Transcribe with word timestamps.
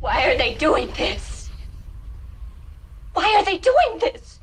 Why 0.00 0.24
are 0.30 0.36
they 0.36 0.54
doing 0.54 0.90
this? 0.96 1.50
Why 3.12 3.36
are 3.36 3.44
they 3.44 3.58
doing 3.58 3.98
this? 4.00 4.40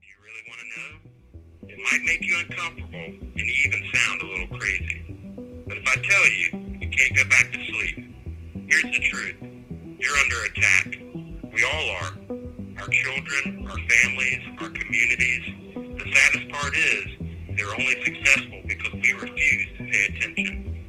Do 0.00 0.06
you 0.08 0.16
really 0.24 0.44
want 0.48 0.60
to 0.62 0.68
know? 0.72 1.68
It 1.68 1.78
might 1.78 2.00
make 2.06 2.22
you 2.22 2.38
uncomfortable 2.38 2.94
and 2.94 3.36
even 3.36 3.90
sound 3.92 4.22
a 4.22 4.26
little 4.26 4.58
crazy. 4.58 5.04
But 5.68 5.76
if 5.76 5.86
I 5.86 5.96
tell 5.96 6.30
you, 6.30 6.78
you 6.80 6.88
can't 6.88 7.14
go 7.14 7.24
back 7.28 7.52
to 7.52 7.58
sleep. 7.58 8.14
Here's 8.68 8.82
the 8.84 9.00
truth. 9.04 9.36
You're 10.00 10.16
under 10.16 10.44
attack. 10.48 10.86
We 11.52 11.64
all 11.64 11.90
are. 12.00 12.16
Our 12.80 12.88
children, 12.88 13.68
our 13.68 13.76
families, 13.76 14.40
our 14.62 14.70
communities. 14.70 15.44
The 15.74 16.10
saddest 16.10 16.48
part 16.48 16.74
is 16.74 17.04
they're 17.54 17.68
only 17.68 18.02
successful 18.02 18.62
because 18.66 18.92
we 18.94 19.12
refuse 19.12 19.68
to 19.76 19.84
pay 19.84 20.04
attention. 20.08 20.86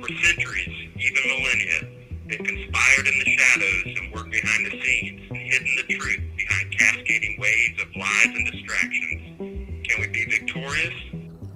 For 0.00 0.08
centuries, 0.08 0.88
even 0.96 1.22
millennia, 1.26 1.97
they've 2.28 2.38
conspired 2.38 3.06
in 3.06 3.18
the 3.18 3.36
shadows 3.36 3.96
and 3.98 4.14
worked 4.14 4.30
behind 4.30 4.66
the 4.66 4.82
scenes 4.82 5.18
hidden 5.48 5.76
the 5.76 5.94
truth 5.94 6.20
behind 6.36 6.78
cascading 6.78 7.36
waves 7.40 7.82
of 7.82 7.88
lies 7.96 8.26
and 8.26 8.52
distractions. 8.52 9.88
Can 9.88 10.00
we 10.00 10.08
be 10.08 10.24
victorious? 10.26 10.94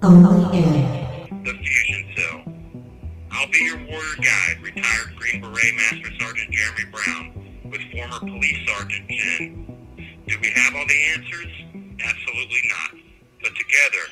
Only 0.01 0.57
in 0.57 1.43
The 1.43 1.53
Fusion 1.53 2.05
Cell. 2.17 2.53
I'll 3.31 3.51
be 3.51 3.59
your 3.59 3.77
warrior 3.85 4.15
guide, 4.17 4.61
retired 4.61 5.15
Green 5.15 5.41
Beret 5.41 5.75
Master 5.75 6.11
Sergeant 6.19 6.51
Jeremy 6.51 6.85
Brown, 6.91 7.69
with 7.71 7.81
former 7.91 8.19
Police 8.19 8.67
Sergeant 8.67 9.09
Jen. 9.09 9.65
Do 10.27 10.37
we 10.41 10.49
have 10.55 10.75
all 10.75 10.87
the 10.87 11.03
answers? 11.15 11.51
Absolutely 12.03 12.61
not. 12.69 12.99
But 13.41 13.53
together, 13.55 14.05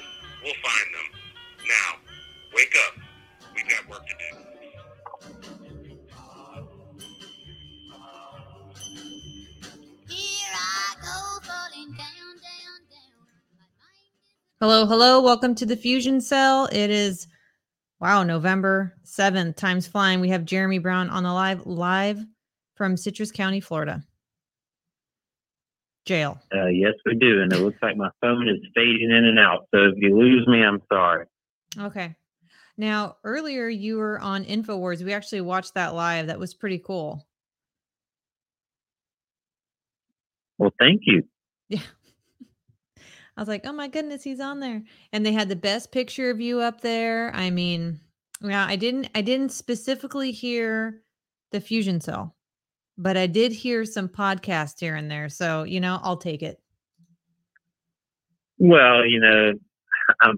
we'll 0.44 0.54
find 0.62 0.88
them. 0.94 1.20
Now, 1.68 1.98
wake 2.54 2.76
up. 2.88 2.96
We've 3.56 3.68
got 3.68 3.90
work 3.90 4.06
to 4.06 4.14
do. 4.14 4.51
Hello, 14.62 14.86
hello. 14.86 15.22
Welcome 15.22 15.56
to 15.56 15.66
the 15.66 15.76
Fusion 15.76 16.22
Cell. 16.22 16.70
It 16.72 16.92
is 16.92 17.26
wow, 18.00 18.22
November 18.22 18.94
7th. 19.04 19.56
Time's 19.56 19.88
flying. 19.88 20.20
We 20.20 20.30
have 20.30 20.46
Jeremy 20.46 20.78
Brown 20.78 21.10
on 21.10 21.24
the 21.24 21.34
live 21.34 21.66
live 21.66 22.24
from 22.76 22.96
Citrus 22.96 23.32
County, 23.32 23.60
Florida. 23.60 24.04
Jail. 26.06 26.40
Uh, 26.54 26.68
yes, 26.68 26.94
we 27.08 27.16
do, 27.16 27.42
and 27.42 27.52
it 27.52 27.60
looks 27.60 27.80
like 27.82 27.98
my 27.98 28.12
phone 28.22 28.48
is 28.48 28.60
fading 28.76 29.10
in 29.10 29.26
and 29.26 29.40
out. 29.40 29.68
So 29.74 29.86
if 29.86 29.96
you 29.98 30.16
lose 30.16 30.48
me, 30.48 30.64
I'm 30.64 30.84
sorry. 30.94 31.26
Okay. 31.80 32.16
Now, 32.78 33.18
earlier 33.24 33.68
you 33.68 33.98
were 33.98 34.20
on 34.20 34.46
InfoWars. 34.46 35.04
We 35.04 35.14
actually 35.14 35.42
watched 35.42 35.74
that 35.74 35.96
live. 35.96 36.28
That 36.28 36.38
was 36.38 36.54
pretty 36.54 36.78
cool. 36.78 37.26
Well, 40.62 40.74
thank 40.78 41.02
you. 41.06 41.24
Yeah. 41.70 41.82
I 43.36 43.42
was 43.42 43.48
like, 43.48 43.66
oh 43.66 43.72
my 43.72 43.88
goodness, 43.88 44.24
he's 44.24 44.40
on 44.40 44.60
there. 44.60 44.84
And 45.12 45.26
they 45.26 45.32
had 45.32 45.50
the 45.50 45.56
best 45.56 45.92
picture 45.92 46.30
of 46.30 46.40
you 46.40 46.60
up 46.60 46.82
there. 46.82 47.34
I 47.34 47.50
mean, 47.50 48.00
yeah, 48.44 48.68
I 48.68 48.76
didn't 48.76 49.10
I 49.16 49.22
didn't 49.22 49.50
specifically 49.50 50.32
hear 50.32 51.02
the 51.52 51.62
fusion 51.62 52.00
cell, 52.00 52.36
but 52.96 53.18
I 53.18 53.26
did 53.26 53.52
hear 53.52 53.86
some 53.86 54.08
podcast 54.08 54.80
here 54.80 54.96
and 54.96 55.10
there. 55.10 55.30
So, 55.30 55.64
you 55.64 55.80
know, 55.80 56.00
I'll 56.04 56.18
take 56.18 56.44
it. 56.44 56.62
Well, 58.60 59.04
you 59.04 59.20
know, 59.20 59.54
I'm 60.22 60.38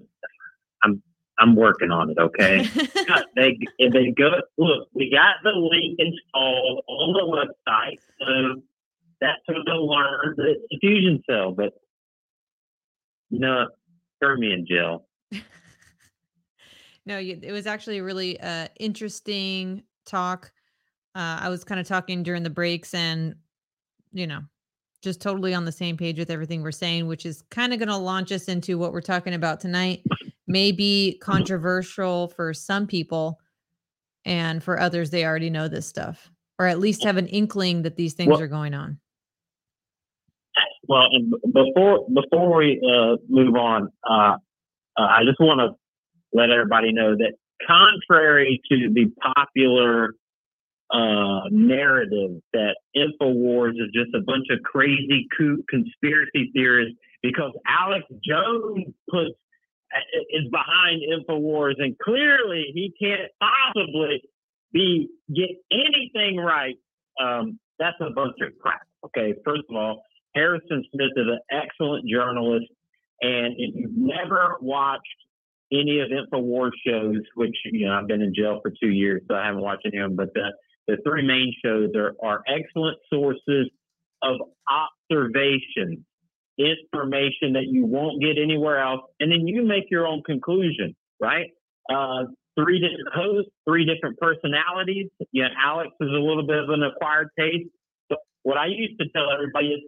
I'm 0.84 1.04
I'm 1.38 1.56
working 1.58 1.92
on 1.92 2.12
it. 2.12 2.18
Okay. 2.18 2.66
they 3.36 3.58
they 3.78 4.12
go 4.12 4.30
look, 4.58 4.88
we 4.94 5.12
got 5.12 5.44
the 5.44 5.50
link 5.50 6.00
installed 6.00 6.82
on 6.88 7.12
the 7.12 7.46
website, 7.68 8.00
so 8.22 8.62
that's 9.24 9.42
where 9.46 9.58
they'll 9.66 9.88
learn 9.88 10.36
that 10.38 10.46
it's 10.48 10.64
a 10.72 10.78
fusion 10.80 11.24
cell. 11.30 11.52
But 11.52 11.74
you 13.30 13.40
know, 13.40 13.68
throw 14.20 14.36
me 14.36 14.54
in 14.54 14.66
jail. 14.68 15.08
no, 17.06 17.18
you, 17.18 17.40
it 17.42 17.52
was 17.52 17.66
actually 17.66 17.98
a 17.98 18.04
really 18.04 18.40
uh, 18.40 18.68
interesting 18.80 19.84
talk. 20.06 20.52
Uh, 21.16 21.40
I 21.42 21.50
was 21.50 21.64
kind 21.64 21.80
of 21.80 21.88
talking 21.88 22.24
during 22.24 22.44
the 22.44 22.50
breaks 22.50 22.94
and, 22.94 23.36
you 24.12 24.28
know, 24.28 24.42
just 25.02 25.20
totally 25.22 25.54
on 25.54 25.66
the 25.66 25.72
same 25.72 25.98
page 25.98 26.18
with 26.18 26.30
everything 26.30 26.62
we're 26.62 26.72
saying, 26.72 27.08
which 27.08 27.26
is 27.26 27.44
kind 27.50 27.74
of 27.74 27.80
going 27.80 27.90
to 27.90 27.98
launch 27.98 28.32
us 28.32 28.46
into 28.46 28.78
what 28.78 28.94
we're 28.94 29.02
talking 29.02 29.34
about 29.34 29.60
tonight. 29.60 30.04
May 30.48 30.72
be 30.72 31.18
controversial 31.22 32.28
for 32.28 32.54
some 32.54 32.86
people, 32.86 33.40
and 34.26 34.64
for 34.64 34.80
others, 34.80 35.10
they 35.10 35.26
already 35.26 35.50
know 35.50 35.68
this 35.68 35.88
stuff, 35.88 36.32
or 36.60 36.68
at 36.68 36.80
least 36.80 37.04
have 37.04 37.18
an 37.18 37.28
inkling 37.28 37.82
that 37.82 37.96
these 37.96 38.14
things 38.14 38.30
Well- 38.30 38.42
are 38.42 38.48
going 38.48 38.74
on. 38.74 39.00
Well, 40.88 41.08
and 41.12 41.34
before 41.54 42.06
before 42.14 42.58
we 42.58 42.82
uh, 42.82 43.18
move 43.30 43.56
on, 43.56 43.90
uh, 44.08 44.38
uh, 44.98 45.02
I 45.02 45.24
just 45.26 45.40
want 45.40 45.60
to 45.60 46.38
let 46.38 46.50
everybody 46.50 46.92
know 46.92 47.16
that 47.16 47.34
contrary 47.66 48.62
to 48.70 48.90
the 48.94 49.12
popular 49.36 50.16
uh, 50.92 51.42
narrative 51.52 52.42
that 52.52 52.76
Infowars 52.96 53.72
is 53.72 53.92
just 53.94 54.14
a 54.14 54.22
bunch 54.22 54.48
of 54.52 54.62
crazy 54.64 55.28
co- 55.38 55.64
conspiracy 55.70 56.52
theorists 56.54 56.96
because 57.22 57.52
Alex 57.66 58.06
Jones 58.24 58.86
puts 59.10 59.32
is 60.32 60.50
behind 60.52 61.02
Infowars, 61.04 61.76
and 61.78 61.98
clearly 62.00 62.66
he 62.74 62.94
can't 63.00 63.32
possibly 63.40 64.22
be 64.74 65.08
get 65.34 65.50
anything 65.72 66.38
right. 66.38 66.76
Um, 67.22 67.60
that's 67.80 67.98
a 68.02 68.10
bunch 68.10 68.36
of 68.42 68.58
crap. 68.60 68.82
Okay, 69.06 69.34
first 69.46 69.64
of 69.70 69.76
all. 69.76 70.04
Harrison 70.36 70.84
Smith 70.94 71.12
is 71.16 71.28
an 71.28 71.40
excellent 71.52 72.08
journalist, 72.08 72.66
and 73.22 73.56
if 73.58 73.76
you've 73.76 73.96
never 73.96 74.58
watched 74.62 75.04
any 75.72 76.00
of 76.00 76.10
Infowars 76.10 76.72
shows, 76.86 77.22
which 77.36 77.56
you 77.66 77.88
know 77.88 77.94
I've 77.94 78.08
been 78.08 78.22
in 78.22 78.34
jail 78.34 78.60
for 78.62 78.72
two 78.72 78.90
years, 78.90 79.22
so 79.28 79.36
I 79.36 79.46
haven't 79.46 79.62
watched 79.62 79.86
any 79.86 79.98
of 79.98 80.10
them, 80.10 80.16
but 80.16 80.34
the 80.34 80.52
the 80.88 80.98
three 81.06 81.26
main 81.26 81.54
shows 81.64 81.90
are, 81.96 82.14
are 82.22 82.44
excellent 82.48 82.98
sources 83.12 83.70
of 84.22 84.38
observation, 84.70 86.06
information 86.58 87.54
that 87.54 87.66
you 87.70 87.86
won't 87.86 88.22
get 88.22 88.38
anywhere 88.42 88.80
else, 88.80 89.02
and 89.20 89.32
then 89.32 89.48
you 89.48 89.66
make 89.66 89.86
your 89.90 90.08
own 90.08 90.22
conclusion, 90.24 90.96
right? 91.20 91.48
Uh, 91.90 92.26
three 92.60 92.80
different 92.80 93.10
hosts, 93.14 93.52
three 93.68 93.86
different 93.86 94.18
personalities. 94.20 95.08
Know, 95.34 95.48
Alex 95.58 95.90
is 96.00 96.10
a 96.10 96.20
little 96.20 96.46
bit 96.46 96.58
of 96.58 96.70
an 96.70 96.84
acquired 96.84 97.30
taste. 97.38 97.70
But 98.10 98.20
what 98.44 98.58
I 98.58 98.68
used 98.68 99.00
to 99.00 99.06
tell 99.10 99.32
everybody 99.32 99.68
is 99.68 99.82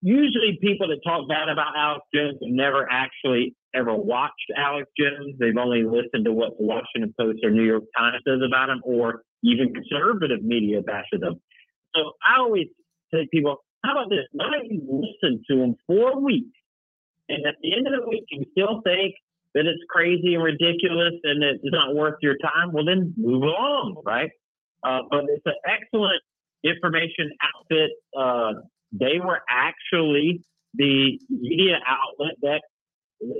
usually 0.00 0.58
people 0.60 0.88
that 0.88 1.00
talk 1.06 1.28
bad 1.28 1.48
about 1.48 1.76
Alex 1.76 2.04
Jones 2.14 2.38
have 2.42 2.52
never 2.52 2.88
actually 2.90 3.54
ever 3.74 3.94
watched 3.94 4.50
Alex 4.56 4.90
Jones. 4.98 5.36
They've 5.38 5.56
only 5.56 5.84
listened 5.84 6.24
to 6.24 6.32
what 6.32 6.58
the 6.58 6.66
Washington 6.66 7.14
Post 7.18 7.40
or 7.42 7.50
New 7.50 7.64
York 7.64 7.84
Times 7.96 8.22
says 8.26 8.40
about 8.46 8.68
him, 8.68 8.80
or 8.84 9.22
even 9.42 9.72
conservative 9.74 10.42
media 10.42 10.80
bashes 10.82 11.20
them. 11.20 11.40
So 11.94 12.12
I 12.26 12.40
always 12.40 12.66
say 13.12 13.28
people, 13.32 13.56
how 13.84 13.92
about 13.92 14.10
this? 14.10 14.26
Why 14.32 14.46
don't 14.50 14.70
you 14.70 14.82
listen 14.86 15.42
to 15.50 15.62
him 15.62 15.76
for 15.86 16.12
a 16.12 16.18
week? 16.18 16.52
And 17.28 17.46
at 17.46 17.54
the 17.62 17.74
end 17.74 17.86
of 17.86 18.00
the 18.00 18.08
week, 18.08 18.24
you 18.30 18.44
still 18.52 18.80
think 18.84 19.14
that 19.54 19.66
it's 19.66 19.82
crazy 19.88 20.34
and 20.34 20.42
ridiculous 20.42 21.14
and 21.24 21.42
it's 21.42 21.62
not 21.64 21.94
worth 21.94 22.16
your 22.22 22.36
time, 22.38 22.72
well, 22.72 22.84
then 22.84 23.14
move 23.16 23.42
along, 23.42 24.02
right? 24.04 24.30
Uh, 24.82 25.00
but 25.10 25.24
it's 25.28 25.44
an 25.44 25.54
excellent 25.66 26.22
information 26.64 27.30
outfit. 27.42 27.90
Uh, 28.16 28.52
they 28.92 29.18
were 29.24 29.40
actually 29.48 30.42
the 30.74 31.18
media 31.28 31.78
outlet 31.86 32.34
that 32.42 32.62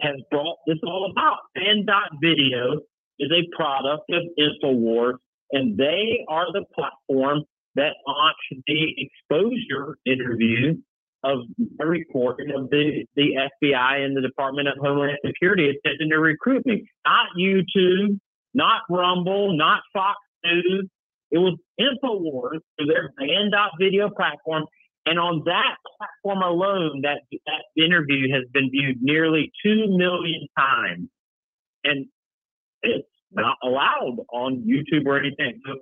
has 0.00 0.16
brought 0.30 0.58
this 0.66 0.78
all 0.84 1.10
about. 1.10 1.38
Banned 1.54 1.86
Dot 1.86 2.10
Video 2.22 2.80
is 3.18 3.30
a 3.30 3.56
product 3.56 4.10
of 4.10 4.22
InfoWars, 4.38 5.14
and 5.50 5.76
they 5.76 6.24
are 6.28 6.52
the 6.52 6.64
platform 6.74 7.42
that 7.74 7.94
launched 8.06 8.64
the 8.66 8.94
exposure 8.98 9.96
interview 10.04 10.76
of 11.24 11.38
a 11.80 11.86
recording 11.86 12.50
of 12.54 12.68
the, 12.70 13.04
the 13.16 13.30
FBI 13.62 14.04
and 14.04 14.16
the 14.16 14.20
Department 14.20 14.68
of 14.68 14.74
Homeland 14.80 15.18
Security 15.24 15.70
attempting 15.70 16.10
to 16.10 16.18
recruit 16.18 16.66
me. 16.66 16.84
Not 17.06 17.26
YouTube, 17.38 18.18
not 18.54 18.82
Rumble, 18.90 19.56
not 19.56 19.82
Fox 19.92 20.18
News. 20.44 20.88
It 21.30 21.38
was 21.38 21.56
InfoWars 21.80 22.58
through 22.76 22.86
their 22.86 23.12
Banned 23.16 23.52
Dot 23.52 23.70
Video 23.80 24.10
platform. 24.10 24.64
And 25.04 25.18
on 25.18 25.42
that 25.46 25.76
platform 25.98 26.42
alone, 26.42 27.02
that 27.02 27.22
that 27.46 27.82
interview 27.82 28.32
has 28.34 28.44
been 28.52 28.70
viewed 28.70 29.02
nearly 29.02 29.50
two 29.64 29.86
million 29.88 30.46
times, 30.56 31.08
and 31.84 32.06
it's 32.82 33.08
not 33.32 33.56
allowed 33.62 34.18
on 34.32 34.64
YouTube 34.64 35.06
or 35.06 35.18
anything. 35.18 35.60
So, 35.66 35.78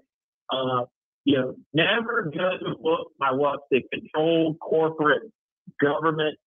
uh, 0.56 0.84
you 1.24 1.36
know, 1.36 1.54
never 1.74 2.30
judge 2.32 2.62
a 2.66 2.78
book 2.80 3.12
by 3.18 3.32
what 3.32 3.60
the 3.70 3.82
controlled 3.92 4.58
corporate 4.58 5.22
government 5.80 6.38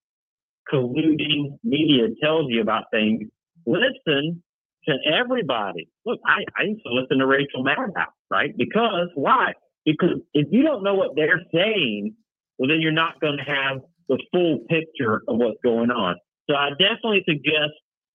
colluding 0.72 1.60
media 1.64 2.08
tells 2.24 2.46
you 2.50 2.62
about 2.62 2.86
things. 2.92 3.30
Listen 3.68 4.42
to 4.88 4.94
everybody. 5.06 5.90
Look, 6.06 6.20
I, 6.26 6.44
I 6.60 6.64
used 6.64 6.82
to 6.86 6.92
listen 6.94 7.20
to 7.20 7.28
Rachel 7.28 7.64
Maddow, 7.64 8.08
right? 8.32 8.56
Because 8.58 9.10
why? 9.14 9.54
because 9.86 10.22
if 10.34 10.48
you 10.52 10.64
don't 10.64 10.84
know 10.84 10.96
what 10.96 11.16
they're 11.16 11.44
saying, 11.54 12.16
well, 12.58 12.70
then 12.70 12.82
you're 12.82 12.92
not 12.92 13.20
going 13.20 13.38
to 13.38 13.44
have 13.44 13.82
the 14.10 14.22
full 14.32 14.60
picture 14.70 15.24
of 15.28 15.38
what's 15.38 15.58
going 15.64 15.92
on. 15.92 16.16
So 16.50 16.56
I 16.56 16.70
definitely 16.72 17.24
suggest 17.28 17.74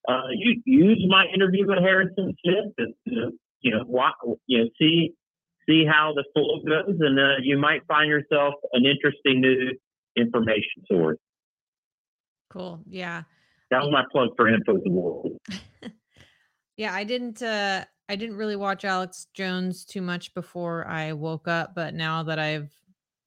uh, 0.09 0.29
you 0.33 0.61
use 0.65 1.05
my 1.09 1.27
interview 1.35 1.67
with 1.67 1.79
Harrison 1.79 2.35
Smith 2.45 2.65
to, 2.79 2.87
to 3.09 3.31
you 3.61 3.71
know, 3.73 3.85
wa 3.87 4.11
you 4.47 4.59
know, 4.59 4.71
see 4.79 5.13
see 5.69 5.85
how 5.85 6.15
the 6.15 6.25
flow 6.33 6.61
goes, 6.67 6.97
and 7.01 7.19
uh, 7.19 7.37
you 7.43 7.59
might 7.59 7.83
find 7.87 8.09
yourself 8.09 8.55
an 8.73 8.87
interesting 8.87 9.41
new 9.41 9.73
information 10.17 10.85
source. 10.91 11.19
Cool. 12.51 12.81
Yeah. 12.89 13.25
That 13.71 13.83
was 13.83 13.91
my 13.93 14.05
plug 14.11 14.31
for 14.37 14.49
Info 14.49 14.79
the 14.83 14.91
World. 14.91 15.33
Yeah, 16.79 16.95
I 16.95 17.03
didn't 17.03 17.43
uh 17.43 17.85
I 18.09 18.17
didn't 18.17 18.37
really 18.37 18.57
watch 18.57 18.85
Alex 18.85 19.27
Jones 19.35 19.85
too 19.85 20.01
much 20.01 20.33
before 20.33 20.87
I 20.87 21.13
woke 21.13 21.49
up, 21.49 21.75
but 21.75 21.93
now 21.93 22.23
that 22.23 22.39
I've 22.39 22.73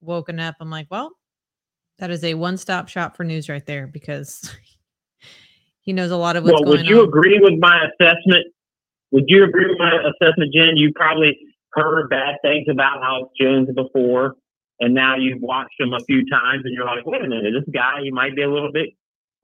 woken 0.01 0.39
up, 0.39 0.55
I'm 0.59 0.69
like, 0.69 0.87
well, 0.89 1.11
that 1.99 2.11
is 2.11 2.23
a 2.23 2.33
one-stop 2.33 2.87
shop 2.87 3.15
for 3.15 3.23
news 3.23 3.49
right 3.49 3.65
there 3.65 3.87
because 3.87 4.49
he 5.81 5.93
knows 5.93 6.11
a 6.11 6.17
lot 6.17 6.35
of 6.35 6.43
what's 6.43 6.53
Well, 6.53 6.63
going 6.63 6.77
would 6.79 6.87
you 6.87 7.01
on. 7.01 7.07
agree 7.07 7.39
with 7.39 7.59
my 7.59 7.85
assessment? 7.85 8.47
Would 9.11 9.25
you 9.27 9.43
agree 9.43 9.67
with 9.67 9.77
my 9.77 9.91
assessment, 9.93 10.53
Jen? 10.53 10.77
You 10.77 10.91
probably 10.95 11.37
heard 11.73 12.09
bad 12.09 12.35
things 12.41 12.67
about 12.69 13.03
Alex 13.03 13.31
Jones 13.39 13.69
before, 13.75 14.35
and 14.79 14.93
now 14.93 15.15
you've 15.17 15.41
watched 15.41 15.79
him 15.79 15.93
a 15.93 15.99
few 16.05 16.25
times, 16.29 16.63
and 16.65 16.73
you're 16.73 16.85
like, 16.85 17.05
wait 17.05 17.21
a 17.23 17.27
minute, 17.27 17.53
this 17.53 17.73
guy, 17.73 18.01
he 18.03 18.11
might 18.11 18.35
be 18.35 18.41
a 18.41 18.49
little 18.51 18.71
bit, 18.71 18.89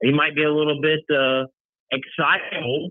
he 0.02 0.12
might 0.12 0.34
be 0.34 0.42
a 0.42 0.52
little 0.52 0.80
bit 0.80 1.00
uh, 1.14 1.44
excitable, 1.92 2.90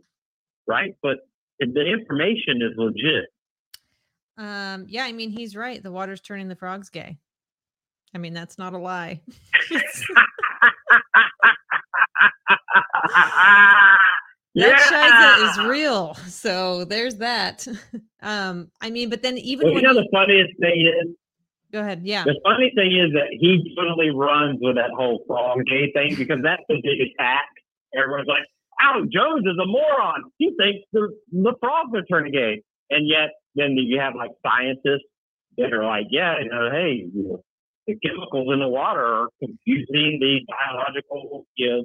right? 0.68 0.96
But 1.02 1.18
the 1.60 1.82
information 1.86 2.62
is 2.62 2.74
legit. 2.78 3.26
Um, 4.38 4.86
yeah, 4.88 5.04
I 5.04 5.12
mean 5.14 5.32
he's 5.32 5.56
right. 5.56 5.82
The 5.82 5.92
water's 5.92 6.22
turning 6.22 6.48
the 6.48 6.56
frogs 6.56 6.90
gay. 6.90 7.18
I 8.14 8.18
mean, 8.18 8.34
that's 8.34 8.58
not 8.58 8.74
a 8.74 8.78
lie. 8.78 9.22
that 14.56 14.80
Shiza 14.80 15.50
is 15.50 15.68
real. 15.68 16.14
So 16.28 16.86
there's 16.86 17.16
that. 17.16 17.68
Um, 18.20 18.72
I 18.82 18.90
mean, 18.90 19.12
but 19.12 19.22
then 19.22 19.38
even 19.38 19.68
Well, 19.68 19.76
when 19.76 19.84
you 19.84 19.88
know 19.88 19.94
he- 19.94 20.02
the 20.02 20.10
funniest 20.12 20.60
thing 20.60 20.82
is 20.88 21.16
go 21.72 21.82
ahead, 21.82 22.02
yeah. 22.04 22.24
The 22.24 22.38
funny 22.44 22.72
thing 22.76 22.92
is 22.92 23.14
that 23.14 23.28
he 23.30 23.76
totally 23.78 24.10
runs 24.10 24.58
with 24.60 24.76
that 24.76 24.90
whole 24.90 25.24
frog 25.28 25.60
gay 25.70 25.92
thing 25.92 26.16
because 26.16 26.40
that's 26.42 26.64
the 26.68 26.82
big 26.82 27.00
attack. 27.00 27.46
Everyone's 27.96 28.28
like, 28.28 28.42
Alex 28.82 29.08
Jones 29.14 29.46
is 29.46 29.56
a 29.62 29.68
moron. 29.68 30.32
He 30.40 30.52
thinks 30.60 30.80
the, 30.92 31.10
the 31.32 31.54
frogs 31.60 31.92
are 31.94 32.04
turning 32.12 32.34
gay. 32.34 32.64
And 32.90 33.08
yet, 33.08 33.30
then 33.54 33.74
you 33.78 34.00
have 34.00 34.16
like 34.16 34.32
scientists 34.44 35.06
that 35.60 35.72
are 35.74 35.86
like, 35.86 36.08
yeah, 36.10 36.40
you 36.40 36.50
know, 36.50 36.72
hey, 36.72 37.08
you 37.14 37.24
know, 37.24 37.44
the 37.88 37.96
chemicals 38.06 38.50
in 38.54 38.60
the 38.60 38.68
water 38.68 39.04
are 39.06 39.28
confusing 39.40 40.20
the 40.20 40.40
biological 40.48 41.46
you 41.56 41.70
know, 41.70 41.84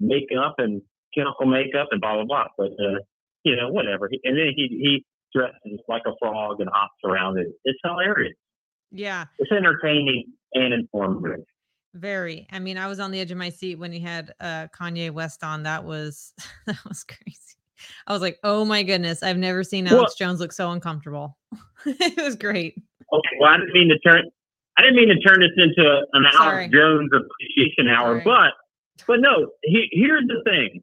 makeup 0.00 0.54
and 0.58 0.82
chemical 1.14 1.46
makeup 1.46 1.88
and 1.90 2.00
blah, 2.00 2.14
blah, 2.14 2.24
blah. 2.24 2.44
But, 2.56 2.72
uh, 2.72 2.98
you 3.44 3.56
know, 3.56 3.68
whatever. 3.70 4.08
And 4.24 4.36
then 4.36 4.52
he, 4.54 4.68
he 4.68 5.04
dresses 5.34 5.80
like 5.88 6.02
a 6.06 6.12
frog 6.20 6.60
and 6.60 6.68
hops 6.72 6.94
around 7.04 7.38
it. 7.38 7.48
It's 7.64 7.78
hilarious. 7.84 8.34
Yeah, 8.90 9.26
It's 9.38 9.52
entertaining 9.52 10.32
and 10.54 10.72
informative. 10.72 11.44
very. 11.94 12.46
I 12.50 12.58
mean, 12.58 12.78
I 12.78 12.86
was 12.88 13.00
on 13.00 13.10
the 13.10 13.20
edge 13.20 13.30
of 13.30 13.36
my 13.38 13.50
seat 13.50 13.78
when 13.78 13.92
he 13.92 14.00
had 14.00 14.32
uh 14.40 14.68
Kanye 14.78 15.10
West 15.10 15.44
on. 15.44 15.64
That 15.64 15.84
was 15.84 16.32
that 16.66 16.78
was 16.86 17.04
crazy. 17.04 17.36
I 18.06 18.12
was 18.12 18.22
like, 18.22 18.38
oh 18.44 18.64
my 18.64 18.82
goodness, 18.82 19.22
I've 19.22 19.36
never 19.38 19.62
seen 19.62 19.84
Well- 19.84 19.98
Alex 19.98 20.14
Jones 20.14 20.40
look 20.40 20.52
so 20.52 20.70
uncomfortable. 20.70 21.36
it 21.86 22.16
was 22.22 22.34
great. 22.36 22.74
Okay, 23.12 23.36
well, 23.40 23.50
I 23.50 23.56
didn't 23.58 23.72
mean 23.74 23.88
to 23.88 23.98
turn. 23.98 24.24
I 24.78 24.82
didn't 24.82 24.96
mean 24.96 25.08
to 25.08 25.18
turn 25.18 25.40
this 25.40 25.50
into 25.56 26.02
an 26.12 26.24
Sorry. 26.32 26.64
Alex 26.64 26.72
Jones 26.72 27.10
appreciation 27.12 27.88
hour, 27.88 28.22
Sorry. 28.22 28.24
but 28.24 29.06
but 29.06 29.20
no. 29.20 29.50
He, 29.62 29.88
here's 29.90 30.26
the 30.28 30.42
thing. 30.44 30.82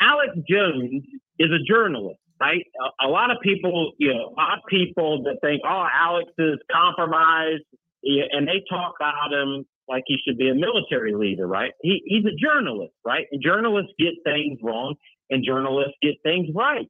Alex 0.00 0.34
Jones 0.48 1.04
is 1.38 1.50
a 1.50 1.62
journalist, 1.64 2.18
right? 2.40 2.64
A, 3.00 3.06
a 3.06 3.08
lot 3.08 3.30
of 3.30 3.38
people, 3.42 3.92
you 3.98 4.12
know, 4.12 4.34
a 4.36 4.36
lot 4.36 4.58
of 4.58 4.64
people 4.68 5.22
that 5.24 5.38
think, 5.42 5.62
oh, 5.64 5.86
Alex 5.92 6.30
is 6.38 6.58
compromised, 6.70 7.64
and 8.02 8.46
they 8.48 8.64
talk 8.68 8.94
about 9.00 9.32
him 9.32 9.64
like 9.88 10.02
he 10.06 10.18
should 10.26 10.38
be 10.38 10.48
a 10.48 10.54
military 10.54 11.14
leader, 11.14 11.46
right? 11.46 11.72
He, 11.82 12.02
he's 12.04 12.24
a 12.26 12.36
journalist, 12.36 12.92
right? 13.04 13.26
And 13.32 13.42
journalists 13.42 13.92
get 13.98 14.14
things 14.24 14.58
wrong, 14.62 14.96
and 15.30 15.44
journalists 15.44 15.94
get 16.02 16.14
things 16.22 16.48
right. 16.54 16.86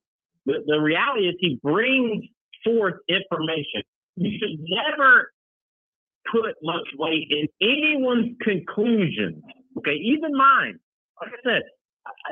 The, 0.46 0.64
the 0.66 0.78
reality 0.78 1.28
is 1.28 1.34
he 1.38 1.60
brings 1.62 2.25
forth 2.64 2.94
information. 3.08 3.82
You 4.19 4.38
should 4.38 4.59
never 4.69 5.32
put 6.31 6.56
much 6.62 6.87
weight 6.99 7.29
in 7.31 7.49
anyone's 7.62 8.37
conclusions. 8.43 9.43
Okay, 9.79 9.94
even 9.94 10.37
mine. 10.37 10.79
Like 11.20 11.32
I 11.32 11.50
said, 11.50 11.62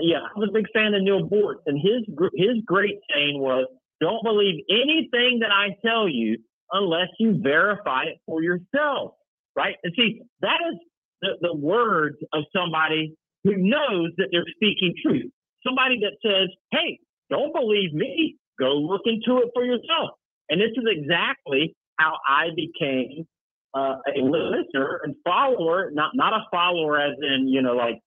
yeah, 0.00 0.18
I 0.18 0.38
was 0.38 0.48
a 0.50 0.52
big 0.52 0.66
fan 0.74 0.94
of 0.94 1.02
Neal 1.02 1.28
Boortz, 1.28 1.62
and 1.66 1.78
his 1.78 2.02
his 2.34 2.62
great 2.64 2.98
saying 3.12 3.40
was, 3.40 3.66
"Don't 4.00 4.22
believe 4.24 4.64
anything 4.70 5.40
that 5.40 5.50
I 5.52 5.76
tell 5.84 6.08
you 6.08 6.38
unless 6.72 7.08
you 7.18 7.38
verify 7.42 8.04
it 8.04 8.18
for 8.26 8.42
yourself." 8.42 9.14
Right? 9.54 9.76
And 9.84 9.92
see, 9.96 10.22
that 10.40 10.58
is 10.70 10.78
the, 11.22 11.28
the 11.40 11.54
words 11.54 12.16
of 12.32 12.44
somebody 12.54 13.16
who 13.44 13.56
knows 13.56 14.10
that 14.18 14.28
they're 14.30 14.44
speaking 14.56 14.94
truth. 15.02 15.30
Somebody 15.66 16.00
that 16.00 16.16
says, 16.22 16.48
"Hey, 16.70 17.00
don't 17.30 17.54
believe 17.54 17.92
me. 17.92 18.36
Go 18.58 18.72
look 18.74 19.02
into 19.04 19.42
it 19.42 19.50
for 19.54 19.64
yourself." 19.64 20.18
And 20.48 20.60
this 20.60 20.70
is 20.76 20.84
exactly 20.86 21.74
how 21.98 22.14
I 22.26 22.48
became 22.54 23.26
uh, 23.74 23.96
a 24.06 24.20
listener 24.20 25.00
and 25.04 25.14
follower, 25.24 25.90
not 25.92 26.12
not 26.14 26.32
a 26.32 26.44
follower 26.50 27.00
as 27.00 27.14
in 27.20 27.48
you 27.48 27.62
know 27.62 27.74
like 27.74 28.00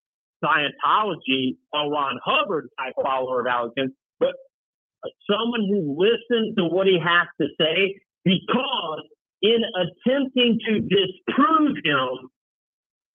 Scientology, 0.43 1.57
L. 1.75 1.89
Ron 1.89 2.19
Hubbard 2.23 2.69
type 2.79 2.93
follower 3.01 3.41
of 3.41 3.47
Alex 3.47 3.73
but 4.19 4.35
someone 5.29 5.61
who 5.69 5.95
listens 5.97 6.55
to 6.57 6.65
what 6.65 6.87
he 6.87 6.99
has 6.99 7.27
to 7.39 7.47
say 7.59 7.99
because 8.25 9.03
in 9.41 9.61
attempting 9.75 10.59
to 10.67 10.79
disprove 10.81 11.77
him, 11.83 12.29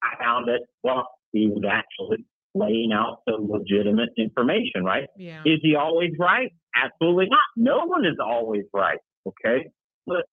I 0.02 0.22
found 0.22 0.48
that 0.48 0.60
well 0.82 1.08
he 1.32 1.48
was 1.48 1.64
actually 1.68 2.24
laying 2.54 2.92
out 2.92 3.18
some 3.28 3.50
legitimate 3.50 4.10
information, 4.16 4.84
right? 4.84 5.08
Yeah. 5.16 5.42
Is 5.44 5.58
he 5.62 5.74
always 5.74 6.12
right? 6.18 6.52
Absolutely 6.74 7.26
not. 7.28 7.40
No 7.56 7.84
one 7.86 8.04
is 8.06 8.16
always 8.24 8.64
right. 8.72 8.98
Okay. 9.26 9.66
But 10.06 10.24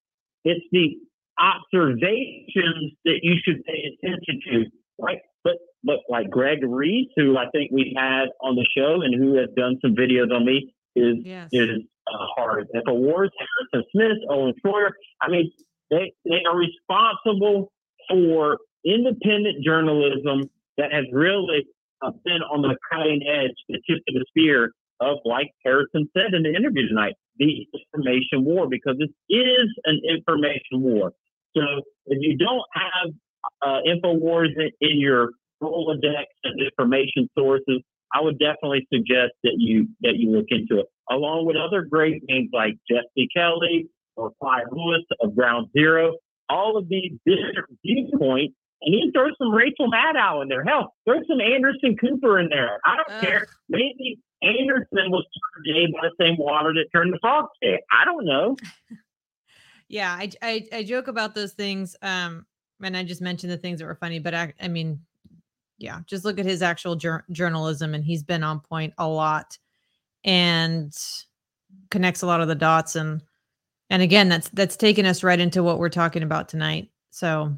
it's 0.44 0.66
the 0.72 0.98
observations 1.40 2.94
that 3.06 3.20
you 3.24 3.36
should 3.44 3.64
pay 3.66 3.84
attention 3.94 4.40
to, 4.52 4.66
right? 5.00 5.20
But 5.44 5.58
but 5.84 6.00
like 6.10 6.30
Greg 6.30 6.60
Reese, 6.64 7.10
who 7.16 7.38
I 7.38 7.46
think 7.52 7.72
we 7.72 7.96
had 7.98 8.26
on 8.42 8.56
the 8.56 8.68
show 8.78 9.02
and 9.02 9.14
who 9.16 9.36
has 9.38 9.50
done 9.56 9.80
some 9.82 9.96
videos 9.96 10.32
on 10.34 10.46
me, 10.46 10.74
is 10.96 11.18
Yes. 11.24 11.50
is 11.52 11.82
uh, 12.08 12.26
hard. 12.36 12.68
Infowars, 12.76 13.30
Harrison 13.40 13.90
Smith, 13.92 14.18
Owen 14.30 14.54
Schroyer. 14.64 14.92
I 15.22 15.30
mean, 15.30 15.52
they 15.90 16.14
they 16.26 16.44
are 16.48 16.58
responsible 16.58 17.72
for 18.10 18.58
independent 18.86 19.64
journalism 19.64 20.50
that 20.78 20.92
has 20.92 21.06
really 21.12 21.66
uh, 22.02 22.12
been 22.26 22.42
on 22.42 22.62
the 22.62 22.76
cutting 22.92 23.22
edge, 23.28 23.56
the 23.70 23.80
tip 23.88 24.00
of 24.08 24.14
the 24.14 24.26
spear 24.30 24.72
of, 25.00 25.18
like 25.26 25.52
Harrison 25.64 26.10
said 26.16 26.34
in 26.34 26.44
the 26.44 26.54
interview 26.54 26.88
tonight, 26.88 27.14
the 27.38 27.68
information 27.74 28.46
war, 28.46 28.68
because 28.70 28.98
this 29.00 29.10
is 29.30 29.68
an 29.86 30.02
information 30.08 30.82
war. 30.82 31.14
So 31.56 31.62
if 32.06 32.20
you 32.22 32.38
don't 32.38 32.64
have 32.74 33.14
uh, 33.62 33.80
InfoWars 33.88 34.56
in, 34.56 34.72
in 34.82 35.00
your 35.00 35.32
Rolodex 35.62 36.26
of 36.46 36.54
information 36.60 37.30
sources, 37.38 37.82
I 38.14 38.22
would 38.22 38.40
definitely 38.40 38.88
suggest 38.94 39.34
that 39.44 39.56
you 39.58 39.88
that 40.02 40.16
you 40.16 40.32
look 40.32 40.48
into 40.50 40.82
it, 40.82 40.88
along 41.10 41.46
with 41.46 41.56
other 41.56 41.84
great 41.84 42.24
names 42.28 42.50
like 42.52 42.74
Jesse 42.90 43.28
Kelly 43.36 43.88
or 44.16 44.32
Clyde 44.42 44.66
Lewis 44.72 45.04
of 45.22 45.36
Ground 45.36 45.68
Zero. 45.78 46.18
All 46.50 46.78
of 46.78 46.90
these 46.90 47.14
different 47.26 47.80
viewpoints, 47.86 48.56
and 48.82 48.96
even 48.96 49.14
throw 49.14 49.30
some 49.38 49.54
Rachel 49.54 49.90
Maddow 49.90 50.42
in 50.42 50.50
there. 50.50 50.64
Hell, 50.64 50.94
throw 51.08 51.20
some 51.28 51.40
Anderson 51.40 51.96
Cooper 51.96 52.40
in 52.40 52.50
there. 52.50 52.80
I 52.86 52.98
don't 52.98 53.18
Ugh. 53.18 53.22
care. 53.24 53.48
Maybe 53.70 54.20
Anderson 54.42 55.12
was 55.12 55.26
turned 55.26 55.66
gay 55.66 55.86
by 55.92 56.08
the 56.08 56.24
same 56.24 56.38
water 56.38 56.74
that 56.74 56.86
turned 56.92 57.14
the 57.14 57.20
frog 57.20 57.48
gay. 57.62 57.80
I 57.92 58.06
don't 58.06 58.26
know. 58.26 58.56
yeah 59.92 60.16
I, 60.18 60.32
I 60.42 60.68
i 60.74 60.84
joke 60.84 61.10
about 61.10 61.36
those 61.36 61.52
things 61.52 61.96
um 62.02 62.46
and 62.82 62.96
i 62.96 63.04
just 63.04 63.22
mentioned 63.22 63.52
the 63.52 63.58
things 63.58 63.80
that 63.80 63.86
were 63.86 63.96
funny 63.96 64.20
but 64.20 64.34
i, 64.34 64.54
I 64.60 64.70
mean 64.70 65.02
yeah 65.78 66.00
just 66.08 66.24
look 66.24 66.40
at 66.40 66.46
his 66.46 66.62
actual 66.62 66.96
jour- 66.96 67.26
journalism 67.32 67.94
and 67.94 68.04
he's 68.04 68.24
been 68.24 68.44
on 68.44 68.62
point 68.62 68.94
a 68.98 69.08
lot 69.08 69.58
and 70.24 70.98
connects 71.90 72.22
a 72.22 72.26
lot 72.26 72.42
of 72.42 72.48
the 72.48 72.56
dots 72.56 72.96
and 72.96 73.22
and 73.90 74.02
again 74.02 74.30
that's 74.30 74.50
that's 74.50 74.78
taken 74.78 75.06
us 75.06 75.24
right 75.24 75.40
into 75.40 75.62
what 75.62 75.78
we're 75.78 75.90
talking 75.90 76.24
about 76.24 76.48
tonight 76.48 76.90
so 77.10 77.54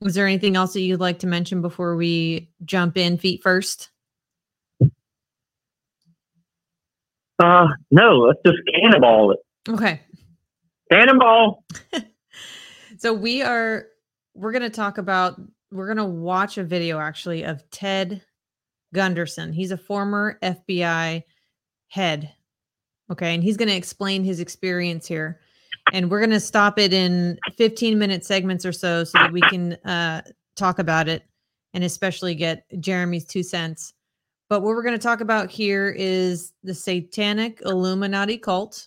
is 0.00 0.14
there 0.14 0.26
anything 0.26 0.56
else 0.56 0.72
that 0.72 0.80
you'd 0.80 1.00
like 1.00 1.18
to 1.18 1.26
mention 1.26 1.60
before 1.60 1.96
we 1.96 2.48
jump 2.64 2.96
in 2.96 3.18
feet 3.18 3.42
first 3.42 3.90
Uh, 7.38 7.66
no, 7.90 8.18
let's 8.18 8.40
just 8.46 8.58
cannonball 8.72 9.32
it. 9.32 9.38
okay 9.68 10.00
Cannonball. 10.90 11.64
So 12.98 13.12
we 13.12 13.42
are 13.42 13.86
we're 14.34 14.52
going 14.52 14.62
to 14.62 14.70
talk 14.70 14.98
about 14.98 15.40
we're 15.70 15.86
going 15.86 15.98
to 15.98 16.04
watch 16.04 16.58
a 16.58 16.64
video 16.64 16.98
actually 16.98 17.42
of 17.42 17.68
Ted 17.70 18.22
Gunderson. 18.94 19.52
He's 19.52 19.72
a 19.72 19.76
former 19.76 20.38
FBI 20.42 21.22
head. 21.88 22.32
Okay, 23.10 23.34
and 23.34 23.42
he's 23.42 23.56
going 23.56 23.68
to 23.68 23.74
explain 23.74 24.24
his 24.24 24.40
experience 24.40 25.06
here. 25.06 25.40
And 25.92 26.10
we're 26.10 26.20
going 26.20 26.30
to 26.30 26.40
stop 26.40 26.78
it 26.78 26.92
in 26.92 27.38
15 27.58 27.98
minute 27.98 28.24
segments 28.24 28.64
or 28.64 28.72
so 28.72 29.04
so 29.04 29.18
that 29.18 29.32
we 29.32 29.40
can 29.42 29.74
uh 29.84 30.22
talk 30.56 30.78
about 30.78 31.08
it 31.08 31.24
and 31.74 31.82
especially 31.82 32.34
get 32.34 32.64
Jeremy's 32.80 33.24
two 33.24 33.42
cents. 33.42 33.93
But 34.54 34.62
what 34.62 34.76
we're 34.76 34.84
going 34.84 34.94
to 34.96 35.02
talk 35.02 35.20
about 35.20 35.50
here 35.50 35.92
is 35.98 36.52
the 36.62 36.74
Satanic 36.74 37.60
Illuminati 37.64 38.38
cult, 38.38 38.86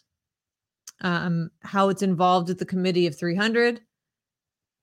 um, 1.01 1.51
how 1.59 1.89
it's 1.89 2.01
involved 2.01 2.47
with 2.47 2.57
the 2.57 2.65
Committee 2.65 3.05
of 3.05 3.17
300, 3.19 3.81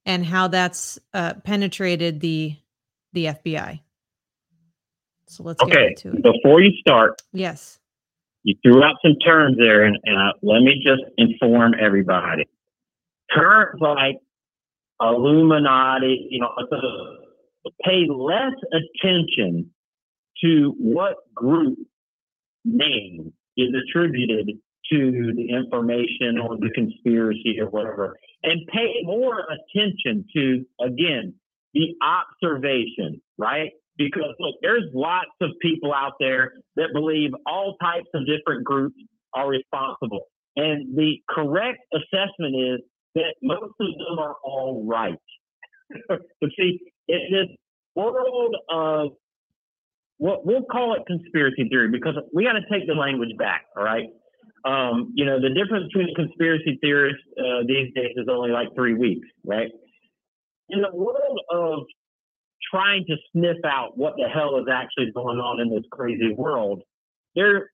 and 0.05 0.27
how 0.27 0.49
that's 0.49 0.99
uh, 1.15 1.33
penetrated 1.43 2.21
the 2.21 2.55
the 3.15 3.25
FBI. 3.25 3.81
So 5.27 5.45
let's 5.45 5.63
Okay, 5.63 5.95
get 5.95 6.05
into 6.05 6.19
it. 6.19 6.23
before 6.23 6.61
you 6.61 6.73
start, 6.81 7.23
Yes. 7.33 7.79
you 8.43 8.55
threw 8.63 8.85
out 8.85 8.97
some 9.01 9.15
terms 9.25 9.57
there, 9.59 9.85
and, 9.85 9.99
and 10.05 10.19
uh, 10.19 10.33
let 10.43 10.61
me 10.61 10.83
just 10.85 11.01
inform 11.17 11.73
everybody. 11.81 12.45
Terms 13.35 13.81
like 13.81 14.19
Illuminati, 15.01 16.29
you 16.31 16.41
know, 16.41 16.49
uh, 16.49 17.71
pay 17.87 18.07
less 18.07 18.53
attention 18.71 19.71
to 20.45 20.75
what 20.79 21.17
group 21.35 21.79
name 22.65 23.33
is 23.57 23.69
attributed 23.89 24.51
to 24.93 25.33
the 25.35 25.49
information 25.49 26.39
or 26.39 26.57
the 26.57 26.71
conspiracy 26.75 27.59
or 27.61 27.69
whatever, 27.71 28.17
and 28.43 28.61
pay 28.67 29.03
more 29.03 29.45
attention 29.49 30.25
to, 30.35 30.65
again, 30.85 31.35
the 31.73 31.95
observation, 32.03 33.21
right? 33.39 33.71
Because 33.97 34.35
look, 34.39 34.57
there's 34.61 34.85
lots 34.93 35.31
of 35.41 35.51
people 35.63 35.93
out 35.95 36.13
there 36.21 36.53
that 36.77 36.89
believe 36.93 37.31
all 37.47 37.77
types 37.81 38.09
of 38.15 38.27
different 38.27 38.65
groups 38.65 38.97
are 39.35 39.49
responsible. 39.49 40.27
And 40.57 40.97
the 40.97 41.17
correct 41.29 41.81
assessment 41.93 42.55
is 42.57 42.81
that 43.15 43.35
most 43.43 43.73
of 43.81 43.87
them 43.87 44.19
are 44.19 44.35
all 44.45 44.85
right. 44.87 45.19
but 46.09 46.51
see, 46.59 46.81
in 47.09 47.21
this 47.31 47.57
world 47.95 48.57
of 48.71 49.13
what 50.25 50.47
we'll 50.47 50.63
call 50.63 50.95
it 50.95 51.03
conspiracy 51.07 51.69
theory 51.69 51.91
because 51.91 52.15
we 52.33 52.45
got 52.45 52.53
to 52.53 52.65
take 52.73 52.87
the 52.87 52.95
language 52.95 53.37
back, 53.37 53.67
all 53.77 53.85
right? 53.85 54.09
Um, 54.65 55.13
you 55.15 55.27
know, 55.27 55.39
the 55.39 55.51
difference 55.51 55.93
between 55.93 56.15
conspiracy 56.15 56.79
theorists 56.81 57.21
uh, 57.39 57.61
these 57.69 57.93
days 57.95 58.17
is 58.17 58.27
only 58.31 58.51
like 58.51 58.69
three 58.75 58.95
weeks, 58.95 59.29
right? 59.45 59.71
In 60.71 60.81
the 60.81 60.89
world 60.97 61.41
of 61.53 61.81
trying 62.73 63.05
to 63.05 63.17
sniff 63.33 63.59
out 63.67 63.99
what 63.99 64.15
the 64.17 64.27
hell 64.27 64.57
is 64.57 64.65
actually 64.73 65.13
going 65.15 65.37
on 65.41 65.61
in 65.61 65.69
this 65.69 65.85
crazy 65.93 66.33
world, 66.33 66.83
there 67.37 67.69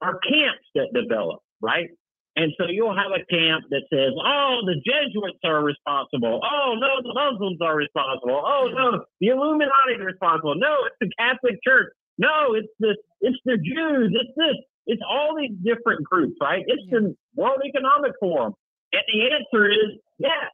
are 0.00 0.18
camps 0.20 0.64
that 0.74 0.88
develop, 0.94 1.40
right? 1.60 1.90
And 2.36 2.52
so 2.56 2.66
you'll 2.70 2.96
have 2.96 3.10
a 3.10 3.26
camp 3.26 3.64
that 3.70 3.82
says, 3.90 4.14
oh, 4.14 4.62
the 4.64 4.78
Jesuits 4.86 5.42
are 5.44 5.62
responsible. 5.62 6.40
Oh, 6.42 6.74
no, 6.78 7.02
the 7.02 7.12
Muslims 7.12 7.58
are 7.60 7.76
responsible. 7.76 8.40
Oh, 8.44 8.68
no, 8.72 9.04
the 9.20 9.28
Illuminati 9.28 9.98
are 9.98 10.04
responsible. 10.04 10.54
No, 10.54 10.86
it's 10.86 10.96
the 11.00 11.10
Catholic 11.18 11.58
Church. 11.66 11.92
No, 12.18 12.54
it's 12.54 12.68
the 12.78 12.96
it's 13.20 13.38
the 13.44 13.56
Jews. 13.56 14.14
It's 14.14 14.30
this. 14.36 14.56
It's 14.86 15.02
all 15.08 15.36
these 15.36 15.56
different 15.62 16.04
groups, 16.04 16.36
right? 16.40 16.62
It's 16.66 16.82
the 16.90 17.14
World 17.34 17.62
Economic 17.66 18.12
Forum. 18.20 18.54
And 18.92 19.02
the 19.12 19.22
answer 19.34 19.70
is 19.70 19.98
yes. 20.18 20.50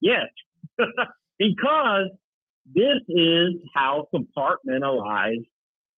Yes. 0.00 0.26
because 1.38 2.10
this 2.74 3.00
is 3.08 3.54
how 3.74 4.08
compartmentalized 4.14 5.46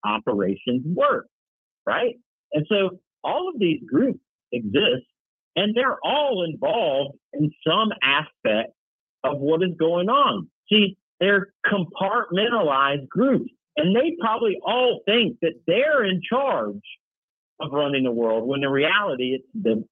operations 0.04 0.82
work, 0.84 1.26
right? 1.86 2.16
And 2.52 2.66
so 2.68 2.98
all 3.24 3.50
of 3.52 3.58
these 3.58 3.80
groups 3.88 4.20
exist 4.52 5.06
and 5.56 5.74
they're 5.74 5.98
all 6.04 6.44
involved 6.48 7.18
in 7.32 7.50
some 7.66 7.88
aspect 8.02 8.72
of 9.24 9.38
what 9.38 9.62
is 9.62 9.74
going 9.78 10.08
on. 10.08 10.48
See, 10.70 10.96
they're 11.20 11.48
compartmentalized 11.66 13.08
groups 13.08 13.50
and 13.76 13.94
they 13.94 14.16
probably 14.20 14.58
all 14.64 15.00
think 15.04 15.38
that 15.42 15.54
they're 15.66 16.04
in 16.04 16.20
charge 16.28 16.82
of 17.60 17.72
running 17.72 18.04
the 18.04 18.12
world 18.12 18.46
when 18.46 18.62
in 18.62 18.70
reality 18.70 19.34
it's 19.34 19.46
the, 19.54 19.84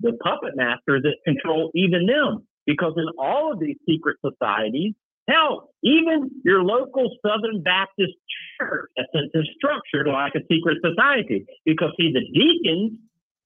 the 0.00 0.12
puppet 0.22 0.56
masters 0.56 1.02
that 1.02 1.16
control 1.24 1.70
even 1.74 2.06
them. 2.06 2.46
Because 2.66 2.94
in 2.96 3.06
all 3.18 3.52
of 3.52 3.58
these 3.58 3.76
secret 3.88 4.18
societies, 4.24 4.94
hell, 5.28 5.70
even 5.82 6.30
your 6.44 6.62
local 6.62 7.10
Southern 7.26 7.62
Baptist 7.62 8.12
church 8.60 8.90
is 9.34 9.48
structured 9.56 10.06
like 10.06 10.34
a 10.36 10.40
secret 10.50 10.78
society. 10.84 11.44
Because 11.64 11.90
see, 11.98 12.12
the 12.12 12.22
deacons 12.32 12.98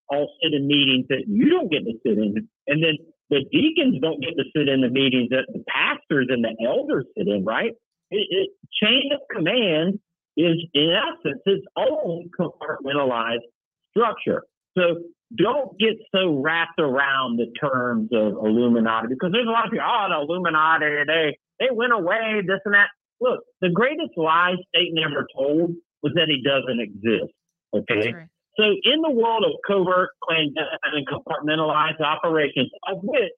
all 0.08 0.30
sit 0.42 0.54
in 0.54 0.66
meetings 0.66 1.06
that 1.08 1.24
you 1.26 1.50
don't 1.50 1.70
get 1.70 1.84
to 1.84 1.92
sit 2.04 2.18
in. 2.18 2.48
And 2.66 2.82
then 2.82 2.96
the 3.30 3.44
deacons 3.50 3.98
don't 4.00 4.20
get 4.20 4.36
to 4.36 4.44
sit 4.56 4.68
in 4.68 4.80
the 4.80 4.88
meetings 4.88 5.30
that 5.30 5.46
the 5.52 5.64
pastors 5.68 6.28
and 6.30 6.44
the 6.44 6.54
elders 6.64 7.06
sit 7.16 7.26
in, 7.26 7.44
right? 7.44 7.72
It, 8.10 8.26
it, 8.30 8.50
chain 8.82 9.10
of 9.12 9.20
command 9.34 9.98
is, 10.36 10.56
in 10.74 10.92
essence, 10.94 11.42
its 11.46 11.66
own 11.76 12.30
compartmentalized 12.38 13.46
structure. 13.90 14.44
So 14.78 15.02
don't 15.34 15.78
get 15.78 15.96
so 16.14 16.40
wrapped 16.40 16.78
around 16.78 17.38
the 17.38 17.50
terms 17.58 18.10
of 18.12 18.34
Illuminati 18.34 19.08
because 19.08 19.32
there's 19.32 19.48
a 19.48 19.50
lot 19.50 19.66
of 19.66 19.72
people, 19.72 19.86
oh, 19.88 20.06
the 20.08 20.20
Illuminati, 20.20 21.04
they, 21.06 21.38
they 21.58 21.70
went 21.72 21.92
away, 21.92 22.42
this 22.46 22.60
and 22.64 22.74
that. 22.74 22.88
Look, 23.20 23.40
the 23.60 23.70
greatest 23.70 24.12
lie 24.16 24.54
Satan 24.74 24.98
ever 24.98 25.26
told 25.34 25.74
was 26.02 26.12
that 26.14 26.28
he 26.28 26.42
doesn't 26.44 26.80
exist. 26.80 27.32
Okay. 27.74 28.12
Right. 28.12 28.26
So, 28.58 28.64
in 28.64 29.02
the 29.02 29.10
world 29.10 29.44
of 29.44 29.52
covert, 29.66 30.10
clandestine, 30.22 30.64
and 30.84 31.06
compartmentalized 31.06 32.00
operations, 32.00 32.70
of 32.88 32.98
which 33.02 33.32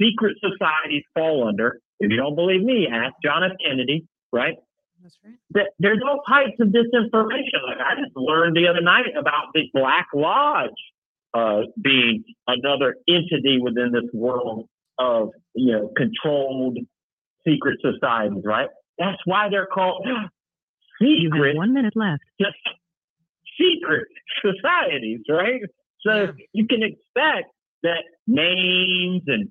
secret 0.00 0.36
societies 0.40 1.04
fall 1.14 1.46
under, 1.46 1.78
if 2.00 2.10
you 2.10 2.16
don't 2.16 2.34
believe 2.34 2.62
me, 2.62 2.88
ask 2.90 3.14
John 3.22 3.44
F. 3.44 3.52
Kennedy, 3.64 4.06
right? 4.32 4.56
That's 5.02 5.16
right. 5.24 5.34
That 5.50 5.66
there's 5.78 6.00
all 6.04 6.22
types 6.28 6.58
of 6.60 6.68
disinformation. 6.68 7.62
Like 7.66 7.78
I 7.78 8.00
just 8.02 8.16
learned 8.16 8.56
the 8.56 8.68
other 8.68 8.80
night 8.80 9.06
about 9.18 9.46
the 9.54 9.62
Black 9.72 10.08
Lodge 10.14 10.70
uh, 11.34 11.62
being 11.80 12.24
another 12.46 12.96
entity 13.08 13.60
within 13.60 13.92
this 13.92 14.10
world 14.12 14.68
of 14.98 15.30
you 15.54 15.72
know 15.72 15.92
controlled 15.96 16.78
secret 17.46 17.78
societies, 17.80 18.42
right? 18.44 18.68
That's 18.98 19.18
why 19.24 19.48
they're 19.50 19.66
called 19.66 20.02
secret. 20.04 20.30
You 20.98 21.30
have 21.30 21.56
one 21.56 21.74
minute 21.74 21.92
left. 21.94 22.22
Secret 23.58 24.06
societies, 24.44 25.20
right? 25.28 25.60
So 26.00 26.14
Yeah. 26.14 26.32
you 26.52 26.66
can 26.66 26.82
expect 26.82 27.50
that 27.82 28.04
names 28.26 29.22
and 29.26 29.48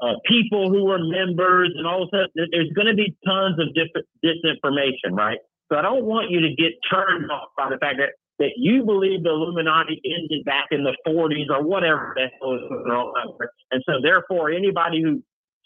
uh, 0.00 0.14
people 0.26 0.70
who 0.70 0.90
are 0.90 0.98
members 0.98 1.70
and 1.76 1.86
all 1.86 2.02
of 2.02 2.10
that, 2.10 2.28
there- 2.34 2.48
there's 2.50 2.70
going 2.74 2.88
to 2.88 2.94
be 2.94 3.14
tons 3.24 3.58
of 3.58 3.72
different 3.74 4.06
disinformation, 4.24 5.12
right? 5.12 5.38
So 5.72 5.78
I 5.78 5.82
don't 5.82 6.04
want 6.04 6.30
you 6.30 6.40
to 6.40 6.54
get 6.54 6.72
turned 6.90 7.30
off 7.30 7.48
by 7.56 7.70
the 7.70 7.78
fact 7.78 7.96
that, 7.98 8.10
that 8.38 8.50
you 8.56 8.84
believe 8.84 9.22
the 9.22 9.30
Illuminati 9.30 10.00
ended 10.04 10.44
back 10.44 10.66
in 10.72 10.84
the 10.84 10.94
40s 11.06 11.46
or 11.48 11.62
whatever 11.62 12.12
the 12.16 12.26
hell 12.40 12.54
is. 12.54 13.48
And 13.70 13.82
so 13.86 13.94
therefore, 14.02 14.50
anybody 14.50 15.00
who 15.02 15.22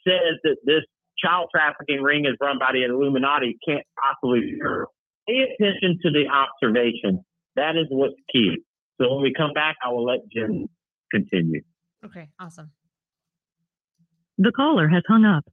says 0.07 0.39
that 0.45 0.57
this 0.65 0.83
child 1.19 1.49
trafficking 1.53 2.03
ring 2.03 2.27
is 2.27 2.37
run 2.41 2.59
by 2.59 2.71
the 2.73 2.85
Illuminati 2.85 3.57
can't 3.67 3.85
possibly 4.01 4.41
be 4.41 4.59
true. 4.61 4.87
Pay 5.27 5.49
attention 5.59 5.99
to 6.03 6.11
the 6.11 6.27
observation. 6.29 7.25
That 7.59 7.77
is 7.77 7.87
what's 7.91 8.15
key. 8.33 8.59
So 9.01 9.13
when 9.13 9.23
we 9.23 9.35
come 9.37 9.53
back, 9.53 9.77
I 9.85 9.93
will 9.93 10.05
let 10.05 10.21
Jim 10.33 10.69
continue. 11.11 11.63
Okay. 12.05 12.29
Awesome. 12.39 12.71
The 14.39 14.53
caller 14.53 14.87
has 14.87 15.03
hung 15.09 15.25
up. 15.25 15.45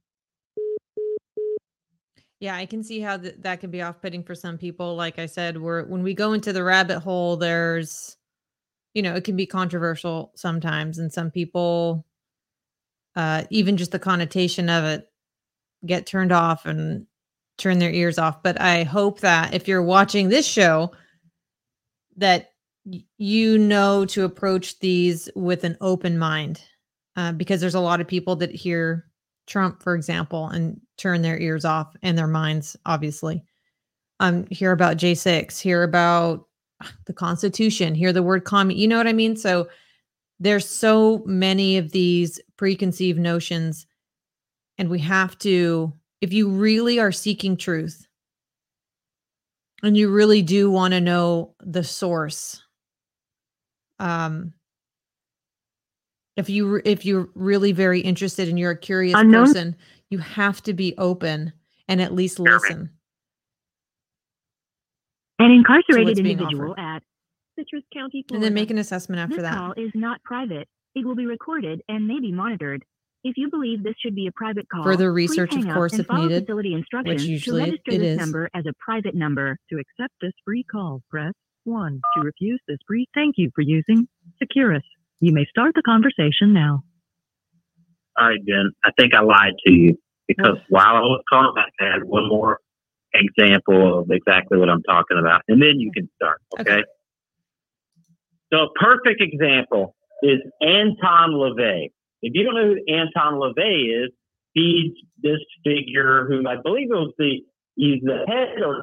Yeah, 2.38 2.54
I 2.54 2.66
can 2.66 2.84
see 2.84 3.00
how 3.00 3.16
th- 3.16 3.34
that 3.40 3.60
can 3.60 3.70
be 3.72 3.82
off-putting 3.82 4.22
for 4.22 4.36
some 4.36 4.56
people. 4.56 4.94
Like 4.94 5.18
I 5.18 5.26
said, 5.26 5.60
we're 5.60 5.84
when 5.84 6.04
we 6.04 6.14
go 6.14 6.32
into 6.32 6.52
the 6.52 6.62
rabbit 6.62 7.00
hole, 7.00 7.36
there's, 7.36 8.16
you 8.94 9.02
know, 9.02 9.14
it 9.16 9.24
can 9.24 9.36
be 9.36 9.46
controversial 9.46 10.32
sometimes, 10.36 10.98
and 10.98 11.12
some 11.12 11.32
people, 11.32 12.06
uh, 13.16 13.44
even 13.50 13.76
just 13.76 13.90
the 13.90 13.98
connotation 13.98 14.68
of 14.68 14.84
it, 14.84 15.08
get 15.84 16.06
turned 16.06 16.30
off 16.30 16.66
and 16.66 17.06
turn 17.58 17.78
their 17.78 17.90
ears 17.90 18.18
off. 18.18 18.42
But 18.42 18.60
I 18.60 18.84
hope 18.84 19.20
that 19.20 19.54
if 19.54 19.66
you're 19.66 19.82
watching 19.82 20.28
this 20.28 20.46
show, 20.46 20.92
that 22.16 22.50
you 23.18 23.58
know 23.58 24.04
to 24.06 24.24
approach 24.24 24.78
these 24.78 25.28
with 25.34 25.64
an 25.64 25.76
open 25.80 26.18
mind, 26.18 26.60
uh, 27.16 27.32
because 27.32 27.60
there's 27.60 27.74
a 27.74 27.80
lot 27.80 28.00
of 28.00 28.06
people 28.08 28.36
that 28.36 28.52
hear 28.52 29.06
Trump, 29.46 29.82
for 29.82 29.94
example, 29.94 30.48
and 30.48 30.80
turn 30.98 31.22
their 31.22 31.38
ears 31.38 31.64
off 31.64 31.94
and 32.02 32.16
their 32.18 32.26
minds, 32.28 32.76
obviously. 32.86 33.44
Um, 34.20 34.46
hear 34.50 34.72
about 34.72 34.96
J6, 34.96 35.60
hear 35.60 35.82
about 35.82 36.46
the 37.06 37.12
Constitution, 37.12 37.94
hear 37.94 38.12
the 38.12 38.22
word 38.22 38.44
commie. 38.44 38.74
You 38.74 38.88
know 38.88 38.96
what 38.98 39.06
I 39.08 39.12
mean? 39.12 39.36
So 39.36 39.68
there's 40.40 40.68
so 40.68 41.22
many 41.26 41.78
of 41.78 41.92
these 41.92 42.40
preconceived 42.56 43.18
notions 43.18 43.86
And 44.78 44.88
we 44.90 44.98
have 45.00 45.38
to, 45.38 45.92
if 46.20 46.32
you 46.32 46.48
really 46.48 46.98
are 46.98 47.12
seeking 47.12 47.56
truth 47.56 48.06
and 49.86 49.96
you 49.96 50.10
really 50.10 50.42
do 50.42 50.68
want 50.68 50.92
to 50.92 51.00
know 51.00 51.54
the 51.60 51.84
source, 51.84 52.60
um, 54.00 54.52
if 56.36 56.50
you 56.50 56.82
if 56.84 57.06
you're 57.06 57.28
really 57.34 57.70
very 57.72 58.00
interested 58.00 58.48
and 58.48 58.58
you're 58.58 58.72
a 58.72 58.76
curious 58.76 59.14
Unknown- 59.16 59.46
person, 59.46 59.76
you 60.10 60.18
have 60.18 60.60
to 60.64 60.74
be 60.74 60.94
open 60.98 61.52
and 61.88 62.02
at 62.02 62.12
least 62.12 62.40
listen. 62.40 62.90
An 65.38 65.50
incarcerated 65.52 66.18
individual 66.18 66.74
at 66.76 67.02
Citrus 67.56 67.84
County, 67.92 68.24
And 68.32 68.42
then 68.42 68.54
make 68.54 68.70
an 68.70 68.78
assessment 68.78 69.20
after 69.20 69.36
this 69.36 69.42
that. 69.44 69.54
call 69.54 69.72
is 69.76 69.92
not 69.94 70.22
private. 70.24 70.68
It 70.94 71.06
will 71.06 71.14
be 71.14 71.26
recorded 71.26 71.82
and 71.88 72.06
may 72.06 72.18
be 72.20 72.32
monitored. 72.32 72.84
If 73.26 73.36
you 73.36 73.50
believe 73.50 73.82
this 73.82 73.96
should 74.00 74.14
be 74.14 74.28
a 74.28 74.32
private 74.32 74.68
call, 74.68 74.84
Further 74.84 75.10
please 75.10 75.30
research, 75.30 75.52
of 75.52 75.62
hang 75.62 75.70
up 75.70 75.74
course, 75.74 75.92
and 75.94 76.02
if 76.02 76.06
follow 76.06 76.28
needed, 76.28 76.44
facility 76.44 76.74
instructions 76.74 77.26
usually 77.26 77.64
to 77.64 77.70
register 77.72 77.90
it 77.90 77.98
this 77.98 78.12
is. 78.12 78.18
number 78.18 78.48
as 78.54 78.66
a 78.66 78.72
private 78.78 79.16
number. 79.16 79.58
To 79.70 79.78
accept 79.80 80.14
this 80.20 80.30
free 80.44 80.62
call, 80.62 81.02
press 81.10 81.32
1. 81.64 82.00
To 82.14 82.20
refuse 82.22 82.60
this 82.68 82.78
free, 82.86 83.08
thank 83.14 83.34
you 83.36 83.50
for 83.52 83.62
using 83.62 84.06
Securus. 84.38 84.84
You 85.18 85.32
may 85.32 85.44
start 85.46 85.72
the 85.74 85.82
conversation 85.82 86.52
now. 86.52 86.84
All 88.16 88.28
right, 88.28 88.38
Jen. 88.46 88.70
I 88.84 88.90
think 88.96 89.12
I 89.12 89.22
lied 89.22 89.54
to 89.66 89.72
you 89.72 89.98
because 90.28 90.58
while 90.68 90.94
I 90.94 91.00
was 91.00 91.20
talking, 91.28 91.64
I 91.80 91.84
had 91.84 92.04
one 92.04 92.28
more 92.28 92.60
example 93.12 93.98
of 93.98 94.10
exactly 94.12 94.56
what 94.56 94.68
I'm 94.68 94.84
talking 94.84 95.18
about, 95.18 95.42
and 95.48 95.60
then 95.60 95.80
you 95.80 95.90
can 95.90 96.08
start. 96.14 96.40
Okay. 96.60 96.74
Okay. 96.74 96.82
So 98.52 98.60
a 98.60 98.72
perfect 98.78 99.20
example 99.20 99.96
is 100.22 100.38
Anton 100.62 101.32
LaVey. 101.32 101.90
If 102.22 102.32
you 102.34 102.44
don't 102.44 102.54
know 102.54 102.74
who 102.74 102.94
Anton 102.94 103.34
LaVey 103.34 104.04
is, 104.04 104.10
he's 104.52 104.92
this 105.22 105.40
figure 105.64 106.26
who 106.26 106.46
I 106.46 106.56
believe 106.62 106.90
it 106.90 106.94
was 106.94 107.12
the 107.18 107.40
he's 107.76 108.02
the 108.02 108.24
head 108.26 108.62
of, 108.62 108.74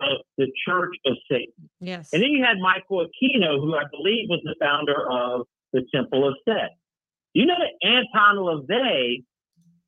of 0.00 0.18
the 0.36 0.46
Church 0.66 0.94
of 1.06 1.16
Satan. 1.30 1.68
Yes. 1.80 2.10
And 2.12 2.22
then 2.22 2.30
you 2.30 2.44
had 2.44 2.58
Michael 2.58 3.04
Aquino, 3.04 3.60
who 3.60 3.74
I 3.74 3.84
believe 3.90 4.28
was 4.28 4.40
the 4.44 4.54
founder 4.60 4.96
of 5.10 5.46
the 5.72 5.82
Temple 5.94 6.28
of 6.28 6.34
Set. 6.48 6.70
You 7.34 7.46
know 7.46 7.56
that 7.58 7.86
Anton 7.86 8.36
LaVey 8.36 9.24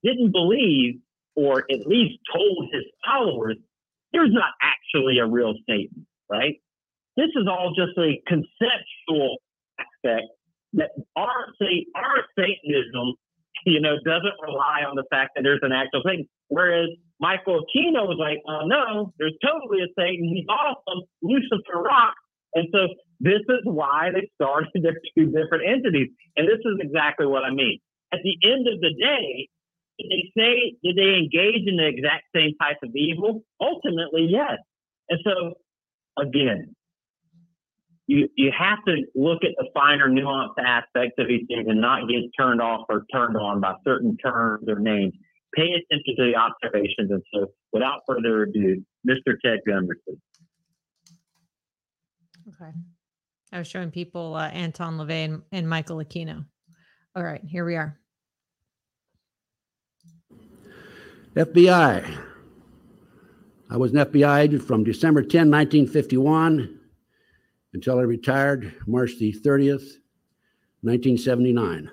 didn't 0.02 0.32
believe, 0.32 1.00
or 1.36 1.64
at 1.70 1.86
least 1.86 2.18
told 2.32 2.68
his 2.72 2.84
followers, 3.04 3.56
there's 4.12 4.32
not 4.32 4.50
actually 4.62 5.18
a 5.18 5.26
real 5.26 5.54
Satan, 5.68 6.06
right? 6.28 6.56
This 7.16 7.30
is 7.36 7.46
all 7.48 7.72
just 7.74 7.96
a 7.98 8.20
conceptual 8.26 9.38
aspect 9.78 10.26
that 10.74 10.90
our 11.16 11.46
our 11.96 12.16
Satanism, 12.38 13.14
you 13.66 13.80
know, 13.80 13.96
doesn't 14.04 14.38
rely 14.42 14.82
on 14.88 14.96
the 14.96 15.04
fact 15.10 15.32
that 15.34 15.42
there's 15.42 15.60
an 15.62 15.72
actual 15.72 16.02
thing. 16.04 16.26
Whereas 16.48 16.88
Michael 17.20 17.60
Aquino 17.60 18.06
was 18.06 18.18
like, 18.18 18.38
oh 18.48 18.66
no, 18.66 19.12
there's 19.18 19.36
totally 19.44 19.82
a 19.82 19.88
Satan. 19.98 20.28
He's 20.34 20.46
awesome. 20.48 21.02
Lucifer 21.22 21.82
rocks. 21.82 22.20
And 22.54 22.66
so 22.72 22.88
this 23.20 23.42
is 23.48 23.60
why 23.64 24.10
they 24.12 24.28
started 24.34 24.70
their 24.82 24.98
two 25.16 25.26
different 25.26 25.64
entities. 25.66 26.08
And 26.36 26.48
this 26.48 26.58
is 26.64 26.78
exactly 26.80 27.26
what 27.26 27.44
I 27.44 27.50
mean. 27.50 27.78
At 28.12 28.20
the 28.24 28.36
end 28.42 28.66
of 28.66 28.80
the 28.80 28.92
day, 28.98 29.48
did 29.98 30.10
they 30.10 30.32
say, 30.36 30.74
did 30.82 30.96
they 30.96 31.14
engage 31.14 31.68
in 31.68 31.76
the 31.76 31.86
exact 31.86 32.24
same 32.34 32.54
type 32.60 32.78
of 32.82 32.90
evil? 32.94 33.42
Ultimately, 33.60 34.26
yes. 34.28 34.58
And 35.08 35.20
so, 35.24 35.54
again, 36.18 36.74
you, 38.10 38.28
you 38.34 38.50
have 38.58 38.78
to 38.88 39.04
look 39.14 39.44
at 39.44 39.52
the 39.56 39.68
finer 39.72 40.08
nuanced 40.08 40.58
aspects 40.58 41.14
of 41.18 41.28
these 41.28 41.46
things 41.46 41.66
and 41.68 41.80
not 41.80 42.08
get 42.08 42.22
turned 42.36 42.60
off 42.60 42.86
or 42.88 43.06
turned 43.12 43.36
on 43.36 43.60
by 43.60 43.74
certain 43.84 44.16
terms 44.16 44.68
or 44.68 44.80
names. 44.80 45.12
Pay 45.54 45.68
attention 45.68 46.16
to 46.16 46.32
the 46.32 46.34
observations. 46.34 47.12
And 47.12 47.22
so, 47.32 47.46
without 47.72 48.00
further 48.08 48.42
ado, 48.42 48.84
Mr. 49.08 49.36
Ted 49.44 49.60
Gunderson. 49.64 50.20
Okay. 52.48 52.72
I 53.52 53.58
was 53.58 53.68
showing 53.68 53.92
people 53.92 54.34
uh, 54.34 54.48
Anton 54.48 54.98
LaVey 54.98 55.24
and, 55.26 55.42
and 55.52 55.68
Michael 55.68 55.98
Aquino. 55.98 56.44
All 57.14 57.22
right, 57.22 57.42
here 57.44 57.64
we 57.64 57.76
are. 57.76 57.96
FBI. 61.36 62.18
I 63.70 63.76
was 63.76 63.92
an 63.92 63.98
FBI 63.98 64.40
agent 64.40 64.64
from 64.64 64.82
December 64.82 65.22
10, 65.22 65.48
1951 65.48 66.79
until 67.72 67.98
I 67.98 68.02
retired 68.02 68.74
March 68.86 69.16
the 69.18 69.32
30th, 69.32 69.98
1979. 70.82 71.86
At 71.86 71.92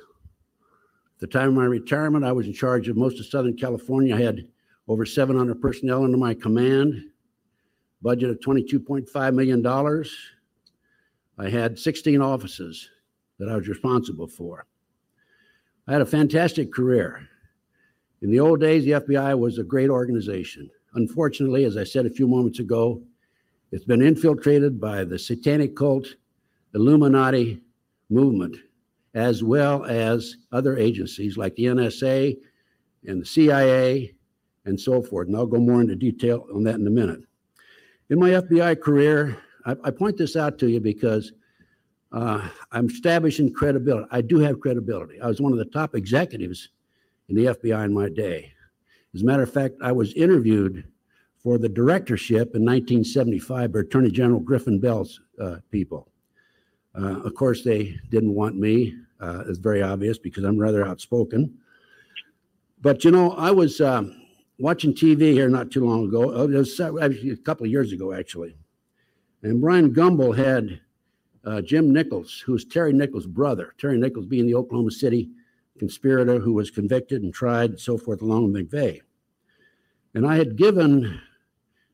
the 1.19 1.27
time 1.27 1.49
of 1.49 1.55
my 1.55 1.65
retirement, 1.65 2.25
I 2.25 2.31
was 2.31 2.47
in 2.47 2.53
charge 2.53 2.87
of 2.87 2.97
most 2.97 3.19
of 3.19 3.25
Southern 3.25 3.57
California. 3.57 4.15
I 4.15 4.21
had 4.21 4.47
over 4.87 5.05
700 5.05 5.61
personnel 5.61 6.03
under 6.03 6.17
my 6.17 6.33
command, 6.33 7.03
budget 8.01 8.29
of 8.29 8.39
$22.5 8.39 9.33
million. 9.33 9.65
I 11.37 11.49
had 11.49 11.77
16 11.77 12.21
offices 12.21 12.89
that 13.39 13.49
I 13.49 13.55
was 13.55 13.67
responsible 13.67 14.27
for. 14.27 14.65
I 15.87 15.93
had 15.93 16.01
a 16.01 16.05
fantastic 16.05 16.73
career. 16.73 17.27
In 18.21 18.31
the 18.31 18.39
old 18.39 18.59
days, 18.59 18.83
the 18.83 18.91
FBI 18.91 19.37
was 19.37 19.57
a 19.57 19.63
great 19.63 19.89
organization. 19.89 20.69
Unfortunately, 20.95 21.65
as 21.65 21.77
I 21.77 21.83
said 21.83 22.05
a 22.05 22.09
few 22.09 22.27
moments 22.27 22.59
ago, 22.59 23.01
it's 23.71 23.86
been 23.86 24.01
infiltrated 24.01 24.80
by 24.80 25.03
the 25.03 25.19
satanic 25.19 25.75
cult, 25.75 26.15
Illuminati 26.73 27.62
movement, 28.10 28.56
as 29.13 29.43
well 29.43 29.84
as 29.86 30.38
other 30.51 30.77
agencies 30.77 31.38
like 31.38 31.56
the 31.56 31.65
NSA 31.65 32.38
and 33.08 33.21
the 33.21 33.25
CIA 33.25 34.13
and 34.65 34.80
so 34.80 35.01
forth. 35.01 35.27
And 35.27 35.36
I'll 35.36 35.45
go 35.45 35.60
more 35.60 35.82
into 35.82 35.95
detail 35.95 36.45
on 36.53 36.63
that 36.63 36.75
in 36.75 36.88
a 36.88 36.91
minute. 36.91 37.21
In 38.10 38.19
my 38.19 38.32
FBI 38.32 38.80
career, 38.80 39.38
I, 39.65 39.75
I 39.84 39.91
point 39.91 40.17
this 40.17 40.36
out 40.36 40.58
to 40.60 40.69
you 40.69 40.80
because 40.80 41.34
uh, 42.12 42.47
I'm 42.71 42.88
establishing 42.88 43.53
credibility. 43.53 44.08
I 44.12 44.21
do 44.21 44.39
have 44.39 44.62
credibility. 44.62 45.19
I 45.19 45.27
was 45.27 45.41
one 45.41 45.51
of 45.51 45.58
the 45.58 45.65
top 45.65 45.95
executives 45.95 46.69
in 47.27 47.36
the 47.36 47.45
FBI 47.45 47.86
in 47.86 47.93
my 47.93 48.08
day. 48.08 48.53
As 49.13 49.23
a 49.23 49.25
matter 49.25 49.43
of 49.43 49.51
fact, 49.51 49.75
I 49.82 49.91
was 49.91 50.13
interviewed 50.13 50.86
for 51.47 51.57
the 51.57 51.69
directorship 51.69 52.55
in 52.55 52.65
1975 52.65 53.71
by 53.71 53.79
Attorney 53.79 54.12
General 54.12 54.41
Griffin 54.41 54.81
Bell's 54.81 55.21
uh, 55.41 55.55
people. 55.71 56.10
Uh, 56.93 57.21
of 57.21 57.36
course, 57.36 57.63
they 57.63 57.97
didn't 58.10 58.33
want 58.33 58.57
me. 58.57 58.93
Uh, 59.21 59.45
it's 59.47 59.57
very 59.57 59.81
obvious 59.81 60.17
because 60.17 60.43
I'm 60.43 60.57
rather 60.57 60.86
outspoken. 60.86 61.57
But 62.81 63.05
you 63.05 63.12
know, 63.12 63.31
I 63.31 63.51
was 63.51 63.79
um, 63.79 64.21
watching 64.60 64.93
TV 64.93 65.31
here 65.31 65.47
not 65.47 65.71
too 65.71 65.86
long 65.86 66.10
ago. 66.10 66.36
uh, 66.38 66.49
It 66.49 66.57
was 66.57 66.77
a 66.81 67.38
couple 67.45 67.65
of 67.65 67.71
years 67.71 67.93
ago, 67.93 68.12
actually. 68.12 68.57
And 69.41 69.62
Bryant 69.62 69.93
Gumbel 69.93 70.36
had 70.36 70.81
uh, 71.45 71.62
Jim 71.62 71.93
Nichols, 71.93 72.43
who 72.45 72.51
was 72.51 72.65
Terry 72.65 72.91
Nichols' 72.91 73.25
brother. 73.25 73.73
Terry 73.77 73.97
Nichols 73.97 74.25
being 74.25 74.47
the 74.47 74.55
Oklahoma 74.55 74.91
City 74.91 75.29
conspirator 75.79 76.39
who 76.39 76.51
was 76.51 76.69
convicted 76.69 77.23
and 77.23 77.33
tried 77.33 77.69
and 77.69 77.79
so 77.79 77.97
forth 77.97 78.21
along 78.21 78.51
with 78.51 78.69
McVeigh. 78.69 78.99
And 80.13 80.27
I 80.27 80.36
had 80.36 80.57
given 80.57 81.21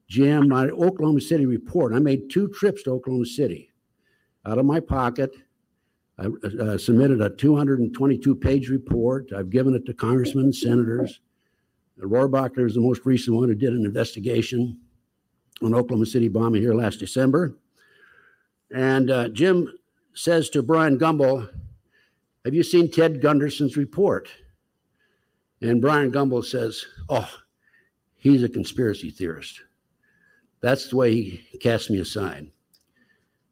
Jim 0.07 0.49
my 0.49 0.67
Oklahoma 0.69 1.21
City 1.21 1.45
report. 1.45 1.93
I 1.93 1.99
made 1.99 2.29
two 2.29 2.47
trips 2.49 2.83
to 2.83 2.91
Oklahoma 2.91 3.25
City 3.25 3.71
out 4.45 4.57
of 4.57 4.65
my 4.65 4.79
pocket. 4.79 5.35
I 6.19 6.27
uh, 6.27 6.77
submitted 6.77 7.21
a 7.21 7.29
222 7.29 8.35
page 8.35 8.69
report. 8.69 9.31
I've 9.35 9.49
given 9.49 9.73
it 9.73 9.85
to 9.87 9.93
congressmen, 9.93 10.53
senators. 10.53 11.19
Rohrabacher 11.99 12.65
is 12.65 12.75
the 12.75 12.81
most 12.81 13.05
recent 13.05 13.35
one 13.35 13.49
who 13.49 13.55
did 13.55 13.73
an 13.73 13.85
investigation 13.85 14.79
on 15.61 15.73
Oklahoma 15.73 16.05
City 16.05 16.27
bombing 16.27 16.61
here 16.61 16.73
last 16.73 16.97
December. 16.99 17.55
And 18.73 19.09
uh, 19.09 19.29
Jim 19.29 19.71
says 20.13 20.49
to 20.49 20.61
Bryant 20.61 20.99
Gumbel, 20.99 21.49
have 22.45 22.53
you 22.53 22.63
seen 22.63 22.91
Ted 22.91 23.21
Gunderson's 23.21 23.77
report? 23.77 24.29
And 25.61 25.81
Bryant 25.81 26.13
Gumbel 26.13 26.43
says, 26.43 26.85
Oh, 27.07 27.29
he's 28.15 28.43
a 28.43 28.49
conspiracy 28.49 29.11
theorist. 29.11 29.61
That's 30.63 30.87
the 30.87 30.95
way 30.95 31.13
he 31.13 31.57
cast 31.57 31.89
me 31.89 31.99
aside. 31.99 32.47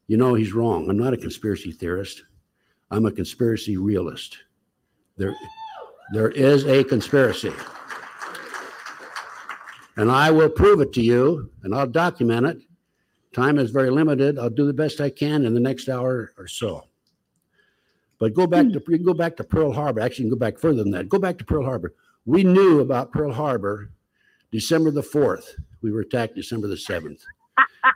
You 0.08 0.16
know, 0.16 0.34
he's 0.34 0.54
wrong. 0.54 0.90
I'm 0.90 0.98
not 0.98 1.14
a 1.14 1.18
conspiracy 1.18 1.74
theorist. 1.74 2.24
I'm 2.90 3.06
a 3.06 3.12
conspiracy 3.12 3.76
realist. 3.76 4.38
There, 5.18 5.36
there 6.14 6.30
is 6.30 6.66
a 6.66 6.86
conspiracy. 6.86 7.52
And 9.98 10.10
I 10.10 10.32
will 10.32 10.50
prove 10.50 10.80
it 10.80 10.94
to 10.94 11.02
you, 11.02 11.52
and 11.64 11.76
I'll 11.76 11.86
document 11.86 12.46
it. 12.46 12.62
Time 13.34 13.60
is 13.60 13.72
very 13.72 13.90
limited. 13.90 14.40
I'll 14.40 14.50
do 14.50 14.66
the 14.66 14.74
best 14.74 15.02
I 15.02 15.10
can 15.10 15.46
in 15.46 15.54
the 15.54 15.60
next 15.60 15.90
hour 15.90 16.32
or 16.38 16.48
so. 16.48 16.88
But 18.20 18.34
go 18.34 18.48
back 18.48 18.68
to 18.68 18.74
you 18.74 18.80
can 18.80 19.04
go 19.04 19.14
back 19.14 19.36
to 19.36 19.44
Pearl 19.44 19.74
Harbor. 19.74 20.00
Actually, 20.00 20.26
you 20.26 20.32
can 20.32 20.40
go 20.40 20.46
back 20.46 20.58
further 20.58 20.82
than 20.82 20.92
that. 20.92 21.10
Go 21.10 21.20
back 21.20 21.38
to 21.40 21.44
Pearl 21.44 21.66
Harbor. 21.66 21.94
We 22.26 22.46
knew 22.46 22.80
about 22.80 23.12
Pearl 23.12 23.34
Harbor 23.34 23.92
December 24.52 24.92
the 24.92 25.04
fourth. 25.04 25.58
We 25.82 25.92
were 25.92 26.02
attacked 26.02 26.36
December 26.36 26.68
the 26.68 26.78
seventh. 26.78 27.24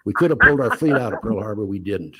We 0.05 0.13
could 0.13 0.31
have 0.31 0.39
pulled 0.39 0.61
our 0.61 0.75
fleet 0.77 0.93
out 0.93 1.13
of 1.13 1.21
Pearl 1.21 1.39
Harbor. 1.41 1.65
We 1.65 1.79
didn't. 1.79 2.15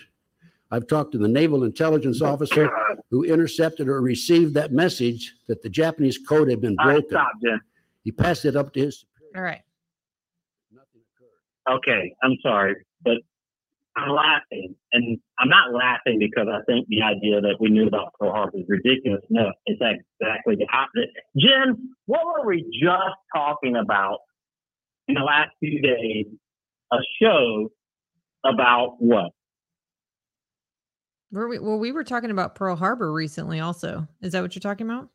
I've 0.72 0.88
talked 0.88 1.12
to 1.14 1.18
the 1.18 1.28
naval 1.28 1.64
intelligence 1.64 2.22
officer 2.22 2.70
who 3.12 3.24
intercepted 3.24 3.88
or 3.88 4.02
received 4.02 4.54
that 4.56 4.72
message 4.72 5.36
that 5.48 5.62
the 5.62 5.70
Japanese 5.70 6.18
code 6.18 6.50
had 6.50 6.62
been 6.62 6.76
All 6.80 6.88
right, 6.88 6.94
broken. 6.96 7.10
stop, 7.10 7.32
Jen. 7.44 7.62
He 8.04 8.12
passed 8.12 8.46
it 8.46 8.56
up 8.56 8.74
to 8.74 8.82
his. 8.82 9.06
All 9.36 9.42
right. 9.42 9.62
Nothing 10.72 11.02
occurred. 11.16 11.78
Okay, 11.78 12.16
I'm 12.24 12.36
sorry, 12.42 12.76
but 13.04 13.18
I'm 13.96 14.10
laughing, 14.10 14.76
and 14.94 15.18
I'm 15.40 15.50
not 15.50 15.72
laughing 15.74 16.20
because 16.20 16.48
I 16.52 16.60
think 16.66 16.88
the 16.90 17.02
idea 17.02 17.42
that 17.42 17.56
we 17.60 17.70
knew 17.70 17.88
about 17.88 18.14
Pearl 18.20 18.32
Harbor 18.32 18.58
is 18.58 18.66
ridiculous. 18.68 19.22
No, 19.30 19.52
it's 19.68 19.82
exactly 19.82 20.56
the 20.56 20.68
opposite. 20.74 21.10
Jen, 21.38 21.90
what 22.06 22.22
were 22.26 22.46
we 22.46 22.62
just 22.82 23.16
talking 23.34 23.78
about 23.78 24.20
in 25.08 25.16
the 25.16 25.22
last 25.22 25.52
few 25.60 25.82
days? 25.82 26.26
A 26.92 26.98
show 27.22 27.72
about 28.46 28.96
what? 29.00 29.32
Were 31.32 31.48
we, 31.50 31.60
well, 31.60 31.80
we 31.80 31.92
were 31.92 32.04
talking 32.04 32.32
about 32.32 32.56
Pearl 32.56 32.76
Harbor 32.76 33.12
recently 33.12 33.60
also. 33.60 34.08
Is 34.22 34.32
that 34.34 34.42
what 34.42 34.56
you're 34.56 34.62
talking 34.62 34.88
about? 34.90 35.10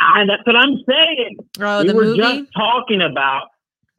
I, 0.00 0.24
that's 0.26 0.42
what 0.46 0.56
I'm 0.56 0.78
saying. 0.88 1.36
Oh, 1.60 1.82
we 1.82 1.88
the 1.88 1.94
were 1.94 2.04
movie? 2.04 2.18
just 2.18 2.52
talking 2.56 3.02
about 3.02 3.48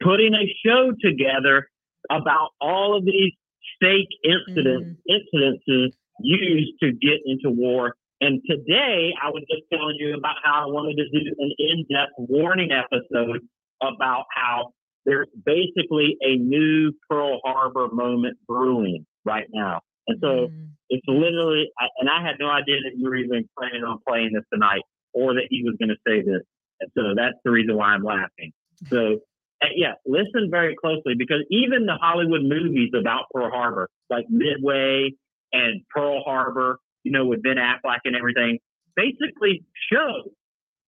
putting 0.02 0.34
a 0.34 0.52
show 0.66 0.92
together 1.00 1.68
about 2.10 2.50
all 2.60 2.96
of 2.96 3.04
these 3.04 3.32
fake 3.80 4.08
incidents 4.24 4.98
mm. 5.08 5.20
incidences 5.34 5.92
used 6.20 6.72
to 6.80 6.92
get 6.92 7.20
into 7.24 7.50
war. 7.50 7.94
And 8.20 8.42
today 8.48 9.14
I 9.22 9.30
was 9.30 9.44
just 9.50 9.62
telling 9.72 9.96
you 9.98 10.16
about 10.16 10.36
how 10.42 10.64
I 10.64 10.66
wanted 10.66 10.96
to 10.96 11.08
do 11.10 11.34
an 11.38 11.52
in-depth 11.58 12.12
warning 12.18 12.70
episode 12.72 13.40
about 13.80 14.26
how 14.34 14.72
there's 15.04 15.28
basically 15.44 16.16
a 16.20 16.36
new 16.36 16.92
Pearl 17.08 17.40
Harbor 17.44 17.88
moment 17.92 18.38
brewing 18.46 19.06
right 19.24 19.46
now. 19.52 19.80
And 20.06 20.18
so 20.20 20.48
Mm. 20.48 20.68
it's 20.90 21.06
literally, 21.06 21.70
I- 21.78 21.88
and 21.98 22.08
I 22.08 22.22
had 22.22 22.36
no 22.38 22.48
idea 22.48 22.80
that 22.82 22.96
you 22.96 23.04
were 23.08 23.16
even 23.16 23.48
planning 23.58 23.84
on 23.84 23.98
playing 24.06 24.32
this 24.32 24.44
tonight 24.52 24.82
or 25.12 25.34
that 25.34 25.46
he 25.50 25.62
was 25.62 25.76
going 25.78 25.88
to 25.90 25.98
say 26.06 26.22
this. 26.22 26.42
And 26.80 26.90
so 26.96 27.14
that's 27.14 27.36
the 27.44 27.50
reason 27.50 27.76
why 27.76 27.88
I'm 27.94 28.02
laughing. 28.02 28.52
So, 28.88 29.20
uh, 29.62 29.68
yeah, 29.74 29.94
listen 30.06 30.50
very 30.50 30.74
closely 30.74 31.14
because 31.14 31.44
even 31.50 31.86
the 31.86 31.94
Hollywood 31.94 32.42
movies 32.42 32.90
about 32.98 33.26
Pearl 33.32 33.50
Harbor, 33.50 33.88
like 34.10 34.26
Midway 34.28 35.12
and 35.52 35.82
Pearl 35.94 36.22
Harbor, 36.24 36.78
you 37.04 37.12
know, 37.12 37.26
with 37.26 37.42
Ben 37.42 37.56
Affleck 37.56 38.00
and 38.04 38.16
everything, 38.16 38.58
basically 38.96 39.64
show 39.92 40.34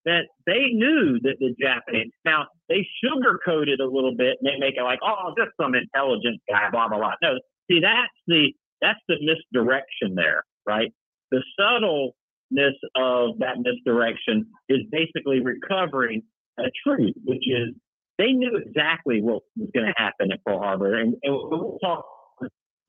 that 0.05 0.27
they 0.45 0.67
knew 0.71 1.19
that 1.21 1.37
the 1.39 1.55
Japanese, 1.59 2.11
now 2.25 2.47
they 2.69 2.87
sugarcoat 3.03 3.67
it 3.67 3.79
a 3.79 3.85
little 3.85 4.15
bit 4.15 4.37
and 4.41 4.47
they 4.51 4.57
make 4.59 4.75
it 4.77 4.83
like, 4.83 4.99
oh, 5.03 5.33
just 5.37 5.51
some 5.59 5.75
intelligent 5.75 6.41
guy, 6.49 6.69
blah, 6.71 6.87
blah, 6.87 6.97
blah. 6.97 7.13
No, 7.21 7.39
see, 7.69 7.79
that's 7.79 8.13
the, 8.27 8.53
that's 8.81 8.99
the 9.07 9.15
misdirection 9.21 10.15
there, 10.15 10.43
right? 10.67 10.91
The 11.31 11.43
subtleness 11.59 12.75
of 12.95 13.39
that 13.39 13.57
misdirection 13.59 14.47
is 14.69 14.79
basically 14.91 15.41
recovering 15.41 16.23
a 16.59 16.63
truth, 16.85 17.15
which 17.25 17.43
is 17.47 17.75
they 18.17 18.31
knew 18.31 18.57
exactly 18.65 19.21
what 19.21 19.43
was 19.57 19.69
going 19.73 19.87
to 19.87 19.93
happen 19.97 20.31
at 20.31 20.43
Pearl 20.45 20.59
Harbor. 20.59 20.95
And, 20.95 21.15
and 21.23 21.33
we'll 21.33 21.77
talk 21.83 22.05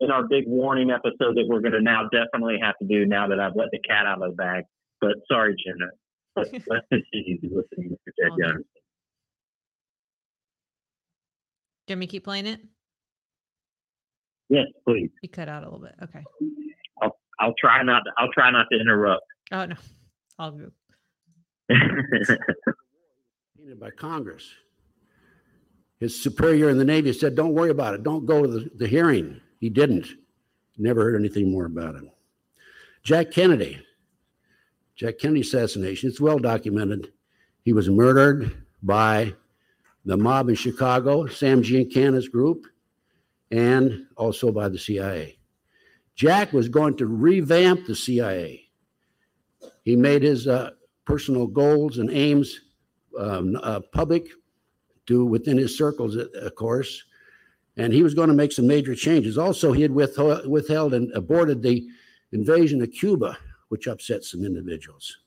in 0.00 0.10
our 0.10 0.26
big 0.28 0.44
warning 0.46 0.90
episode 0.90 1.36
that 1.36 1.46
we're 1.48 1.60
going 1.60 1.72
to 1.72 1.82
now 1.82 2.08
definitely 2.12 2.58
have 2.62 2.74
to 2.80 2.86
do 2.86 3.06
now 3.06 3.28
that 3.28 3.40
I've 3.40 3.56
let 3.56 3.68
the 3.72 3.78
cat 3.78 4.06
out 4.06 4.22
of 4.22 4.30
the 4.30 4.36
bag. 4.36 4.64
But 5.00 5.14
sorry, 5.30 5.56
Jenna. 5.64 5.90
Let's, 6.36 6.50
let's 6.68 6.86
continue 6.92 7.40
to 7.40 7.46
listening 7.46 7.96
to 7.96 8.12
Ted 8.20 8.30
All 8.30 8.62
Do 11.86 11.92
you 11.92 11.96
want 11.96 12.00
me 12.00 12.06
to 12.06 12.10
keep 12.10 12.24
playing 12.24 12.46
it? 12.46 12.60
Yes, 14.48 14.66
please. 14.86 15.10
You 15.22 15.28
cut 15.28 15.48
out 15.48 15.62
a 15.62 15.66
little 15.66 15.80
bit. 15.80 15.94
Okay. 16.02 16.22
I'll 17.38 17.54
try 17.58 17.82
not. 17.82 18.00
To, 18.00 18.12
I'll 18.16 18.32
try 18.32 18.50
not 18.50 18.66
to 18.72 18.78
interrupt. 18.78 19.22
Oh 19.52 19.66
no. 19.66 19.76
All 20.38 20.52
good. 20.52 20.72
Painted 21.68 22.38
by 23.80 23.90
Congress. 23.90 24.48
His 25.98 26.20
superior 26.20 26.68
in 26.68 26.78
the 26.78 26.84
Navy 26.84 27.12
said, 27.12 27.34
don't 27.34 27.54
worry 27.54 27.70
about 27.70 27.94
it. 27.94 28.02
Don't 28.02 28.26
go 28.26 28.42
to 28.42 28.48
the, 28.48 28.70
the 28.76 28.86
hearing. 28.86 29.40
He 29.60 29.70
didn't. 29.70 30.08
Never 30.76 31.02
heard 31.02 31.16
anything 31.16 31.50
more 31.50 31.64
about 31.64 31.94
it. 31.94 32.04
Jack 33.02 33.30
Kennedy. 33.30 33.82
Jack 34.94 35.18
Kennedy 35.18 35.40
assassination. 35.40 36.10
It's 36.10 36.20
well 36.20 36.38
documented. 36.38 37.12
He 37.64 37.72
was 37.72 37.88
murdered 37.88 38.64
by 38.82 39.34
the 40.06 40.16
mob 40.16 40.48
in 40.48 40.54
Chicago, 40.54 41.26
Sam 41.26 41.62
Giancana's 41.62 42.28
group, 42.28 42.66
and 43.50 44.06
also 44.16 44.52
by 44.52 44.68
the 44.68 44.78
CIA. 44.78 45.38
Jack 46.14 46.52
was 46.52 46.68
going 46.68 46.96
to 46.96 47.06
revamp 47.06 47.86
the 47.86 47.94
CIA. 47.94 48.62
He 49.82 49.96
made 49.96 50.22
his 50.22 50.46
uh, 50.46 50.70
personal 51.04 51.46
goals 51.46 51.98
and 51.98 52.10
aims 52.10 52.60
um, 53.18 53.58
uh, 53.62 53.80
public 53.92 54.28
to 55.06 55.24
within 55.24 55.58
his 55.58 55.76
circles, 55.76 56.16
uh, 56.16 56.26
of 56.34 56.54
course. 56.54 57.02
And 57.76 57.92
he 57.92 58.02
was 58.02 58.14
going 58.14 58.28
to 58.28 58.34
make 58.34 58.52
some 58.52 58.66
major 58.66 58.94
changes. 58.94 59.36
Also, 59.36 59.72
he 59.72 59.82
had 59.82 59.92
withheld, 59.92 60.46
withheld 60.46 60.94
and 60.94 61.12
aborted 61.12 61.62
the 61.62 61.86
invasion 62.32 62.80
of 62.80 62.90
Cuba, 62.92 63.36
which 63.68 63.86
upset 63.86 64.24
some 64.24 64.44
individuals. 64.44 65.18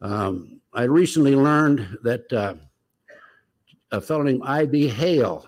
Um, 0.00 0.60
I 0.72 0.84
recently 0.84 1.36
learned 1.36 1.98
that 2.02 2.32
uh, 2.32 2.54
a 3.96 4.00
fellow 4.00 4.22
named 4.22 4.42
I.B. 4.44 4.88
Hale, 4.88 5.46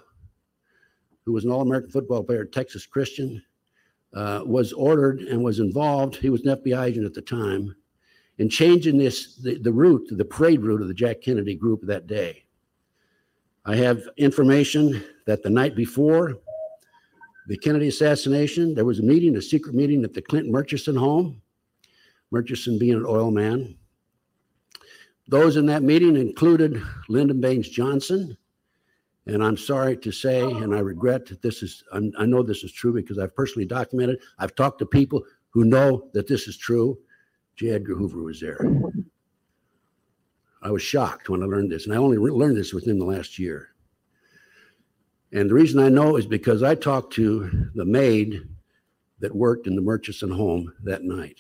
who 1.25 1.33
was 1.33 1.45
an 1.45 1.51
All 1.51 1.63
American 1.63 1.91
football 1.91 2.23
player 2.23 2.43
at 2.43 2.53
Texas 2.53 2.87
Christian, 2.87 3.43
uh, 4.15 4.43
was 4.45 4.73
ordered 4.73 5.21
and 5.21 5.43
was 5.43 5.59
involved. 5.59 6.17
He 6.17 6.31
was 6.31 6.45
an 6.47 6.57
FBI 6.57 6.85
agent 6.85 7.07
at 7.07 7.15
the 7.15 7.23
time 7.23 7.75
in 8.39 8.49
changing 8.49 8.99
this 8.99 9.37
the, 9.37 9.59
the 9.59 9.73
route, 9.73 10.07
the 10.11 10.25
parade 10.25 10.63
route 10.63 10.83
of 10.83 10.89
the 10.89 10.95
Jack 10.95 11.21
Kennedy 11.21 11.55
group 11.55 11.81
that 11.83 12.07
day. 12.07 12.45
I 13.65 13.77
have 13.77 14.09
information 14.17 15.05
that 15.27 15.43
the 15.43 15.51
night 15.51 15.75
before 15.75 16.39
the 17.49 17.59
Kennedy 17.59 17.89
assassination, 17.89 18.75
there 18.75 18.85
was 18.85 19.01
a 19.01 19.03
meeting, 19.03 19.37
a 19.37 19.43
secret 19.43 19.75
meeting 19.75 20.05
at 20.05 20.15
the 20.15 20.23
Clinton 20.23 20.53
Murchison 20.53 20.97
home. 20.97 21.43
Murchison 22.31 22.79
being 22.79 22.95
an 22.95 23.07
oil 23.07 23.31
man. 23.31 23.77
Those 25.29 25.57
in 25.57 25.67
that 25.67 25.83
meeting 25.83 26.17
included 26.17 26.83
Lyndon 27.09 27.41
Baines 27.41 27.69
Johnson. 27.69 28.37
And 29.27 29.43
I'm 29.43 29.57
sorry 29.57 29.97
to 29.97 30.13
say, 30.13 30.41
and 30.41 30.73
I 30.73 30.79
regret 30.79 31.27
that 31.27 31.43
this 31.43 31.63
is, 31.63 31.83
I 31.93 32.27
know 32.27 32.45
this 32.45 32.63
is 32.63 32.73
true 32.73 32.93
because 32.93 33.19
I've 33.19 33.35
personally 33.35 33.67
documented. 33.67 34.21
I've 34.39 34.55
talked 34.55 34.79
to 34.79 34.87
people 34.87 35.25
who 35.51 35.65
know 35.65 36.09
that 36.13 36.29
this 36.29 36.47
is 36.47 36.57
true. 36.57 36.97
J. 37.57 37.71
Edgar 37.71 37.97
Hoover 37.97 38.23
was 38.23 38.41
there. 38.41 38.61
I 40.63 40.71
was 40.71 40.83
shocked 40.83 41.29
when 41.29 41.43
I 41.43 41.47
learned 41.47 41.73
this, 41.73 41.87
and 41.87 41.95
I 41.95 41.99
only 41.99 42.19
re- 42.19 42.31
learned 42.31 42.57
this 42.57 42.73
within 42.73 42.99
the 42.99 43.05
last 43.05 43.39
year. 43.39 43.71
And 45.33 45.51
the 45.51 45.55
reason 45.55 45.81
I 45.81 45.89
know 45.89 46.17
is 46.17 46.27
because 46.27 46.63
I 46.63 46.75
talked 46.75 47.13
to 47.15 47.71
the 47.75 47.85
maid 47.85 48.43
that 49.19 49.35
worked 49.35 49.67
in 49.67 49.75
the 49.75 49.83
Murchison 49.83 50.31
home 50.31 50.73
that 50.85 51.03
night. 51.03 51.39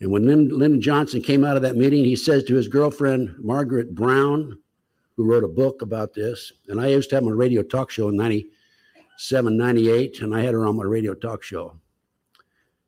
And 0.00 0.10
when 0.10 0.26
Lyn- 0.26 0.48
Lyndon 0.48 0.80
Johnson 0.80 1.22
came 1.22 1.44
out 1.44 1.56
of 1.56 1.62
that 1.62 1.76
meeting, 1.76 2.04
he 2.04 2.16
says 2.16 2.44
to 2.44 2.54
his 2.54 2.68
girlfriend, 2.68 3.34
Margaret 3.38 3.94
Brown, 3.94 4.58
who 5.16 5.24
wrote 5.24 5.44
a 5.44 5.48
book 5.48 5.82
about 5.82 6.12
this, 6.12 6.52
and 6.68 6.80
I 6.80 6.88
used 6.88 7.10
to 7.10 7.16
have 7.16 7.24
my 7.24 7.30
radio 7.30 7.62
talk 7.62 7.90
show 7.90 8.08
in 8.08 8.16
97, 8.16 9.56
98, 9.56 10.20
and 10.20 10.34
I 10.34 10.42
had 10.42 10.54
her 10.54 10.66
on 10.66 10.76
my 10.76 10.84
radio 10.84 11.14
talk 11.14 11.42
show. 11.42 11.78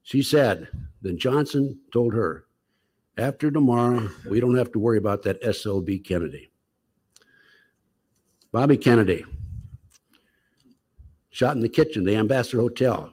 She 0.03 0.23
said, 0.23 0.69
then 1.03 1.19
Johnson 1.19 1.79
told 1.93 2.15
her, 2.15 2.47
after 3.19 3.51
tomorrow, 3.51 4.11
we 4.29 4.41
don't 4.41 4.57
have 4.57 4.73
to 4.73 4.79
worry 4.79 4.99
about 4.99 5.23
that 5.23 5.43
SOB 5.55 5.89
Kennedy. 6.05 6.51
Bobby 8.53 8.77
Kennedy, 8.77 9.25
shot 11.31 11.57
in 11.57 11.63
the 11.63 11.69
kitchen, 11.69 12.05
the 12.05 12.17
Ambassador 12.17 12.61
Hotel, 12.61 13.13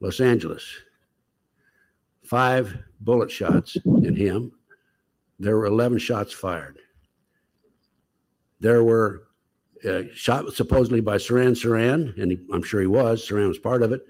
Los 0.00 0.20
Angeles. 0.20 0.64
Five 2.24 2.78
bullet 3.00 3.30
shots 3.30 3.76
in 3.84 4.16
him. 4.16 4.52
There 5.38 5.56
were 5.56 5.66
11 5.66 5.98
shots 5.98 6.32
fired. 6.32 6.78
There 8.60 8.82
were 8.82 9.24
uh, 9.86 10.02
shot 10.14 10.50
supposedly 10.54 11.00
by 11.00 11.16
Sirhan 11.16 11.50
Sirhan, 11.50 12.16
and 12.20 12.32
he, 12.32 12.40
I'm 12.52 12.62
sure 12.62 12.80
he 12.80 12.86
was. 12.86 13.28
Sirhan 13.28 13.48
was 13.48 13.58
part 13.58 13.82
of 13.82 13.92
it. 13.92 14.06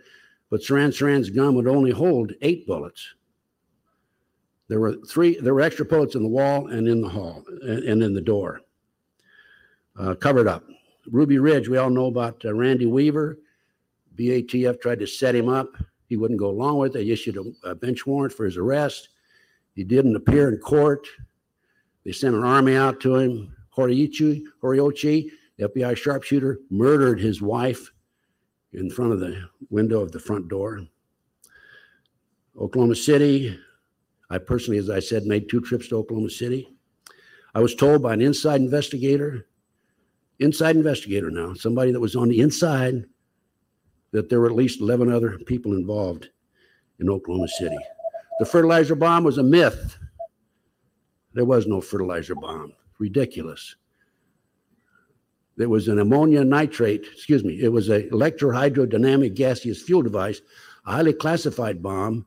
But 0.50 0.61
Sirhan 0.61 0.90
Sirhan's 0.90 1.31
gun 1.31 1.55
would 1.57 1.66
only 1.66 1.90
hold 1.90 2.33
eight 2.42 2.66
bullets. 2.66 3.14
There 4.68 4.81
were 4.81 4.94
three, 5.09 5.38
there 5.40 5.55
were 5.55 5.61
extra 5.61 5.85
bullets 5.85 6.14
in 6.14 6.22
the 6.22 6.29
wall 6.29 6.68
and 6.68 6.87
in 6.87 7.00
the 7.00 7.09
hall 7.09 7.44
and, 7.62 7.83
and 7.83 8.03
in 8.03 8.14
the 8.14 8.20
door, 8.20 8.61
uh, 9.98 10.14
covered 10.14 10.46
up. 10.46 10.64
Ruby 11.11 11.38
Ridge, 11.38 11.68
we 11.68 11.77
all 11.77 11.90
know 11.90 12.07
about 12.07 12.44
uh, 12.44 12.55
Randy 12.55 12.87
Weaver. 12.87 13.38
BATF 14.16 14.81
tried 14.81 15.00
to 15.00 15.07
set 15.07 15.35
him 15.35 15.48
up. 15.48 15.68
He 16.06 16.16
wouldn't 16.16 16.40
go 16.40 16.50
along 16.50 16.78
with 16.78 16.94
it. 16.94 16.98
They 16.98 17.10
issued 17.10 17.36
a, 17.36 17.70
a 17.70 17.74
bench 17.74 18.06
warrant 18.06 18.32
for 18.32 18.44
his 18.44 18.56
arrest. 18.56 19.08
He 19.74 19.84
didn't 19.84 20.16
appear 20.16 20.48
in 20.48 20.58
court. 20.58 21.06
They 22.04 22.12
sent 22.12 22.34
an 22.34 22.44
army 22.44 22.76
out 22.76 23.00
to 23.00 23.16
him. 23.16 23.56
Horiuchi, 23.76 24.44
Horiuchi, 24.62 25.30
the 25.56 25.68
FBI 25.68 25.96
sharpshooter, 25.96 26.60
murdered 26.70 27.18
his 27.18 27.42
wife 27.42 27.90
in 28.72 28.90
front 28.90 29.12
of 29.12 29.20
the 29.20 29.48
window 29.70 30.00
of 30.00 30.12
the 30.12 30.18
front 30.18 30.48
door. 30.48 30.86
Oklahoma 32.60 32.94
City, 32.94 33.58
I 34.30 34.38
personally, 34.38 34.78
as 34.78 34.90
I 34.90 35.00
said, 35.00 35.24
made 35.24 35.48
two 35.48 35.60
trips 35.60 35.88
to 35.88 35.96
Oklahoma 35.96 36.30
City. 36.30 36.68
I 37.54 37.60
was 37.60 37.74
told 37.74 38.02
by 38.02 38.14
an 38.14 38.20
inside 38.20 38.60
investigator, 38.60 39.46
inside 40.38 40.76
investigator 40.76 41.30
now, 41.30 41.54
somebody 41.54 41.92
that 41.92 42.00
was 42.00 42.16
on 42.16 42.28
the 42.28 42.40
inside, 42.40 43.04
that 44.14 44.31
there 44.31 44.38
were 44.38 44.46
at 44.46 44.55
least 44.55 44.81
11 44.81 45.12
other 45.12 45.37
people 45.40 45.72
involved 45.72 46.29
in 47.00 47.11
Oklahoma 47.11 47.48
City. 47.48 47.77
The 48.38 48.46
fertilizer 48.46 48.94
bomb 48.94 49.24
was 49.24 49.38
a 49.38 49.42
myth. 49.42 49.98
There 51.33 51.44
was 51.44 51.66
no 51.66 51.81
fertilizer 51.81 52.37
bomb. 52.37 52.74
Ridiculous. 53.00 53.74
There 55.57 55.68
was 55.68 55.88
an 55.88 55.98
ammonia 55.98 56.44
nitrate, 56.44 57.05
excuse 57.12 57.42
me, 57.42 57.61
it 57.61 57.72
was 57.72 57.88
a 57.88 58.05
electrohydrodynamic 58.05 59.35
gaseous 59.35 59.83
fuel 59.83 60.03
device, 60.03 60.40
a 60.87 60.92
highly 60.92 61.12
classified 61.12 61.83
bomb 61.83 62.24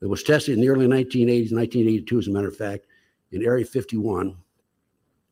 that 0.00 0.08
was 0.08 0.24
tested 0.24 0.54
in 0.54 0.60
the 0.60 0.68
early 0.68 0.86
1980s, 0.86 1.52
1982, 1.52 2.18
as 2.18 2.26
a 2.26 2.30
matter 2.32 2.48
of 2.48 2.56
fact, 2.56 2.86
in 3.30 3.44
Area 3.44 3.64
51. 3.64 4.36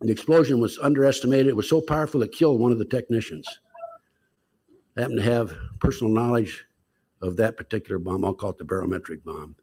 The 0.01 0.13
explosion 0.13 0.61
was 0.61 0.79
underestimated. 0.79 1.49
It 1.49 1.57
was 1.57 1.69
so 1.69 1.81
powerful 1.81 2.23
it 2.23 2.31
killed 2.31 2.61
one 2.61 2.71
of 2.71 2.79
the 2.79 2.85
technicians. 2.85 3.49
I 4.97 5.01
happen 5.01 5.17
to 5.17 5.23
have 5.23 5.55
personal 5.81 6.13
knowledge 6.13 6.65
of 7.23 7.37
that 7.37 7.57
particular 7.57 7.99
bomb. 7.99 8.25
I'll 8.25 8.35
call 8.35 8.51
it 8.51 8.59
the 8.59 8.65
barometric 8.65 9.25
bomb. 9.25 9.57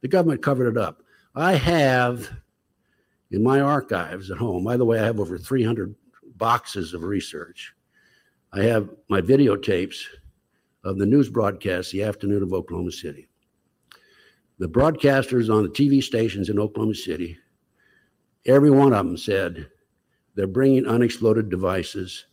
The 0.00 0.08
government 0.08 0.42
covered 0.42 0.68
it 0.68 0.76
up. 0.76 1.02
I 1.34 1.54
have 1.54 2.30
in 3.30 3.42
my 3.42 3.60
archives 3.60 4.30
at 4.30 4.38
home, 4.38 4.64
by 4.64 4.76
the 4.76 4.84
way, 4.84 5.00
I 5.00 5.04
have 5.04 5.20
over 5.20 5.38
300 5.38 5.94
boxes 6.36 6.94
of 6.94 7.02
research. 7.02 7.74
I 8.52 8.62
have 8.62 8.88
my 9.08 9.20
videotapes 9.20 10.04
of 10.84 10.98
the 10.98 11.06
news 11.06 11.28
broadcast 11.28 11.90
the 11.90 12.02
afternoon 12.02 12.42
of 12.42 12.52
Oklahoma 12.52 12.92
City. 12.92 13.28
The 14.58 14.68
broadcasters 14.68 15.52
on 15.52 15.64
the 15.64 15.68
TV 15.68 16.02
stations 16.02 16.48
in 16.48 16.60
Oklahoma 16.60 16.94
City, 16.94 17.38
every 18.46 18.70
one 18.70 18.92
of 18.92 19.04
them 19.04 19.16
said 19.16 19.68
they're 20.34 20.46
bringing 20.46 20.86
unexploded 20.86 21.48
devices 21.48 22.26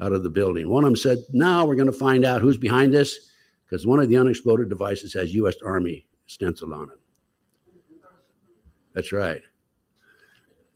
out 0.00 0.12
of 0.12 0.22
the 0.22 0.30
building. 0.30 0.68
One 0.68 0.84
of 0.84 0.88
them 0.88 0.96
said, 0.96 1.18
now 1.32 1.64
we're 1.64 1.74
going 1.74 1.86
to 1.86 1.92
find 1.92 2.24
out 2.24 2.42
who's 2.42 2.58
behind 2.58 2.92
this 2.92 3.30
because 3.64 3.86
one 3.86 4.00
of 4.00 4.08
the 4.08 4.16
unexploded 4.16 4.68
devices 4.68 5.12
has 5.14 5.34
U.S. 5.34 5.56
Army 5.64 6.06
stencil 6.26 6.74
on 6.74 6.90
it. 6.90 6.98
That's 8.94 9.12
right. 9.12 9.42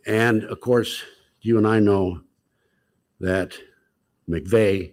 And 0.06 0.44
of 0.44 0.60
course, 0.60 1.02
you 1.42 1.58
and 1.58 1.66
I 1.66 1.80
know 1.80 2.20
that 3.20 3.56
McVeigh 4.28 4.92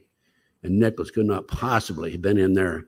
and 0.64 0.80
Nichols 0.80 1.12
could 1.12 1.26
not 1.26 1.48
possibly 1.48 2.12
have 2.12 2.22
been 2.22 2.38
in 2.38 2.54
there 2.54 2.88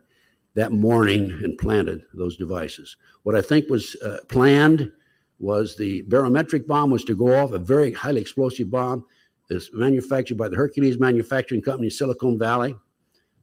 that 0.55 0.71
morning 0.71 1.31
and 1.43 1.57
planted 1.57 2.01
those 2.13 2.35
devices. 2.35 2.97
What 3.23 3.35
I 3.35 3.41
think 3.41 3.69
was 3.69 3.95
uh, 4.03 4.17
planned 4.27 4.91
was 5.39 5.75
the 5.75 6.01
barometric 6.03 6.67
bomb 6.67 6.91
was 6.91 7.03
to 7.05 7.15
go 7.15 7.33
off, 7.37 7.53
a 7.53 7.59
very 7.59 7.93
highly 7.93 8.19
explosive 8.19 8.69
bomb. 8.69 9.05
It's 9.49 9.71
manufactured 9.73 10.37
by 10.37 10.47
the 10.47 10.55
Hercules 10.55 10.99
Manufacturing 10.99 11.61
Company 11.61 11.87
in 11.87 11.91
Silicon 11.91 12.37
Valley, 12.37 12.75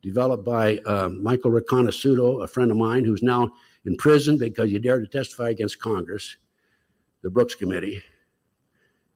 developed 0.02 0.44
by 0.44 0.78
uh, 0.86 1.08
Michael 1.08 1.50
Riconosciuto, 1.50 2.44
a 2.44 2.46
friend 2.46 2.70
of 2.70 2.76
mine 2.76 3.04
who's 3.04 3.22
now 3.22 3.50
in 3.86 3.96
prison 3.96 4.38
because 4.38 4.70
he 4.70 4.78
dared 4.78 5.02
to 5.02 5.18
testify 5.18 5.50
against 5.50 5.80
Congress, 5.80 6.36
the 7.22 7.30
Brooks 7.30 7.56
Committee. 7.56 8.02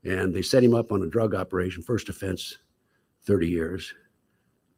And 0.05 0.35
they 0.35 0.43
set 0.43 0.65
him 0.65 0.75
up 0.75 0.91
on 0.91 1.03
a 1.03 1.07
drug 1.07 1.35
operation, 1.35 1.83
first 1.83 2.09
offense, 2.09 2.59
30 3.25 3.49
years. 3.49 3.95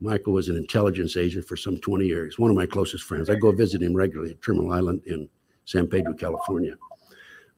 Michael 0.00 0.32
was 0.32 0.48
an 0.48 0.56
intelligence 0.56 1.16
agent 1.16 1.46
for 1.46 1.56
some 1.56 1.78
20 1.78 2.06
years, 2.06 2.38
one 2.38 2.50
of 2.50 2.56
my 2.56 2.66
closest 2.66 3.04
friends. 3.04 3.30
I 3.30 3.36
go 3.36 3.52
visit 3.52 3.82
him 3.82 3.94
regularly 3.94 4.32
at 4.32 4.42
Terminal 4.42 4.72
Island 4.72 5.02
in 5.06 5.28
San 5.64 5.86
Pedro, 5.86 6.12
California. 6.12 6.74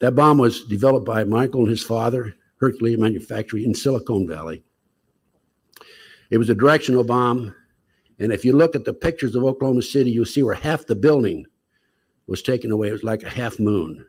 That 0.00 0.14
bomb 0.14 0.38
was 0.38 0.64
developed 0.64 1.06
by 1.06 1.24
Michael 1.24 1.62
and 1.62 1.70
his 1.70 1.82
father, 1.82 2.36
Hercules 2.64 2.98
Manufacturing 2.98 3.64
in 3.64 3.74
Silicon 3.74 4.26
Valley. 4.26 4.64
It 6.30 6.38
was 6.38 6.48
a 6.48 6.54
directional 6.54 7.04
bomb. 7.04 7.54
And 8.18 8.32
if 8.32 8.44
you 8.44 8.54
look 8.54 8.74
at 8.74 8.84
the 8.84 8.94
pictures 8.94 9.34
of 9.34 9.44
Oklahoma 9.44 9.82
City, 9.82 10.10
you'll 10.10 10.24
see 10.24 10.42
where 10.42 10.54
half 10.54 10.86
the 10.86 10.94
building 10.94 11.44
was 12.26 12.42
taken 12.42 12.70
away. 12.70 12.88
It 12.88 12.92
was 12.92 13.04
like 13.04 13.22
a 13.22 13.28
half 13.28 13.58
moon. 13.58 14.04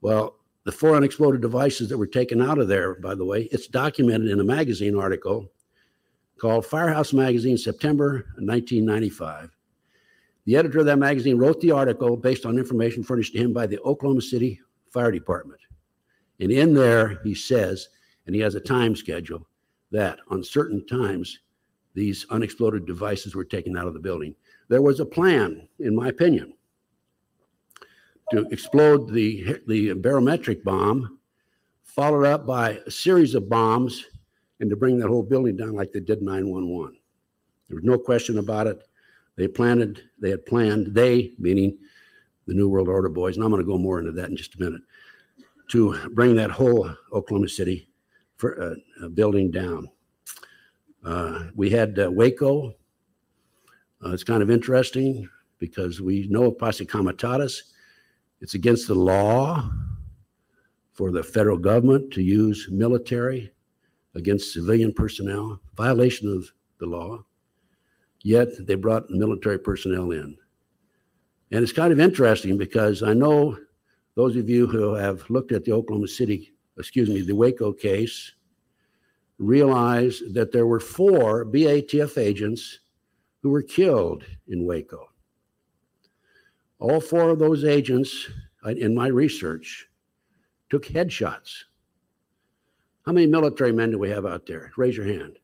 Well, 0.00 0.36
the 0.64 0.72
four 0.72 0.96
unexploded 0.96 1.40
devices 1.40 1.88
that 1.88 1.98
were 1.98 2.06
taken 2.06 2.40
out 2.40 2.58
of 2.58 2.68
there, 2.68 2.94
by 2.94 3.14
the 3.14 3.24
way, 3.24 3.48
it's 3.50 3.66
documented 3.66 4.30
in 4.30 4.38
a 4.38 4.44
magazine 4.44 4.96
article 4.96 5.50
called 6.38 6.66
Firehouse 6.66 7.12
Magazine, 7.12 7.58
September 7.58 8.26
1995. 8.38 9.50
The 10.44 10.56
editor 10.56 10.80
of 10.80 10.86
that 10.86 10.98
magazine 10.98 11.38
wrote 11.38 11.60
the 11.60 11.72
article 11.72 12.16
based 12.16 12.46
on 12.46 12.58
information 12.58 13.02
furnished 13.02 13.32
to 13.32 13.40
him 13.40 13.52
by 13.52 13.66
the 13.66 13.80
Oklahoma 13.80 14.22
City 14.22 14.60
Fire 14.92 15.10
Department. 15.10 15.60
And 16.40 16.50
in 16.50 16.74
there, 16.74 17.20
he 17.24 17.34
says, 17.34 17.88
and 18.26 18.34
he 18.34 18.40
has 18.40 18.54
a 18.54 18.60
time 18.60 18.94
schedule, 18.96 19.46
that 19.92 20.18
on 20.28 20.42
certain 20.42 20.86
times, 20.86 21.38
these 21.94 22.26
unexploded 22.30 22.86
devices 22.86 23.34
were 23.34 23.44
taken 23.44 23.76
out 23.76 23.86
of 23.86 23.94
the 23.94 24.00
building. 24.00 24.34
There 24.68 24.82
was 24.82 25.00
a 25.00 25.06
plan, 25.06 25.66
in 25.78 25.94
my 25.94 26.08
opinion, 26.08 26.52
to 28.30 28.46
explode 28.50 29.12
the, 29.12 29.60
the 29.66 29.94
barometric 29.94 30.64
bomb, 30.64 31.18
followed 31.84 32.24
up 32.24 32.46
by 32.46 32.80
a 32.86 32.90
series 32.90 33.34
of 33.34 33.48
bombs, 33.48 34.04
and 34.60 34.68
to 34.68 34.76
bring 34.76 34.98
that 34.98 35.08
whole 35.08 35.22
building 35.22 35.56
down 35.56 35.74
like 35.74 35.92
they 35.92 36.00
did 36.00 36.22
911. 36.22 36.96
There 37.68 37.76
was 37.76 37.84
no 37.84 37.98
question 37.98 38.38
about 38.38 38.66
it. 38.66 38.86
They 39.36 39.48
planned, 39.48 40.02
they 40.18 40.30
had 40.30 40.46
planned, 40.46 40.94
they, 40.94 41.32
meaning 41.38 41.78
the 42.46 42.54
New 42.54 42.68
World 42.68 42.88
Order 42.88 43.08
boys, 43.08 43.36
and 43.36 43.44
I'm 43.44 43.50
going 43.50 43.62
to 43.62 43.66
go 43.66 43.78
more 43.78 43.98
into 43.98 44.12
that 44.12 44.30
in 44.30 44.36
just 44.36 44.54
a 44.54 44.60
minute, 44.62 44.82
to 45.68 46.08
bring 46.10 46.34
that 46.36 46.50
whole 46.50 46.90
Oklahoma 47.12 47.48
City 47.48 47.88
for, 48.36 48.60
uh, 48.60 49.04
uh, 49.04 49.08
building 49.08 49.50
down. 49.50 49.88
Uh, 51.04 51.44
we 51.54 51.70
had 51.70 51.98
uh, 51.98 52.10
Waco. 52.10 52.74
Uh, 54.04 54.10
it's 54.10 54.24
kind 54.24 54.42
of 54.42 54.50
interesting 54.50 55.28
because 55.58 56.00
we 56.00 56.26
know 56.28 56.44
of 56.44 56.58
posse 56.58 56.84
comitatus. 56.84 57.72
It's 58.40 58.54
against 58.54 58.88
the 58.88 58.94
law 58.94 59.70
for 60.92 61.10
the 61.10 61.22
federal 61.22 61.58
government 61.58 62.12
to 62.12 62.22
use 62.22 62.68
military 62.70 63.52
against 64.14 64.52
civilian 64.52 64.92
personnel, 64.92 65.60
violation 65.76 66.30
of 66.32 66.50
the 66.78 66.86
law. 66.86 67.24
Yet 68.22 68.48
they 68.66 68.74
brought 68.74 69.10
military 69.10 69.58
personnel 69.58 70.10
in. 70.10 70.36
And 71.52 71.62
it's 71.62 71.72
kind 71.72 71.92
of 71.92 72.00
interesting 72.00 72.58
because 72.58 73.02
I 73.02 73.12
know 73.12 73.56
those 74.16 74.34
of 74.36 74.48
you 74.48 74.66
who 74.66 74.94
have 74.94 75.28
looked 75.30 75.52
at 75.52 75.64
the 75.64 75.72
Oklahoma 75.72 76.08
City, 76.08 76.54
excuse 76.78 77.08
me, 77.08 77.20
the 77.20 77.34
Waco 77.34 77.72
case, 77.72 78.32
realize 79.38 80.22
that 80.32 80.50
there 80.50 80.66
were 80.66 80.80
four 80.80 81.44
BATF 81.44 82.18
agents 82.18 82.80
who 83.42 83.50
were 83.50 83.62
killed 83.62 84.24
in 84.48 84.64
Waco. 84.64 85.10
All 86.78 87.00
four 87.00 87.30
of 87.30 87.38
those 87.38 87.64
agents, 87.64 88.26
in 88.64 88.94
my 88.94 89.08
research, 89.08 89.86
took 90.70 90.86
headshots. 90.86 91.52
How 93.04 93.12
many 93.12 93.26
military 93.26 93.72
men 93.72 93.90
do 93.90 93.98
we 93.98 94.10
have 94.10 94.26
out 94.26 94.46
there? 94.46 94.72
Raise 94.76 94.96
your 94.96 95.06
hand. 95.06 95.38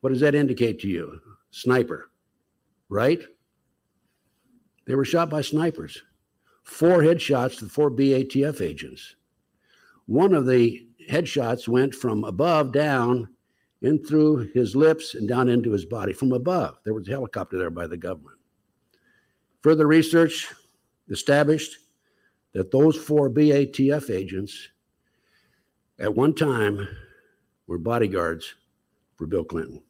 What 0.00 0.10
does 0.10 0.20
that 0.20 0.34
indicate 0.34 0.80
to 0.80 0.88
you? 0.88 1.20
Sniper, 1.50 2.10
right? 2.88 3.22
They 4.86 4.94
were 4.94 5.04
shot 5.04 5.30
by 5.30 5.40
snipers. 5.40 6.02
Four 6.66 6.98
headshots 6.98 7.58
to 7.60 7.68
four 7.68 7.90
BATF 7.90 8.60
agents. 8.60 9.14
One 10.06 10.34
of 10.34 10.46
the 10.46 10.86
headshots 11.08 11.68
went 11.68 11.94
from 11.94 12.24
above 12.24 12.72
down 12.72 13.28
in 13.82 14.04
through 14.04 14.50
his 14.52 14.74
lips 14.74 15.14
and 15.14 15.28
down 15.28 15.48
into 15.48 15.70
his 15.70 15.84
body 15.84 16.12
from 16.12 16.32
above. 16.32 16.78
There 16.84 16.92
was 16.92 17.06
a 17.08 17.12
helicopter 17.12 17.56
there 17.56 17.70
by 17.70 17.86
the 17.86 17.96
government. 17.96 18.36
Further 19.62 19.86
research 19.86 20.52
established 21.08 21.78
that 22.52 22.72
those 22.72 22.96
four 22.96 23.30
BATF 23.30 24.10
agents 24.10 24.68
at 26.00 26.14
one 26.14 26.34
time 26.34 26.86
were 27.68 27.78
bodyguards 27.78 28.54
for 29.16 29.26
Bill 29.26 29.44
Clinton. 29.44 29.82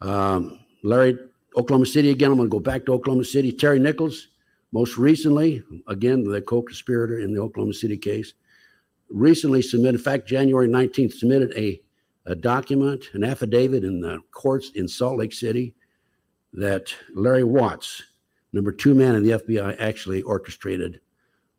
Um, 0.00 0.60
Larry, 0.82 1.18
Oklahoma 1.56 1.86
City 1.86 2.10
again. 2.10 2.30
I'm 2.30 2.36
going 2.36 2.48
to 2.48 2.52
go 2.52 2.60
back 2.60 2.84
to 2.86 2.92
Oklahoma 2.92 3.24
City. 3.24 3.52
Terry 3.52 3.78
Nichols, 3.78 4.28
most 4.72 4.98
recently, 4.98 5.62
again, 5.86 6.24
the 6.24 6.40
co 6.42 6.62
conspirator 6.62 7.20
in 7.20 7.32
the 7.32 7.40
Oklahoma 7.40 7.74
City 7.74 7.96
case, 7.96 8.34
recently 9.08 9.62
submitted, 9.62 9.98
in 9.98 10.04
fact, 10.04 10.28
January 10.28 10.68
19th, 10.68 11.14
submitted 11.14 11.52
a, 11.56 11.80
a 12.26 12.34
document, 12.34 13.04
an 13.14 13.24
affidavit 13.24 13.84
in 13.84 14.00
the 14.00 14.20
courts 14.30 14.70
in 14.74 14.86
Salt 14.86 15.18
Lake 15.18 15.32
City 15.32 15.74
that 16.52 16.94
Larry 17.14 17.44
Watts, 17.44 18.02
number 18.52 18.72
two 18.72 18.94
man 18.94 19.14
in 19.14 19.22
the 19.22 19.38
FBI, 19.38 19.76
actually 19.80 20.22
orchestrated 20.22 21.00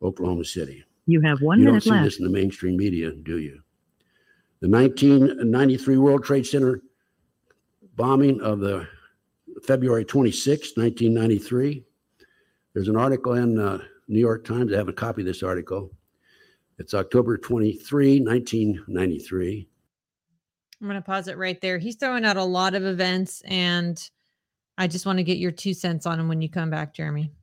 Oklahoma 0.01 0.45
City. 0.45 0.83
You 1.07 1.21
have 1.21 1.41
one 1.41 1.59
You 1.59 1.65
don't 1.65 1.73
minute 1.73 1.83
see 1.83 1.89
left. 1.91 2.03
this 2.03 2.19
in 2.19 2.25
the 2.25 2.31
mainstream 2.31 2.77
media, 2.77 3.11
do 3.11 3.39
you? 3.39 3.61
The 4.61 4.69
1993 4.69 5.97
World 5.97 6.23
Trade 6.23 6.45
Center 6.45 6.81
bombing 7.95 8.39
of 8.41 8.59
the 8.59 8.87
February 9.65 10.05
26, 10.05 10.77
1993. 10.77 11.83
There's 12.73 12.87
an 12.87 12.95
article 12.95 13.33
in 13.33 13.59
uh, 13.59 13.79
New 14.07 14.19
York 14.19 14.45
Times. 14.45 14.73
I 14.73 14.77
have 14.77 14.89
a 14.89 14.93
copy 14.93 15.21
of 15.21 15.27
this 15.27 15.43
article. 15.43 15.91
It's 16.77 16.93
October 16.93 17.37
23, 17.37 18.21
1993. 18.21 19.67
I'm 20.81 20.87
going 20.87 20.95
to 20.95 21.05
pause 21.05 21.27
it 21.27 21.37
right 21.37 21.59
there. 21.59 21.77
He's 21.77 21.95
throwing 21.95 22.23
out 22.23 22.37
a 22.37 22.43
lot 22.43 22.73
of 22.73 22.85
events, 22.85 23.41
and 23.45 24.01
I 24.77 24.87
just 24.87 25.05
want 25.05 25.17
to 25.17 25.23
get 25.23 25.37
your 25.37 25.51
two 25.51 25.73
cents 25.73 26.05
on 26.05 26.17
them 26.17 26.29
when 26.29 26.41
you 26.41 26.49
come 26.49 26.69
back, 26.69 26.93
Jeremy, 26.93 27.33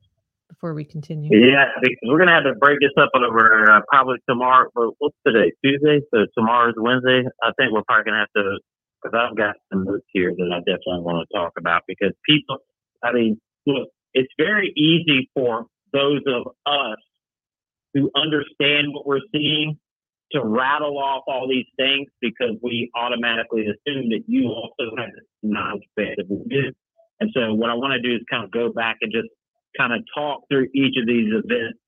before 0.49 0.73
we 0.73 0.83
continue. 0.83 1.29
Yeah, 1.31 1.65
because 1.79 1.97
we're 2.03 2.17
gonna 2.17 2.33
have 2.33 2.45
to 2.45 2.55
break 2.55 2.79
this 2.79 2.89
up 2.99 3.11
over 3.13 3.71
uh, 3.71 3.81
probably 3.87 4.17
tomorrow. 4.27 4.69
But 4.73 4.89
what's 4.97 5.15
today? 5.25 5.51
Tuesday. 5.63 6.01
So 6.11 6.25
tomorrow's 6.35 6.73
Wednesday. 6.77 7.25
I 7.43 7.51
think 7.59 7.73
we're 7.73 7.83
probably 7.83 8.05
gonna 8.05 8.25
have 8.25 8.43
to 8.43 8.57
because 9.01 9.17
I've 9.17 9.37
got 9.37 9.55
some 9.71 9.83
notes 9.85 10.05
here 10.11 10.33
that 10.35 10.51
I 10.53 10.59
definitely 10.59 11.01
want 11.03 11.27
to 11.29 11.37
talk 11.37 11.53
about 11.57 11.83
because 11.87 12.13
people. 12.27 12.57
I 13.03 13.11
mean, 13.13 13.39
look, 13.65 13.89
it's 14.13 14.31
very 14.37 14.73
easy 14.75 15.29
for 15.33 15.65
those 15.93 16.21
of 16.27 16.47
us 16.65 16.97
who 17.93 18.11
understand 18.15 18.87
what 18.93 19.05
we're 19.05 19.21
seeing 19.31 19.77
to 20.31 20.41
rattle 20.43 20.97
off 20.97 21.23
all 21.27 21.47
these 21.47 21.65
things 21.77 22.07
because 22.21 22.57
we 22.61 22.91
automatically 22.95 23.61
assume 23.61 24.09
that 24.09 24.23
you 24.27 24.49
also 24.49 24.95
have 24.97 25.09
this 25.11 25.23
knowledge 25.41 25.83
base 25.95 26.15
that 26.17 26.29
we 26.29 26.43
do. 26.49 26.73
And 27.19 27.31
so 27.33 27.53
what 27.53 27.69
I 27.69 27.75
want 27.75 27.93
to 27.93 28.01
do 28.01 28.15
is 28.15 28.21
kind 28.29 28.43
of 28.43 28.51
go 28.51 28.71
back 28.71 28.97
and 29.01 29.11
just 29.11 29.29
kind 29.77 29.93
of 29.93 30.01
talk 30.13 30.41
through 30.49 30.67
each 30.73 30.95
of 30.99 31.07
these 31.07 31.29
events 31.31 31.79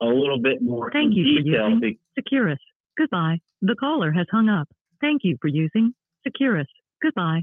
a 0.00 0.06
little 0.06 0.40
bit 0.40 0.62
more 0.62 0.90
Thank 0.92 1.16
you 1.16 1.24
for 1.24 1.46
using- 1.46 1.98
Securus. 2.14 2.58
Goodbye. 2.96 3.40
The 3.62 3.74
caller 3.74 4.12
has 4.12 4.26
hung 4.30 4.48
up. 4.48 4.68
Thank 5.00 5.22
you 5.24 5.36
for 5.40 5.48
using 5.48 5.94
Securus. 6.28 6.66
Goodbye. 7.02 7.42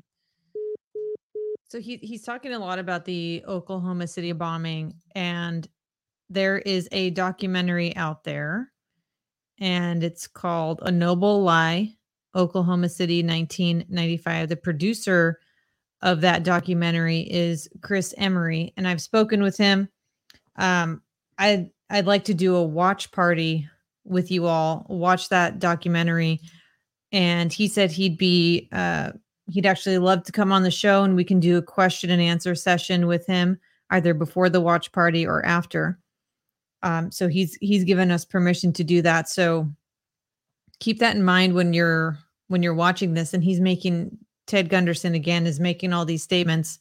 So 1.68 1.80
he 1.80 1.98
he's 1.98 2.22
talking 2.22 2.54
a 2.54 2.60
lot 2.60 2.80
about 2.80 3.06
the 3.06 3.44
Oklahoma 3.48 4.08
City 4.08 4.32
bombing, 4.32 4.94
and 5.16 5.68
there 6.30 6.60
is 6.60 6.88
a 6.92 7.10
documentary 7.12 7.96
out 7.96 8.24
there, 8.24 8.72
and 9.60 10.04
it's 10.04 10.28
called 10.28 10.80
"A 10.84 10.92
Noble 10.92 11.42
Lie: 11.42 11.96
Oklahoma 12.36 12.90
City, 12.90 13.24
1995." 13.24 14.50
The 14.50 14.56
producer 14.56 15.40
of 16.02 16.22
that 16.22 16.44
documentary 16.44 17.22
is 17.22 17.68
Chris 17.82 18.14
Emery, 18.18 18.74
and 18.78 18.88
I've 18.88 19.02
spoken 19.02 19.42
with 19.42 19.58
him. 19.58 19.90
Um, 20.58 21.02
I'd 21.38 21.72
I'd 21.90 22.06
like 22.06 22.26
to 22.26 22.34
do 22.34 22.56
a 22.56 22.64
watch 22.64 23.12
party 23.12 23.68
with 24.04 24.30
you 24.30 24.46
all. 24.46 24.86
Watch 24.88 25.30
that 25.30 25.60
documentary, 25.60 26.40
and 27.16 27.54
he 27.54 27.70
said 27.70 27.92
he'd 27.92 28.18
be 28.18 28.68
uh, 28.74 29.14
he'd 29.48 29.66
actually 29.66 29.98
love 29.98 30.24
to 30.26 30.34
come 30.34 30.52
on 30.52 30.64
the 30.64 30.70
show 30.70 31.04
and 31.04 31.16
we 31.16 31.24
can 31.24 31.40
do 31.40 31.58
a 31.58 31.62
question 31.62 32.10
and 32.10 32.22
answer 32.22 32.54
session 32.56 33.08
with 33.08 33.26
him 33.26 33.58
either 33.92 34.14
before 34.14 34.50
the 34.50 34.60
watch 34.60 34.92
party 34.92 35.26
or 35.26 35.44
after. 35.46 35.98
Um, 36.84 37.12
so 37.12 37.30
he's 37.30 37.56
he's 37.62 37.86
given 37.86 38.12
us 38.12 38.26
permission 38.26 38.74
to 38.74 38.84
do 38.84 39.02
that. 39.02 39.30
So 39.30 39.72
keep 40.80 41.00
that 41.00 41.16
in 41.16 41.24
mind 41.24 41.54
when 41.54 41.74
you're 41.74 42.20
when 42.50 42.62
you're 42.62 42.74
watching 42.74 43.14
this. 43.14 43.34
And 43.34 43.42
he's 43.42 43.62
making 43.62 44.18
ted 44.46 44.68
gunderson 44.68 45.16
again 45.16 45.48
is 45.48 45.60
making 45.60 45.94
all 45.94 46.04
these 46.04 46.22
statements 46.22 46.78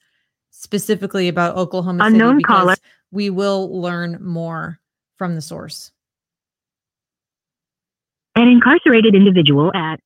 specifically 0.50 1.28
about 1.28 1.56
oklahoma 1.56 2.04
city 2.04 2.14
Unknown 2.14 2.36
because 2.36 2.56
caller. 2.56 2.74
we 3.10 3.30
will 3.30 3.80
learn 3.80 4.18
more 4.20 4.80
from 5.16 5.34
the 5.34 5.40
source. 5.40 5.92
An 8.34 8.48
incarcerated 8.48 9.14
individual 9.14 9.72
at 9.74 10.00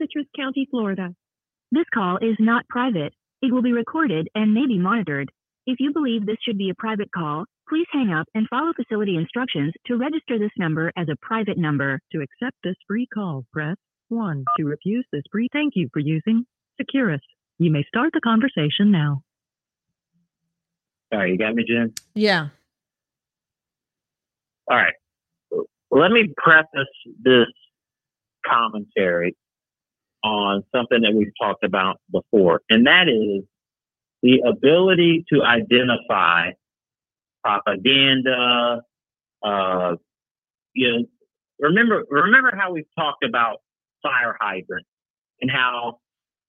Citrus 0.00 0.26
County, 0.36 0.66
Florida. 0.70 1.14
This 1.72 1.86
call 1.92 2.18
is 2.18 2.36
not 2.38 2.68
private. 2.68 3.12
It 3.42 3.52
will 3.52 3.62
be 3.62 3.72
recorded 3.72 4.28
and 4.34 4.54
may 4.54 4.66
be 4.66 4.78
monitored. 4.78 5.30
If 5.66 5.80
you 5.80 5.92
believe 5.92 6.24
this 6.24 6.38
should 6.42 6.56
be 6.56 6.70
a 6.70 6.74
private 6.80 7.10
call, 7.12 7.44
please 7.68 7.86
hang 7.92 8.10
up 8.10 8.26
and 8.34 8.48
follow 8.48 8.72
facility 8.74 9.16
instructions 9.16 9.72
to 9.86 9.96
register 9.96 10.38
this 10.38 10.52
number 10.56 10.92
as 10.96 11.08
a 11.08 11.16
private 11.20 11.58
number. 11.58 12.00
To 12.12 12.20
accept 12.20 12.56
this 12.64 12.76
free 12.86 13.06
call, 13.12 13.44
press 13.52 13.76
1. 14.08 14.44
To 14.58 14.64
refuse 14.64 15.06
this 15.12 15.24
free, 15.30 15.48
thank 15.52 15.74
you 15.76 15.88
for 15.92 16.00
using 16.00 16.46
Securus. 16.80 17.20
You 17.58 17.70
may 17.70 17.84
start 17.88 18.10
the 18.14 18.20
conversation 18.20 18.90
now. 18.90 19.22
All 21.12 21.18
right, 21.18 21.30
you 21.30 21.38
got 21.38 21.54
me, 21.54 21.64
Jen. 21.66 21.92
yeah 22.14 22.48
All 24.70 24.76
right. 24.76 24.94
Let 25.90 26.10
me 26.10 26.32
preface 26.36 26.88
this 27.22 27.46
commentary 28.46 29.36
on 30.28 30.64
something 30.74 31.00
that 31.02 31.12
we've 31.14 31.32
talked 31.40 31.64
about 31.64 32.00
before, 32.10 32.62
and 32.68 32.86
that 32.86 33.08
is 33.08 33.44
the 34.22 34.40
ability 34.46 35.24
to 35.32 35.42
identify 35.42 36.50
propaganda. 37.42 38.82
Uh, 39.42 39.96
you 40.74 40.92
know, 40.92 41.04
remember 41.60 42.04
remember 42.10 42.52
how 42.56 42.72
we've 42.72 42.92
talked 42.98 43.24
about 43.24 43.58
fire 44.02 44.36
hydrants 44.40 44.88
and 45.40 45.50
how 45.50 45.98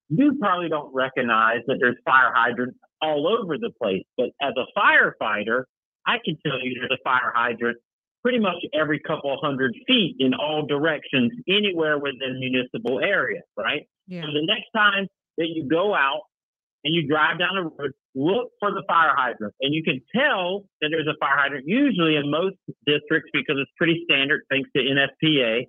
you 0.10 0.38
probably 0.39 0.70
don't 0.70 0.94
recognize 0.94 1.60
that 1.68 1.78
there's 1.80 1.98
fire 2.04 2.34
hydrants 2.36 2.78
all 3.02 3.28
over 3.28 3.58
the 3.58 3.72
place, 3.82 4.04
but 4.18 4.30
as 4.42 4.54
a 4.58 4.65
firefighter, 4.78 5.63
I 6.06 6.18
can 6.24 6.38
tell 6.46 6.60
you 6.62 6.76
there's 6.80 6.92
a 6.92 7.04
fire 7.04 7.32
hydrant 7.34 7.78
pretty 8.22 8.40
much 8.40 8.58
every 8.74 9.00
couple 9.00 9.36
hundred 9.42 9.74
feet 9.88 10.16
in 10.20 10.34
all 10.34 10.66
directions, 10.66 11.32
anywhere 11.48 11.98
within 11.98 12.40
municipal 12.40 13.00
area, 13.00 13.42
right? 13.58 13.88
yeah 14.08 14.22
So 14.22 14.28
the 14.28 14.46
next 14.46 14.68
time 14.76 15.08
that 15.38 15.48
you 15.48 15.68
go 15.70 15.96
out 15.96 16.22
and 16.84 16.96
you 16.96 17.08
drive 17.08 17.40
down 17.40 17.56
the 17.56 17.64
road, 17.64 17.92
look 18.16 18.52
for 18.60 18.72
the 18.72 18.84
fire 18.88 19.14
hydrant. 19.16 19.54
And 19.62 19.74
you 19.74 19.84
can 19.84 20.02
tell 20.16 20.66
that 20.82 20.90
there's 20.92 21.08
a 21.08 21.18
fire 21.20 21.38
hydrant, 21.38 21.66
usually 21.68 22.16
in 22.16 22.30
most 22.30 22.56
districts, 22.86 23.30
because 23.34 23.58
it's 23.60 23.72
pretty 23.78 24.02
standard 24.10 24.42
thanks 24.50 24.70
to 24.76 24.82
NFPA, 24.82 25.66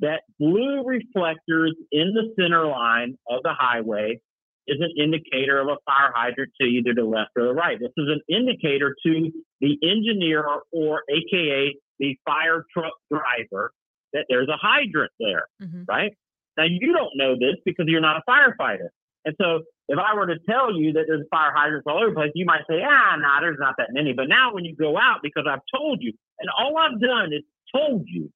that 0.00 0.22
blue 0.38 0.84
reflectors 0.84 1.74
in 1.92 2.12
the 2.14 2.34
center 2.40 2.66
line 2.66 3.16
of 3.28 3.42
the 3.42 3.52
highway 3.58 4.20
is 4.66 4.78
an 4.80 4.92
indicator 5.02 5.60
of 5.60 5.68
a 5.68 5.76
fire 5.86 6.12
hydrant 6.14 6.52
to 6.60 6.66
either 6.66 6.92
the 6.94 7.04
left 7.04 7.30
or 7.36 7.44
the 7.44 7.54
right. 7.54 7.78
This 7.78 7.92
is 7.96 8.08
an 8.08 8.20
indicator 8.28 8.94
to 9.06 9.30
the 9.60 9.78
engineer 9.82 10.44
or 10.72 11.02
AKA 11.08 11.74
the 11.98 12.18
fire 12.24 12.64
truck 12.72 12.92
driver 13.10 13.72
that 14.12 14.26
there's 14.28 14.48
a 14.48 14.56
hydrant 14.56 15.12
there 15.18 15.46
Mhm. 15.62 15.84
right? 15.88 16.12
Now 16.56 16.64
you 16.64 16.92
don't 16.92 17.12
know 17.16 17.34
this 17.38 17.56
because 17.64 17.86
you're 17.88 18.00
not 18.00 18.16
a 18.16 18.30
firefighter. 18.30 18.88
And 19.24 19.34
so 19.40 19.62
if 19.88 19.98
I 19.98 20.14
were 20.14 20.26
to 20.28 20.38
tell 20.48 20.72
you 20.72 20.92
that 20.94 21.04
there's 21.08 21.26
fire 21.30 21.52
hydrants 21.54 21.86
all 21.86 21.98
over 21.98 22.10
the 22.10 22.14
place, 22.14 22.32
you 22.34 22.44
might 22.46 22.62
say, 22.68 22.82
ah, 22.82 23.16
nah, 23.18 23.40
there's 23.40 23.58
not 23.58 23.74
that 23.78 23.88
many. 23.92 24.12
But 24.12 24.28
now 24.28 24.54
when 24.54 24.64
you 24.64 24.74
go 24.74 24.96
out, 24.96 25.18
because 25.22 25.46
I've 25.48 25.60
told 25.74 26.00
you, 26.02 26.12
and 26.38 26.48
all 26.56 26.76
I've 26.78 27.00
done 27.00 27.32
is 27.32 27.42
told 27.74 28.04
you 28.06 28.30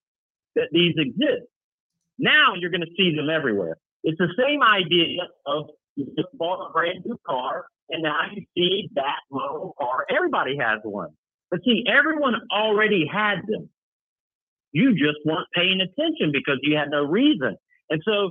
that 0.56 0.68
these 0.72 0.94
exist. 0.98 1.46
Now 2.18 2.54
you're 2.56 2.70
going 2.70 2.82
to 2.82 2.92
see 2.96 3.14
them 3.14 3.30
everywhere. 3.30 3.76
It's 4.02 4.18
the 4.18 4.32
same 4.36 4.62
idea 4.62 5.22
of 5.46 5.70
you 5.96 6.06
just 6.16 6.28
bought 6.34 6.68
a 6.68 6.72
brand 6.72 7.04
new 7.04 7.18
car 7.26 7.66
and 7.88 8.02
now 8.02 8.20
you 8.32 8.44
see 8.56 8.88
that 8.94 9.18
model 9.30 9.74
car. 9.78 10.06
Everybody 10.10 10.56
has 10.58 10.80
one. 10.84 11.10
But 11.50 11.60
see, 11.64 11.84
everyone 11.88 12.34
already 12.52 13.06
had 13.10 13.42
them. 13.46 13.68
You 14.72 14.92
just 14.92 15.18
weren't 15.24 15.48
paying 15.54 15.80
attention 15.80 16.30
because 16.32 16.58
you 16.62 16.76
had 16.76 16.90
no 16.90 17.04
reason. 17.04 17.56
And 17.88 18.00
so, 18.04 18.30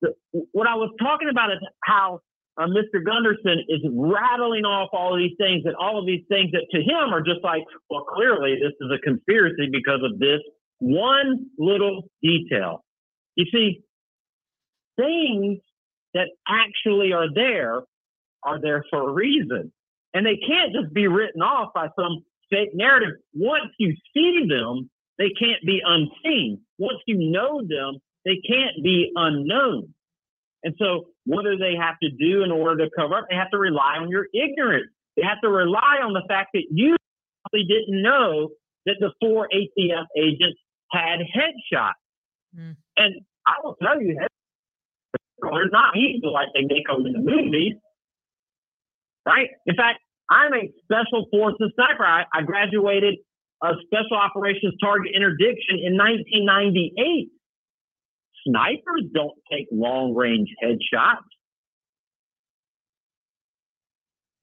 the, 0.00 0.14
what 0.52 0.66
I 0.66 0.76
was 0.76 0.90
talking 0.98 1.28
about 1.28 1.50
is 1.52 1.58
how 1.84 2.20
uh, 2.56 2.66
Mr. 2.66 3.04
Gunderson 3.04 3.64
is 3.68 3.80
rattling 3.92 4.64
off 4.64 4.88
all 4.92 5.14
of 5.14 5.20
these 5.20 5.36
things, 5.38 5.64
and 5.66 5.76
all 5.76 5.98
of 5.98 6.06
these 6.06 6.24
things 6.28 6.52
that 6.52 6.66
to 6.72 6.80
him 6.80 7.12
are 7.12 7.20
just 7.20 7.44
like, 7.44 7.62
well, 7.90 8.04
clearly 8.04 8.54
this 8.54 8.72
is 8.80 8.90
a 8.90 8.98
conspiracy 8.98 9.68
because 9.70 10.00
of 10.02 10.18
this 10.18 10.40
one 10.78 11.46
little 11.58 12.04
detail. 12.22 12.84
You 13.36 13.44
see, 13.52 13.82
things 14.96 15.58
that 16.14 16.28
actually 16.48 17.12
are 17.12 17.32
there 17.32 17.82
are 18.42 18.60
there 18.60 18.84
for 18.90 19.08
a 19.08 19.12
reason. 19.12 19.72
And 20.14 20.24
they 20.24 20.36
can't 20.36 20.72
just 20.72 20.92
be 20.92 21.06
written 21.06 21.42
off 21.42 21.72
by 21.74 21.88
some 21.98 22.24
fake 22.50 22.70
narrative. 22.74 23.16
Once 23.34 23.70
you 23.78 23.94
see 24.14 24.46
them, 24.48 24.90
they 25.18 25.30
can't 25.38 25.62
be 25.64 25.80
unseen. 25.84 26.60
Once 26.78 26.98
you 27.06 27.30
know 27.30 27.60
them, 27.60 27.98
they 28.24 28.40
can't 28.48 28.82
be 28.82 29.12
unknown. 29.14 29.92
And 30.64 30.74
so, 30.78 31.08
what 31.24 31.44
do 31.44 31.56
they 31.56 31.74
have 31.80 31.96
to 32.02 32.10
do 32.10 32.42
in 32.42 32.50
order 32.50 32.84
to 32.84 32.90
cover 32.96 33.18
up? 33.18 33.26
They 33.28 33.36
have 33.36 33.50
to 33.50 33.58
rely 33.58 33.96
on 34.00 34.08
your 34.08 34.26
ignorance. 34.34 34.90
They 35.16 35.22
have 35.22 35.40
to 35.42 35.48
rely 35.48 35.98
on 36.02 36.12
the 36.12 36.22
fact 36.28 36.50
that 36.54 36.64
you 36.70 36.96
probably 37.42 37.66
didn't 37.68 38.02
know 38.02 38.50
that 38.86 38.96
the 39.00 39.12
four 39.20 39.48
ATF 39.52 40.06
agents 40.16 40.58
had 40.90 41.20
headshots. 41.20 41.92
Mm. 42.58 42.76
And 42.96 43.14
I 43.46 43.54
will 43.62 43.76
tell 43.82 44.00
you, 44.00 44.18
they're 45.40 45.68
not 45.70 45.96
easy 45.96 46.20
like 46.24 46.48
they 46.54 46.62
make 46.62 46.86
them 46.88 47.06
in 47.06 47.12
the 47.12 47.18
movies 47.18 47.74
right? 49.28 49.48
In 49.66 49.76
fact, 49.76 50.00
I'm 50.30 50.52
a 50.54 50.72
special 50.84 51.26
forces 51.30 51.72
sniper. 51.74 52.04
I, 52.04 52.24
I 52.32 52.42
graduated 52.42 53.16
a 53.62 53.72
special 53.84 54.16
operations 54.16 54.74
target 54.80 55.12
interdiction 55.14 55.80
in 55.84 55.96
1998. 55.96 57.28
Snipers 58.46 59.04
don't 59.12 59.36
take 59.52 59.66
long 59.70 60.14
range 60.14 60.48
headshots. 60.64 61.28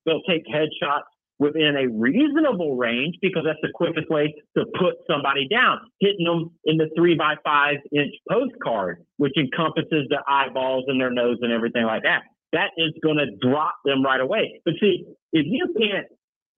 They'll 0.05 0.21
take 0.29 0.45
headshots 0.45 1.09
within 1.39 1.75
a 1.75 1.87
reasonable 1.91 2.77
range 2.77 3.15
because 3.21 3.43
that's 3.45 3.59
the 3.61 3.71
quickest 3.73 4.09
way 4.09 4.33
to 4.55 4.65
put 4.79 4.95
somebody 5.09 5.47
down, 5.47 5.79
hitting 5.99 6.25
them 6.25 6.51
in 6.65 6.77
the 6.77 6.89
three 6.95 7.15
by 7.15 7.35
five 7.43 7.77
inch 7.91 8.13
postcard, 8.29 9.03
which 9.17 9.33
encompasses 9.37 10.07
the 10.09 10.19
eyeballs 10.27 10.85
and 10.87 11.01
their 11.01 11.11
nose 11.11 11.37
and 11.41 11.51
everything 11.51 11.85
like 11.85 12.03
that. 12.03 12.21
That 12.55 12.71
is 12.77 12.93
going 13.03 13.17
to 13.17 13.35
drop 13.45 13.75
them 13.83 14.01
right 14.01 14.21
away. 14.21 14.61
But 14.63 14.75
see, 14.79 15.03
if 15.33 15.45
you 15.45 15.75
can't 15.77 16.07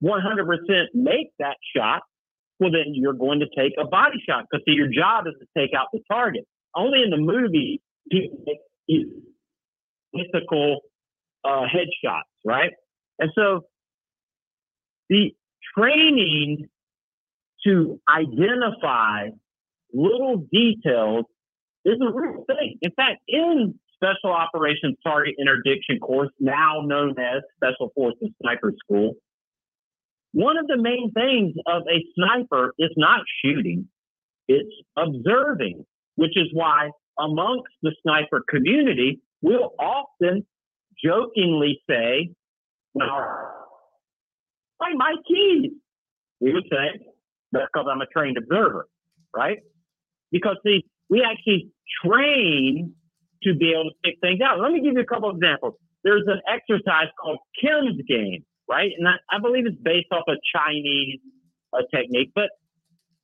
100% 0.00 0.86
make 0.94 1.32
that 1.40 1.56
shot, 1.74 2.02
well, 2.60 2.70
then 2.70 2.94
you're 2.94 3.14
going 3.14 3.40
to 3.40 3.46
take 3.56 3.72
a 3.80 3.84
body 3.84 4.22
shot 4.24 4.44
because 4.48 4.64
see, 4.64 4.74
your 4.74 4.86
job 4.86 5.26
is 5.26 5.34
to 5.40 5.46
take 5.60 5.70
out 5.76 5.88
the 5.92 5.98
target. 6.08 6.44
Only 6.76 7.02
in 7.02 7.10
the 7.10 7.16
movie 7.16 7.80
people 8.10 8.38
make 8.46 8.58
these 8.86 9.06
mythical 10.12 10.82
uh, 11.44 11.62
headshots, 11.62 12.30
right? 12.44 12.70
And 13.18 13.30
so 13.34 13.62
the 15.08 15.34
training 15.76 16.68
to 17.66 18.00
identify 18.08 19.30
little 19.92 20.46
details 20.52 21.24
is 21.84 21.96
a 22.00 22.12
real 22.12 22.44
thing. 22.46 22.78
In 22.82 22.92
fact, 22.92 23.20
in 23.26 23.74
Special 24.02 24.32
Operations 24.32 24.96
Target 25.04 25.34
Interdiction 25.40 25.98
course, 25.98 26.30
now 26.38 26.82
known 26.84 27.14
as 27.18 27.42
Special 27.56 27.90
Forces 27.94 28.28
Sniper 28.40 28.72
School, 28.84 29.14
one 30.32 30.56
of 30.56 30.66
the 30.66 30.76
main 30.76 31.10
things 31.12 31.54
of 31.66 31.82
a 31.82 32.04
sniper 32.14 32.74
is 32.78 32.90
not 32.96 33.20
shooting, 33.44 33.88
it's 34.46 34.72
observing, 34.96 35.84
which 36.16 36.36
is 36.36 36.48
why 36.52 36.90
amongst 37.18 37.72
the 37.82 37.92
sniper 38.02 38.42
community, 38.48 39.20
we'll 39.42 39.72
often 39.78 40.46
jokingly 41.02 41.80
say, 41.88 42.30
well, 42.94 43.50
find 44.78 44.98
my 44.98 45.14
keys. 45.26 45.72
We 46.40 46.52
would 46.52 46.64
say, 46.70 47.00
because 47.52 47.86
I'm 47.90 48.00
a 48.00 48.06
trained 48.06 48.36
observer, 48.38 48.86
right? 49.34 49.58
Because 50.30 50.56
see, 50.64 50.84
we 51.08 51.22
actually 51.22 51.70
train 52.04 52.94
to 53.42 53.54
be 53.54 53.72
able 53.72 53.84
to 53.84 53.96
pick 54.04 54.16
things 54.20 54.40
out. 54.40 54.60
Let 54.60 54.72
me 54.72 54.80
give 54.80 54.94
you 54.94 55.00
a 55.00 55.06
couple 55.06 55.30
examples. 55.30 55.74
There's 56.04 56.24
an 56.26 56.40
exercise 56.48 57.08
called 57.20 57.38
Kim's 57.60 58.00
game, 58.08 58.44
right? 58.68 58.90
And 58.96 59.08
I, 59.08 59.14
I 59.30 59.40
believe 59.40 59.66
it's 59.66 59.80
based 59.82 60.08
off 60.12 60.24
a 60.28 60.36
Chinese 60.54 61.18
uh, 61.72 61.82
technique, 61.94 62.32
but 62.34 62.50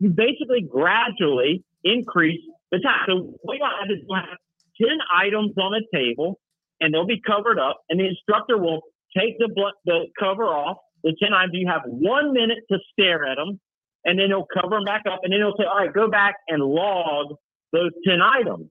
you 0.00 0.10
basically 0.10 0.62
gradually 0.68 1.64
increase 1.82 2.40
the 2.70 2.78
time. 2.80 3.04
So 3.06 3.34
what 3.42 3.58
you 3.58 3.64
have 3.64 3.90
is 3.90 4.02
you 4.06 4.14
have 4.14 4.38
10 4.80 4.88
items 5.14 5.52
on 5.56 5.72
a 5.74 5.96
table 5.96 6.40
and 6.80 6.92
they'll 6.92 7.06
be 7.06 7.20
covered 7.24 7.58
up 7.58 7.80
and 7.88 8.00
the 8.00 8.06
instructor 8.08 8.58
will 8.58 8.82
take 9.16 9.38
the, 9.38 9.48
the 9.84 10.06
cover 10.18 10.44
off 10.44 10.78
the 11.04 11.14
10 11.22 11.32
items, 11.32 11.52
you 11.52 11.68
have 11.68 11.82
one 11.84 12.32
minute 12.32 12.58
to 12.72 12.78
stare 12.92 13.26
at 13.26 13.36
them, 13.36 13.60
and 14.04 14.18
then 14.18 14.28
he'll 14.28 14.46
cover 14.52 14.76
them 14.76 14.84
back 14.84 15.02
up, 15.06 15.20
and 15.22 15.32
then 15.32 15.40
he'll 15.40 15.56
say, 15.56 15.64
all 15.64 15.76
right, 15.76 15.92
go 15.92 16.08
back 16.10 16.34
and 16.48 16.62
log 16.62 17.36
those 17.72 17.90
10 18.06 18.20
items, 18.22 18.66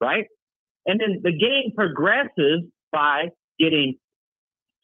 right? 0.00 0.26
And 0.86 1.00
then 1.00 1.20
the 1.22 1.32
game 1.32 1.72
progresses 1.74 2.62
by 2.92 3.28
getting 3.58 3.96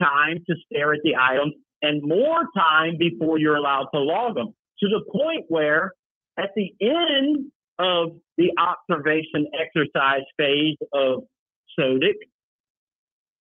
time 0.00 0.44
to 0.48 0.54
stare 0.66 0.92
at 0.92 1.00
the 1.02 1.16
items 1.16 1.54
and 1.82 2.02
more 2.02 2.42
time 2.56 2.96
before 2.98 3.38
you're 3.38 3.56
allowed 3.56 3.88
to 3.94 4.00
log 4.00 4.34
them 4.34 4.54
to 4.80 4.88
the 4.88 5.00
point 5.10 5.46
where 5.48 5.92
at 6.38 6.50
the 6.54 6.72
end 6.80 7.46
of 7.78 8.10
the 8.36 8.52
observation 8.58 9.46
exercise 9.58 10.22
phase 10.38 10.76
of 10.92 11.24
SOTIC, 11.78 12.14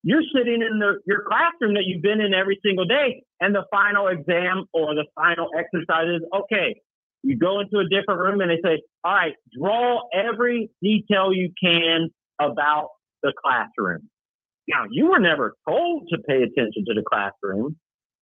you're 0.03 0.23
sitting 0.35 0.61
in 0.61 0.79
the, 0.79 0.99
your 1.07 1.23
classroom 1.27 1.73
that 1.73 1.83
you've 1.85 2.03
been 2.03 2.21
in 2.21 2.33
every 2.33 2.59
single 2.63 2.85
day, 2.85 3.23
and 3.41 3.55
the 3.55 3.65
final 3.71 4.07
exam 4.07 4.65
or 4.71 4.93
the 4.93 5.05
final 5.15 5.49
exercise 5.57 6.07
is 6.15 6.21
okay. 6.41 6.79
You 7.23 7.37
go 7.37 7.59
into 7.59 7.79
a 7.79 7.89
different 7.89 8.19
room 8.19 8.39
and 8.39 8.51
they 8.51 8.61
say, 8.63 8.83
all 9.03 9.13
right, 9.13 9.33
draw 9.57 10.01
every 10.13 10.69
detail 10.81 11.33
you 11.33 11.51
can 11.61 12.11
about 12.39 12.89
the 13.23 13.33
classroom. 13.43 14.09
Now, 14.67 14.85
you 14.89 15.07
were 15.07 15.19
never 15.19 15.53
told 15.67 16.07
to 16.09 16.17
pay 16.27 16.43
attention 16.43 16.85
to 16.87 16.93
the 16.93 17.03
classroom, 17.07 17.75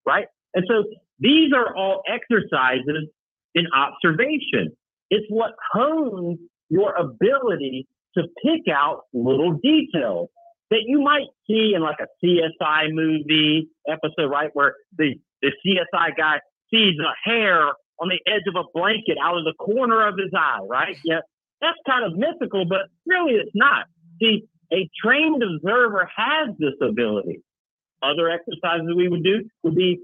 right? 0.06 0.26
And 0.54 0.64
so 0.68 0.84
these 1.18 1.52
are 1.54 1.74
all 1.76 2.02
exercises 2.06 3.08
in 3.54 3.66
observation. 3.74 4.76
It's 5.10 5.26
what 5.28 5.52
hones 5.72 6.38
your 6.68 6.94
ability 6.94 7.86
to 8.16 8.24
pick 8.44 8.72
out 8.72 9.02
little 9.12 9.58
details 9.62 10.28
that 10.70 10.82
you 10.86 11.00
might 11.02 11.26
see 11.46 11.72
in 11.74 11.82
like 11.82 11.98
a 12.00 12.06
CSI 12.24 12.92
movie 12.92 13.68
episode, 13.88 14.30
right? 14.30 14.50
Where 14.52 14.74
the, 14.96 15.14
the 15.42 15.52
CSI 15.64 16.16
guy 16.16 16.40
sees 16.72 16.94
a 16.98 17.30
hair 17.30 17.72
on 18.00 18.08
the 18.08 18.18
edge 18.26 18.42
of 18.48 18.56
a 18.56 18.64
blanket 18.74 19.16
out 19.22 19.38
of 19.38 19.44
the 19.44 19.54
corner 19.54 20.06
of 20.06 20.14
his 20.18 20.32
eye, 20.36 20.60
right? 20.68 20.96
Yeah, 21.04 21.20
that's 21.60 21.78
kind 21.86 22.04
of 22.04 22.18
mythical, 22.18 22.64
but 22.64 22.88
really 23.06 23.34
it's 23.34 23.52
not. 23.54 23.86
See, 24.20 24.44
a 24.72 24.88
trained 25.02 25.42
observer 25.42 26.08
has 26.16 26.48
this 26.58 26.74
ability. 26.80 27.42
Other 28.02 28.30
exercises 28.30 28.92
we 28.96 29.08
would 29.08 29.24
do 29.24 29.44
would 29.62 29.74
be 29.74 30.00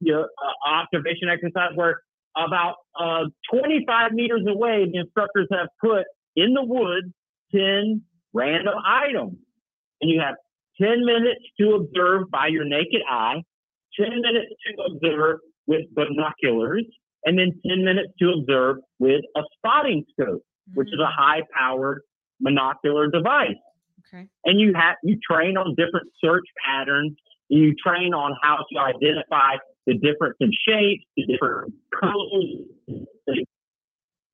you 0.00 0.12
know, 0.12 0.22
uh, 0.22 0.68
observation 0.68 1.28
exercise 1.28 1.70
where 1.74 2.00
about 2.36 2.76
uh, 2.98 3.24
25 3.50 4.12
meters 4.12 4.42
away, 4.46 4.86
the 4.90 5.00
instructors 5.00 5.48
have 5.50 5.68
put 5.80 6.04
in 6.36 6.54
the 6.54 6.62
woods 6.64 7.08
10 7.52 8.02
random 8.32 8.74
items 8.84 9.36
and 10.00 10.10
you 10.10 10.20
have 10.20 10.36
10 10.80 11.04
minutes 11.04 11.40
to 11.60 11.74
observe 11.74 12.30
by 12.30 12.46
your 12.46 12.64
naked 12.64 13.02
eye, 13.08 13.42
10 13.98 14.08
minutes 14.20 14.52
to 14.66 14.82
observe 14.84 15.38
with 15.66 15.82
binoculars, 15.94 16.84
and 17.24 17.38
then 17.38 17.52
10 17.66 17.84
minutes 17.84 18.12
to 18.20 18.30
observe 18.30 18.76
with 18.98 19.22
a 19.36 19.42
spotting 19.56 20.04
scope, 20.12 20.42
which 20.74 20.88
is 20.88 21.00
a 21.00 21.02
Mm-hmm. 21.02 21.20
high 21.20 21.42
powered 21.56 22.02
monocular 22.44 23.10
device. 23.12 23.56
Okay. 24.12 24.28
And 24.44 24.60
you 24.60 24.72
have 24.74 24.96
you 25.02 25.18
train 25.30 25.56
on 25.56 25.74
different 25.74 26.08
search 26.22 26.44
patterns. 26.64 27.16
You 27.48 27.74
train 27.74 28.14
on 28.14 28.36
how 28.42 28.64
to 28.72 28.78
identify 28.78 29.56
the 29.86 29.94
difference 29.94 30.36
in 30.40 30.52
shapes, 30.66 31.04
the 31.16 31.26
different 31.26 31.74
colors. 31.98 33.06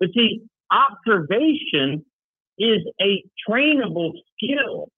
But 0.00 0.09
see, 0.14 0.42
observation 0.70 2.05
is 2.59 2.80
a 3.00 3.24
trainable 3.48 4.12
skill. 4.36 4.88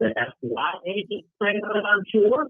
The 0.00 0.14
FBI 0.16 0.72
agents 0.86 1.28
train 1.40 1.60
on 1.64 1.76
it, 1.76 1.84
I'm 1.86 2.02
sure. 2.10 2.48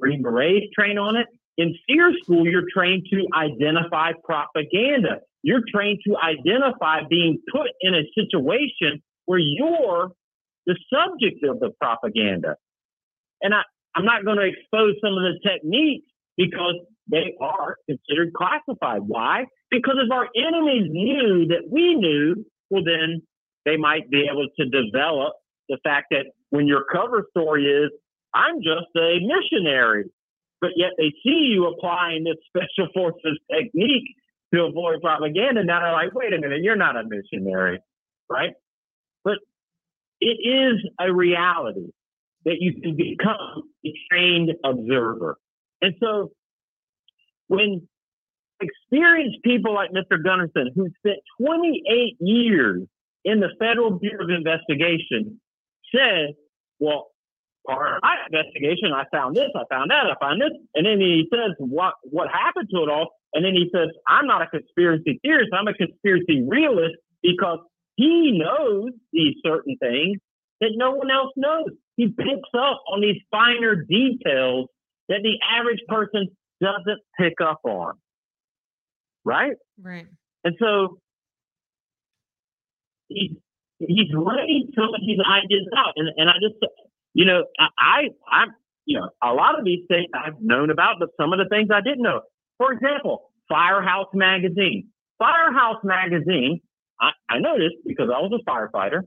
Green 0.00 0.22
Berets 0.22 0.66
train 0.76 0.98
on 0.98 1.16
it. 1.16 1.26
In 1.56 1.74
SERE 1.88 2.12
school, 2.22 2.46
you're 2.46 2.68
trained 2.72 3.06
to 3.10 3.26
identify 3.34 4.12
propaganda. 4.24 5.20
You're 5.42 5.62
trained 5.72 6.00
to 6.06 6.16
identify 6.16 7.02
being 7.08 7.38
put 7.52 7.68
in 7.80 7.94
a 7.94 8.02
situation 8.14 9.02
where 9.26 9.38
you're 9.38 10.10
the 10.66 10.76
subject 10.92 11.44
of 11.44 11.60
the 11.60 11.70
propaganda. 11.80 12.56
And 13.42 13.54
I, 13.54 13.62
I'm 13.94 14.04
not 14.04 14.24
going 14.24 14.38
to 14.38 14.44
expose 14.46 14.94
some 15.02 15.12
of 15.12 15.22
the 15.22 15.38
techniques 15.48 16.06
because 16.36 16.76
they 17.10 17.34
are 17.40 17.76
considered 17.86 18.32
classified. 18.32 19.02
Why? 19.06 19.44
Because 19.70 19.96
if 20.04 20.10
our 20.10 20.28
enemies 20.34 20.88
knew 20.90 21.46
that 21.48 21.68
we 21.70 21.94
knew, 21.94 22.44
well, 22.70 22.82
then 22.84 23.22
they 23.64 23.76
might 23.76 24.10
be 24.10 24.26
able 24.30 24.48
to 24.58 24.64
develop 24.64 25.34
the 25.68 25.78
fact 25.84 26.08
that 26.10 26.26
when 26.50 26.66
your 26.66 26.84
cover 26.90 27.26
story 27.30 27.66
is, 27.66 27.90
I'm 28.34 28.56
just 28.62 28.88
a 28.96 29.18
missionary, 29.20 30.04
but 30.64 30.72
yet 30.76 30.92
they 30.96 31.12
see 31.22 31.50
you 31.52 31.66
applying 31.66 32.24
this 32.24 32.36
special 32.48 32.90
forces 32.94 33.38
technique 33.52 34.16
to 34.54 34.62
avoid 34.62 35.02
propaganda. 35.02 35.62
Now 35.62 35.80
they're 35.80 35.92
like, 35.92 36.14
wait 36.14 36.32
a 36.32 36.40
minute, 36.40 36.62
you're 36.62 36.74
not 36.74 36.96
a 36.96 37.02
missionary, 37.06 37.80
right? 38.30 38.54
But 39.24 39.34
it 40.22 40.38
is 40.40 40.80
a 40.98 41.12
reality 41.12 41.90
that 42.46 42.56
you 42.60 42.80
can 42.80 42.96
become 42.96 43.64
a 43.84 43.92
trained 44.10 44.52
observer. 44.64 45.36
And 45.82 45.96
so 46.00 46.32
when 47.48 47.86
experienced 48.62 49.42
people 49.44 49.74
like 49.74 49.90
Mr. 49.90 50.22
Gunderson, 50.22 50.70
who 50.74 50.88
spent 50.98 51.18
28 51.38 52.16
years 52.20 52.84
in 53.26 53.40
the 53.40 53.50
Federal 53.58 53.98
Bureau 53.98 54.24
of 54.24 54.30
Investigation, 54.30 55.40
says, 55.94 56.34
well, 56.78 57.08
part 57.66 57.96
of 57.96 58.02
my 58.02 58.16
investigation, 58.26 58.92
I 58.92 59.04
found 59.12 59.36
this, 59.36 59.50
I 59.54 59.64
found 59.70 59.90
that, 59.90 60.06
I 60.06 60.14
found 60.20 60.40
this. 60.40 60.52
And 60.74 60.86
then 60.86 61.00
he 61.00 61.28
says 61.32 61.52
what 61.58 61.94
what 62.02 62.28
happened 62.30 62.68
to 62.74 62.82
it 62.82 62.88
all. 62.88 63.10
And 63.32 63.44
then 63.44 63.54
he 63.54 63.70
says, 63.74 63.88
I'm 64.06 64.26
not 64.26 64.42
a 64.42 64.46
conspiracy 64.46 65.18
theorist, 65.22 65.50
I'm 65.52 65.68
a 65.68 65.74
conspiracy 65.74 66.44
realist 66.46 66.96
because 67.22 67.58
he 67.96 68.38
knows 68.38 68.90
these 69.12 69.34
certain 69.44 69.76
things 69.78 70.18
that 70.60 70.70
no 70.74 70.92
one 70.92 71.10
else 71.10 71.32
knows. 71.36 71.68
He 71.96 72.08
picks 72.08 72.50
up 72.56 72.82
on 72.92 73.00
these 73.00 73.20
finer 73.30 73.76
details 73.76 74.68
that 75.08 75.20
the 75.22 75.38
average 75.50 75.80
person 75.88 76.28
doesn't 76.60 77.00
pick 77.18 77.34
up 77.40 77.60
on. 77.64 77.94
Right? 79.24 79.56
Right. 79.80 80.06
And 80.44 80.54
so 80.60 80.98
he's 83.08 83.32
he's 83.78 84.10
laying 84.12 84.70
some 84.74 84.94
of 84.94 85.00
these 85.00 85.18
ideas 85.26 85.66
out. 85.76 85.94
And 85.96 86.08
and 86.16 86.28
I 86.28 86.34
just 86.34 86.56
you 87.14 87.24
know, 87.24 87.44
I 87.58 87.68
I 87.78 88.08
I'm 88.30 88.54
you 88.86 88.98
know, 88.98 89.08
a 89.22 89.32
lot 89.32 89.58
of 89.58 89.64
these 89.64 89.84
things 89.88 90.08
I've 90.14 90.40
known 90.40 90.70
about, 90.70 90.96
but 90.98 91.10
some 91.18 91.32
of 91.32 91.38
the 91.38 91.48
things 91.48 91.68
I 91.72 91.80
didn't 91.80 92.02
know. 92.02 92.20
For 92.58 92.72
example, 92.72 93.30
Firehouse 93.48 94.08
Magazine. 94.14 94.88
Firehouse 95.18 95.80
Magazine, 95.84 96.60
I, 97.00 97.10
I 97.28 97.38
know 97.38 97.56
this 97.56 97.72
because 97.86 98.08
I 98.14 98.20
was 98.20 98.32
a 98.32 98.50
firefighter. 98.50 99.02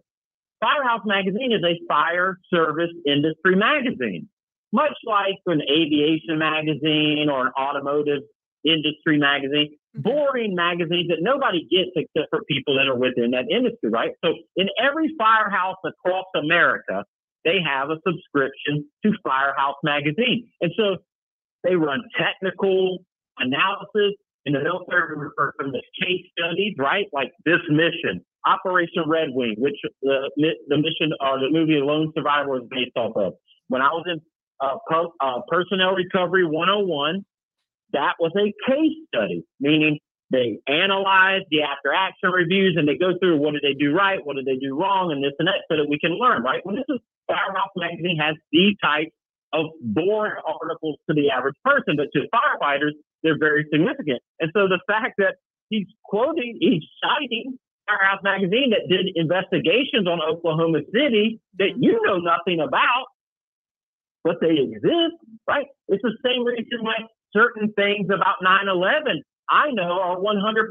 Firehouse 0.59 1.01
Magazine 1.05 1.51
is 1.51 1.63
a 1.63 1.77
fire 1.87 2.39
service 2.51 2.89
industry 3.05 3.55
magazine, 3.55 4.27
much 4.71 4.93
like 5.05 5.35
an 5.45 5.61
aviation 5.61 6.39
magazine 6.39 7.27
or 7.31 7.47
an 7.47 7.51
automotive 7.59 8.23
industry 8.65 9.19
magazine. 9.19 9.77
Mm-hmm. 9.95 10.01
Boring 10.01 10.55
magazines 10.55 11.09
that 11.09 11.19
nobody 11.21 11.67
gets 11.69 11.91
except 11.95 12.29
for 12.31 12.43
people 12.45 12.75
that 12.77 12.87
are 12.87 12.97
within 12.97 13.31
that 13.31 13.45
industry, 13.51 13.89
right? 13.89 14.11
So 14.23 14.33
in 14.55 14.67
every 14.81 15.13
firehouse 15.19 15.77
across 15.85 16.25
America, 16.35 17.05
they 17.47 17.59
have 17.65 17.89
a 17.89 17.95
subscription 18.05 18.85
to 19.03 19.13
Firehouse 19.23 19.79
Magazine. 19.81 20.49
And 20.59 20.71
so 20.75 20.97
they 21.63 21.75
run 21.75 22.03
technical 22.19 22.99
analysis 23.39 24.19
in 24.45 24.53
the 24.53 24.59
military, 24.59 25.15
we 25.15 25.23
refer 25.23 25.51
to 25.59 25.71
case 26.01 26.25
studies, 26.37 26.75
right? 26.77 27.05
Like 27.11 27.31
this 27.45 27.59
mission, 27.69 28.23
Operation 28.45 29.03
Red 29.05 29.29
Wing, 29.31 29.55
which 29.57 29.75
the, 30.01 30.29
the 30.37 30.77
mission 30.77 31.11
or 31.19 31.39
the 31.39 31.49
movie 31.51 31.79
Lone 31.83 32.13
Survivor 32.15 32.57
is 32.57 32.63
based 32.69 32.95
off 32.95 33.15
of. 33.17 33.33
When 33.67 33.81
I 33.81 33.89
was 33.89 34.05
in 34.07 34.21
uh, 34.61 34.77
uh, 35.21 35.41
Personnel 35.49 35.95
Recovery 35.95 36.45
101, 36.45 37.25
that 37.91 38.13
was 38.19 38.31
a 38.37 38.53
case 38.69 38.95
study, 39.13 39.43
meaning 39.59 39.99
they 40.31 40.59
analyze 40.67 41.41
the 41.51 41.63
after 41.63 41.93
action 41.93 42.29
reviews 42.31 42.75
and 42.77 42.87
they 42.87 42.97
go 42.97 43.17
through 43.19 43.37
what 43.37 43.53
did 43.53 43.63
they 43.63 43.73
do 43.77 43.93
right, 43.93 44.19
what 44.25 44.35
did 44.35 44.45
they 44.45 44.55
do 44.55 44.79
wrong, 44.79 45.11
and 45.11 45.23
this 45.23 45.33
and 45.39 45.47
that 45.47 45.63
so 45.69 45.75
that 45.75 45.87
we 45.89 45.99
can 45.99 46.17
learn, 46.17 46.41
right? 46.43 46.65
Well, 46.65 46.75
this 46.75 46.85
is 46.87 46.99
Firehouse 47.27 47.71
Magazine 47.75 48.17
has 48.19 48.35
these 48.51 48.75
type 48.83 49.09
of 49.53 49.67
boring 49.81 50.39
articles 50.45 50.97
to 51.09 51.15
the 51.15 51.29
average 51.29 51.55
person, 51.63 51.95
but 51.95 52.07
to 52.13 52.27
firefighters, 52.33 52.91
they're 53.23 53.37
very 53.37 53.65
significant. 53.71 54.21
And 54.39 54.51
so 54.53 54.67
the 54.67 54.79
fact 54.87 55.15
that 55.17 55.35
he's 55.69 55.87
quoting, 56.03 56.57
he's 56.59 56.83
citing 57.01 57.57
Firehouse 57.87 58.21
Magazine 58.23 58.71
that 58.71 58.89
did 58.89 59.07
investigations 59.15 60.07
on 60.07 60.19
Oklahoma 60.21 60.79
City 60.93 61.39
that 61.59 61.71
you 61.77 61.93
mm-hmm. 61.93 62.05
know 62.05 62.17
nothing 62.17 62.59
about, 62.59 63.07
but 64.23 64.35
they 64.41 64.59
exist, 64.59 65.15
right? 65.47 65.67
It's 65.87 66.03
the 66.03 66.17
same 66.23 66.43
reason 66.43 66.83
why 66.83 66.95
certain 67.33 67.71
things 67.73 68.07
about 68.07 68.35
9 68.41 68.67
11 68.67 69.23
I 69.49 69.71
know 69.71 69.99
are 70.01 70.17
100% 70.17 70.67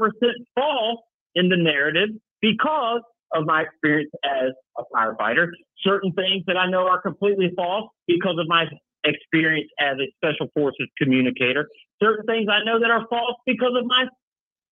false 0.53 0.99
in 1.33 1.49
the 1.49 1.57
narrative 1.57 2.09
because 2.41 3.01
of 3.33 3.45
my 3.45 3.63
experience 3.63 4.11
as 4.23 4.51
a 4.77 4.83
firefighter. 4.95 5.47
Certain 5.83 6.11
things 6.13 6.43
that 6.47 6.57
I 6.57 6.69
know 6.69 6.87
are 6.87 7.01
completely 7.01 7.51
false 7.55 7.89
because 8.07 8.37
of 8.39 8.47
my 8.47 8.65
experience 9.03 9.69
as 9.79 9.97
a 9.99 10.07
special 10.17 10.47
forces 10.53 10.87
communicator. 10.97 11.67
Certain 12.01 12.25
things 12.25 12.47
I 12.51 12.63
know 12.63 12.79
that 12.79 12.91
are 12.91 13.05
false 13.09 13.35
because 13.45 13.73
of 13.77 13.85
my 13.85 14.05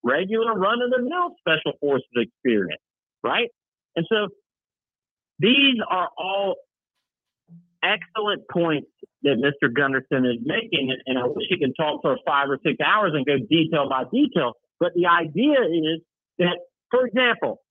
regular 0.03 0.53
run 0.53 0.81
of 0.81 0.91
the 0.91 1.01
mill 1.01 1.35
special 1.39 1.73
forces 1.79 2.07
experience, 2.15 2.81
right? 3.23 3.49
And 3.95 4.05
so 4.09 4.27
these 5.39 5.75
are 5.89 6.09
all 6.17 6.55
excellent 7.83 8.43
points 8.51 8.87
that 9.23 9.37
Mr. 9.37 9.73
Gunderson 9.73 10.25
is 10.25 10.37
making, 10.43 10.95
and 11.05 11.17
I 11.17 11.25
wish 11.25 11.45
he 11.49 11.59
could 11.59 11.73
talk 11.77 12.01
for 12.01 12.17
five 12.25 12.49
or 12.49 12.59
six 12.63 12.77
hours 12.79 13.13
and 13.13 13.25
go 13.25 13.37
detail 13.49 13.89
by 13.89 14.03
detail. 14.11 14.53
But 14.79 14.93
the 14.95 15.07
idea 15.07 15.61
is 15.61 16.01
that, 16.39 16.57
for 16.91 17.05
example, 17.05 17.61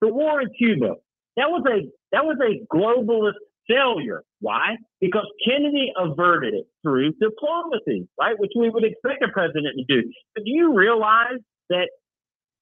the 0.00 0.08
war 0.08 0.40
in 0.40 0.48
Cuba, 0.58 0.94
that 1.36 1.50
was 1.50 1.64
a 1.66 1.88
that 2.12 2.24
was 2.24 2.38
a 2.40 2.64
globalist 2.74 3.38
failure. 3.68 4.24
Why? 4.40 4.76
Because 5.00 5.26
Kennedy 5.46 5.92
averted 5.96 6.54
it 6.54 6.66
through 6.82 7.12
diplomacy, 7.20 8.08
right? 8.18 8.38
Which 8.38 8.52
we 8.56 8.70
would 8.70 8.84
expect 8.84 9.22
a 9.22 9.28
president 9.28 9.76
to 9.78 9.84
do. 9.88 10.10
But 10.34 10.44
do 10.44 10.50
you 10.50 10.74
realize 10.74 11.38
that 11.68 11.88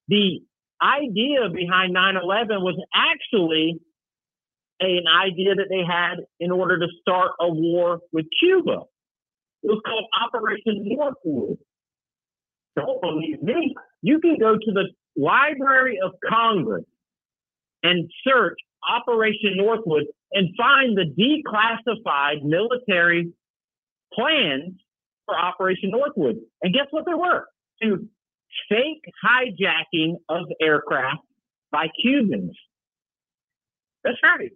the 0.07 0.41
idea 0.81 1.49
behind 1.53 1.93
9/11 1.93 2.61
was 2.61 2.75
actually 2.93 3.79
an 4.79 5.07
idea 5.07 5.55
that 5.55 5.67
they 5.69 5.83
had 5.83 6.15
in 6.39 6.51
order 6.51 6.79
to 6.79 6.87
start 7.01 7.31
a 7.39 7.49
war 7.49 7.99
with 8.13 8.25
Cuba. 8.39 8.83
It 9.63 9.67
was 9.67 9.81
called 9.85 10.05
Operation 10.25 10.83
Northwood. 10.85 11.57
Don't 12.75 13.01
believe 13.01 13.41
me. 13.43 13.75
You 14.01 14.19
can 14.21 14.37
go 14.39 14.53
to 14.53 14.71
the 14.71 14.85
Library 15.17 15.99
of 16.01 16.13
Congress 16.27 16.85
and 17.83 18.09
search 18.27 18.57
Operation 18.87 19.57
Northwood 19.57 20.05
and 20.31 20.49
find 20.55 20.97
the 20.97 21.05
declassified 21.05 22.43
military 22.43 23.31
plans 24.13 24.73
for 25.25 25.37
Operation 25.37 25.91
Northwood. 25.91 26.37
And 26.61 26.73
guess 26.73 26.87
what 26.91 27.05
they 27.05 27.13
were? 27.13 27.45
To 27.83 28.07
fake 28.69 29.03
hijacking 29.23 30.15
of 30.27 30.45
aircraft 30.61 31.21
by 31.71 31.87
Cubans. 32.01 32.57
That's 34.03 34.17
right. 34.23 34.51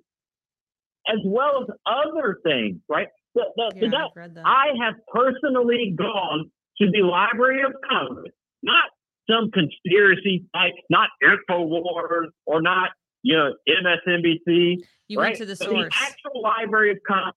As 1.07 1.19
well 1.26 1.63
as 1.63 1.76
other 1.86 2.39
things, 2.43 2.80
right? 2.89 3.07
The, 3.36 3.45
the, 3.55 3.71
Yeah, 3.76 3.89
the, 4.15 4.34
that. 4.36 4.43
I 4.45 4.67
have 4.82 4.95
personally 5.13 5.93
gone 5.97 6.49
to 6.80 6.91
the 6.91 7.01
Library 7.01 7.61
of 7.63 7.74
Congress, 7.88 8.32
not 8.61 8.86
some 9.30 9.51
conspiracy 9.51 10.45
site, 10.55 10.74
not 10.89 11.09
InfoWars 11.24 12.28
or 12.45 12.61
not, 12.61 12.89
you 13.24 13.36
know, 13.36 13.53
MSNBC. 13.67 14.78
you 15.07 15.19
right? 15.19 15.28
went 15.28 15.38
to 15.38 15.45
the 15.45 15.55
source. 15.55 15.71
The 15.71 16.05
actual 16.05 16.41
Library 16.43 16.91
of 16.91 16.97
Congress, 17.07 17.36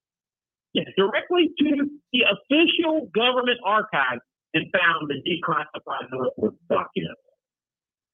yeah, 0.75 0.85
directly 0.97 1.51
to 1.59 1.89
the 2.13 2.21
official 2.27 3.09
government 3.15 3.59
archive 3.65 4.19
and 4.53 4.67
found 4.73 5.09
the 5.09 5.23
declassified 5.25 6.53
documents. 6.69 7.21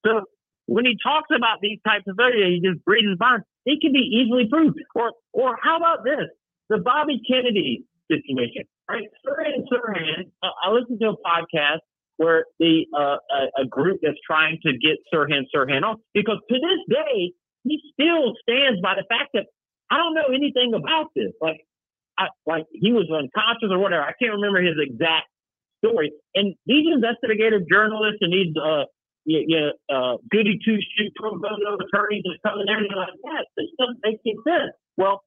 So 0.06 0.22
when 0.66 0.84
he 0.84 0.96
talks 1.02 1.28
about 1.34 1.58
these 1.60 1.78
types 1.86 2.04
of 2.06 2.18
areas, 2.20 2.60
he 2.60 2.68
just 2.68 2.84
breathes 2.84 3.18
bonds. 3.18 3.44
It 3.64 3.80
can 3.80 3.92
be 3.92 4.00
easily 4.00 4.46
proved. 4.50 4.78
Or, 4.94 5.12
or 5.32 5.56
how 5.62 5.76
about 5.76 6.04
this? 6.04 6.28
The 6.68 6.78
Bobby 6.78 7.20
Kennedy 7.28 7.84
situation, 8.10 8.64
right? 8.88 9.04
Sirhan 9.26 9.64
Sirhan, 9.70 10.30
uh, 10.42 10.48
I 10.64 10.70
listened 10.70 11.00
to 11.00 11.10
a 11.10 11.16
podcast 11.16 11.80
where 12.16 12.44
the 12.58 12.86
uh, 12.96 13.16
a, 13.30 13.62
a 13.62 13.66
group 13.66 14.00
that's 14.02 14.18
trying 14.26 14.58
to 14.64 14.72
get 14.72 14.98
Sirhan 15.12 15.42
Sirhan 15.54 15.82
off 15.82 15.98
because 16.14 16.38
to 16.48 16.54
this 16.54 16.96
day 16.96 17.32
he 17.64 17.80
still 17.92 18.34
stands 18.42 18.80
by 18.80 18.94
the 18.94 19.06
fact 19.08 19.30
that 19.34 19.46
I 19.90 19.98
don't 19.98 20.14
know 20.14 20.32
anything 20.34 20.74
about 20.74 21.10
this. 21.14 21.32
Like, 21.40 21.66
I, 22.18 22.28
like 22.46 22.66
he 22.72 22.92
was 22.92 23.08
unconscious 23.10 23.70
or 23.70 23.78
whatever. 23.78 24.02
I 24.02 24.12
can't 24.18 24.34
remember 24.34 24.62
his 24.62 24.76
exact 24.78 25.28
story. 25.84 26.12
And 26.34 26.54
these 26.66 26.86
investigative 26.92 27.68
journalists 27.68 28.20
and 28.20 28.32
these 28.32 28.54
uh, 28.56 28.84
you, 29.24 29.44
you 29.46 29.72
uh, 29.94 30.16
goody 30.30 30.58
two 30.64 30.78
shoes 30.96 31.12
pro 31.16 31.32
bono 31.38 31.78
attorneys 31.78 32.24
coming 32.44 32.66
there 32.66 32.78
and 32.78 32.86
they're 32.90 32.96
like, 32.96 33.14
yeah, 33.24 33.42
this 33.56 33.66
doesn't 33.78 34.00
make 34.02 34.18
any 34.26 34.36
sense. 34.46 34.72
Well, 34.96 35.22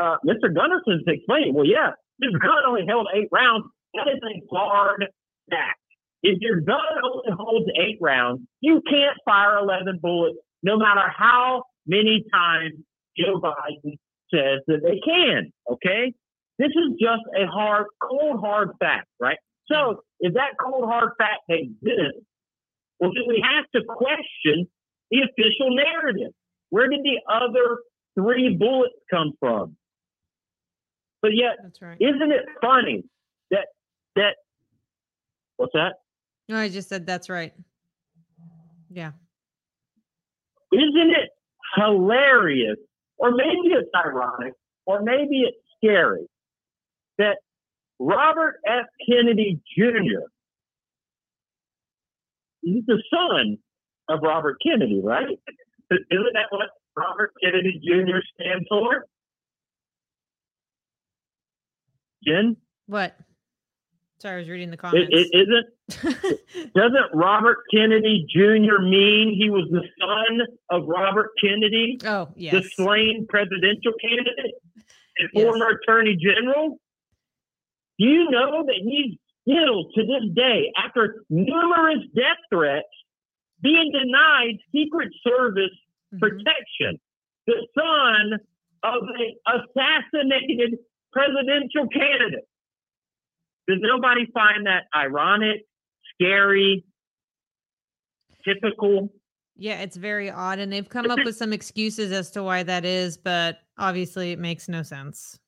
uh, 0.00 0.16
Mr. 0.26 0.52
Gunderson's 0.52 1.04
explaining, 1.06 1.54
well, 1.54 1.66
yeah, 1.66 1.92
this 2.18 2.32
gun 2.32 2.64
only 2.66 2.84
held 2.86 3.08
eight 3.14 3.28
rounds. 3.32 3.64
That 3.94 4.08
is 4.08 4.20
a 4.22 4.54
hard 4.54 5.06
fact. 5.50 5.80
If 6.22 6.38
your 6.40 6.60
gun 6.60 6.80
only 7.02 7.30
holds 7.32 7.66
eight 7.80 7.98
rounds, 8.00 8.42
you 8.60 8.82
can't 8.88 9.16
fire 9.24 9.58
11 9.58 10.00
bullets, 10.02 10.38
no 10.62 10.78
matter 10.78 11.02
how 11.16 11.64
many 11.86 12.24
times 12.32 12.74
Joe 13.18 13.40
Biden 13.40 13.98
says 14.32 14.60
that 14.66 14.82
they 14.82 15.00
can. 15.04 15.52
Okay? 15.70 16.12
This 16.58 16.68
is 16.68 16.98
just 17.00 17.22
a 17.38 17.46
hard, 17.46 17.86
cold, 18.02 18.40
hard 18.40 18.70
fact, 18.80 19.08
right? 19.20 19.38
So 19.70 20.02
if 20.20 20.34
that 20.34 20.52
cold, 20.62 20.84
hard 20.84 21.10
fact 21.18 21.42
exists, 21.48 22.24
well, 22.98 23.10
then 23.12 23.24
we 23.28 23.44
have 23.44 23.64
to 23.74 23.82
question 23.86 24.66
the 25.10 25.18
official 25.22 25.76
narrative. 25.76 26.32
Where 26.70 26.88
did 26.88 27.00
the 27.02 27.20
other 27.30 27.78
three 28.14 28.56
bullets 28.56 28.94
come 29.10 29.32
from? 29.38 29.76
But 31.22 31.34
yet, 31.34 31.56
That's 31.62 31.82
right. 31.82 31.96
isn't 32.00 32.32
it 32.32 32.44
funny 32.60 33.04
that 33.50 33.66
that 34.14 34.36
what's 35.56 35.72
that? 35.72 35.94
No, 36.48 36.56
I 36.56 36.68
just 36.68 36.88
said 36.88 37.06
that's 37.06 37.28
right. 37.28 37.52
Yeah. 38.90 39.12
Isn't 40.72 41.10
it 41.10 41.30
hilarious, 41.76 42.76
or 43.18 43.30
maybe 43.32 43.68
it's 43.72 43.90
ironic, 43.94 44.54
or 44.84 45.02
maybe 45.02 45.42
it's 45.42 45.56
scary 45.76 46.26
that 47.18 47.38
Robert 47.98 48.56
F. 48.66 48.86
Kennedy 49.08 49.60
Jr. 49.76 50.26
He's 52.62 52.84
the 52.86 53.02
son 53.12 53.58
of 54.08 54.20
Robert 54.22 54.58
Kennedy, 54.64 55.00
right? 55.02 55.38
Isn't 55.90 56.32
that 56.34 56.46
what 56.50 56.68
Robert 56.96 57.32
Kennedy 57.42 57.80
Jr. 57.84 58.18
stands 58.34 58.66
for? 58.68 59.06
Jen, 62.24 62.56
What? 62.86 63.16
Sorry, 64.18 64.36
I 64.36 64.38
was 64.38 64.48
reading 64.48 64.70
the 64.70 64.74
it, 64.74 64.80
comments. 64.80 65.08
it 65.12 65.28
isn't 65.34 66.72
Doesn't 66.74 67.12
Robert 67.14 67.58
Kennedy 67.72 68.26
Jr. 68.30 68.80
mean 68.82 69.34
he 69.38 69.50
was 69.50 69.68
the 69.70 69.82
son 70.00 70.40
of 70.70 70.86
Robert 70.88 71.30
Kennedy, 71.40 71.98
oh, 72.06 72.28
the 72.34 72.62
slain 72.74 73.26
presidential 73.28 73.92
candidate 74.00 74.54
and 75.18 75.28
Yes. 75.32 75.44
former 75.44 75.68
attorney 75.68 76.16
general? 76.16 76.78
Do 77.98 78.06
you 78.06 78.30
know 78.30 78.64
that 78.66 78.80
he's 78.82 79.16
still 79.42 79.84
to 79.94 80.02
this 80.02 80.34
day, 80.34 80.72
after 80.76 81.22
numerous 81.30 82.04
death 82.14 82.36
threats, 82.50 82.88
being 83.62 83.90
denied 83.92 84.58
Secret 84.72 85.12
Service 85.26 85.70
Mhm. 86.14 86.20
protection? 86.20 87.00
The 87.46 87.66
son 87.78 88.40
of 88.82 89.02
an 89.08 89.34
assassinated 89.46 90.78
presidential 91.12 91.86
candidate. 91.88 92.44
Does 93.68 93.78
nobody 93.80 94.26
find 94.32 94.66
that 94.66 94.84
ironic, 94.94 95.66
scary, 96.14 96.84
typical? 98.44 99.10
Yeah, 99.56 99.80
it's 99.80 99.96
very 99.96 100.30
odd. 100.30 100.58
And 100.58 100.72
they've 100.72 100.88
come 100.88 101.10
up 101.10 101.18
with 101.24 101.36
some 101.36 101.52
excuses 101.52 102.12
as 102.12 102.30
to 102.32 102.42
why 102.42 102.62
that 102.62 102.84
is, 102.84 103.16
but 103.16 103.58
obviously 103.78 104.32
it 104.32 104.38
makes 104.38 104.68
no 104.68 104.82
sense. 104.82 105.38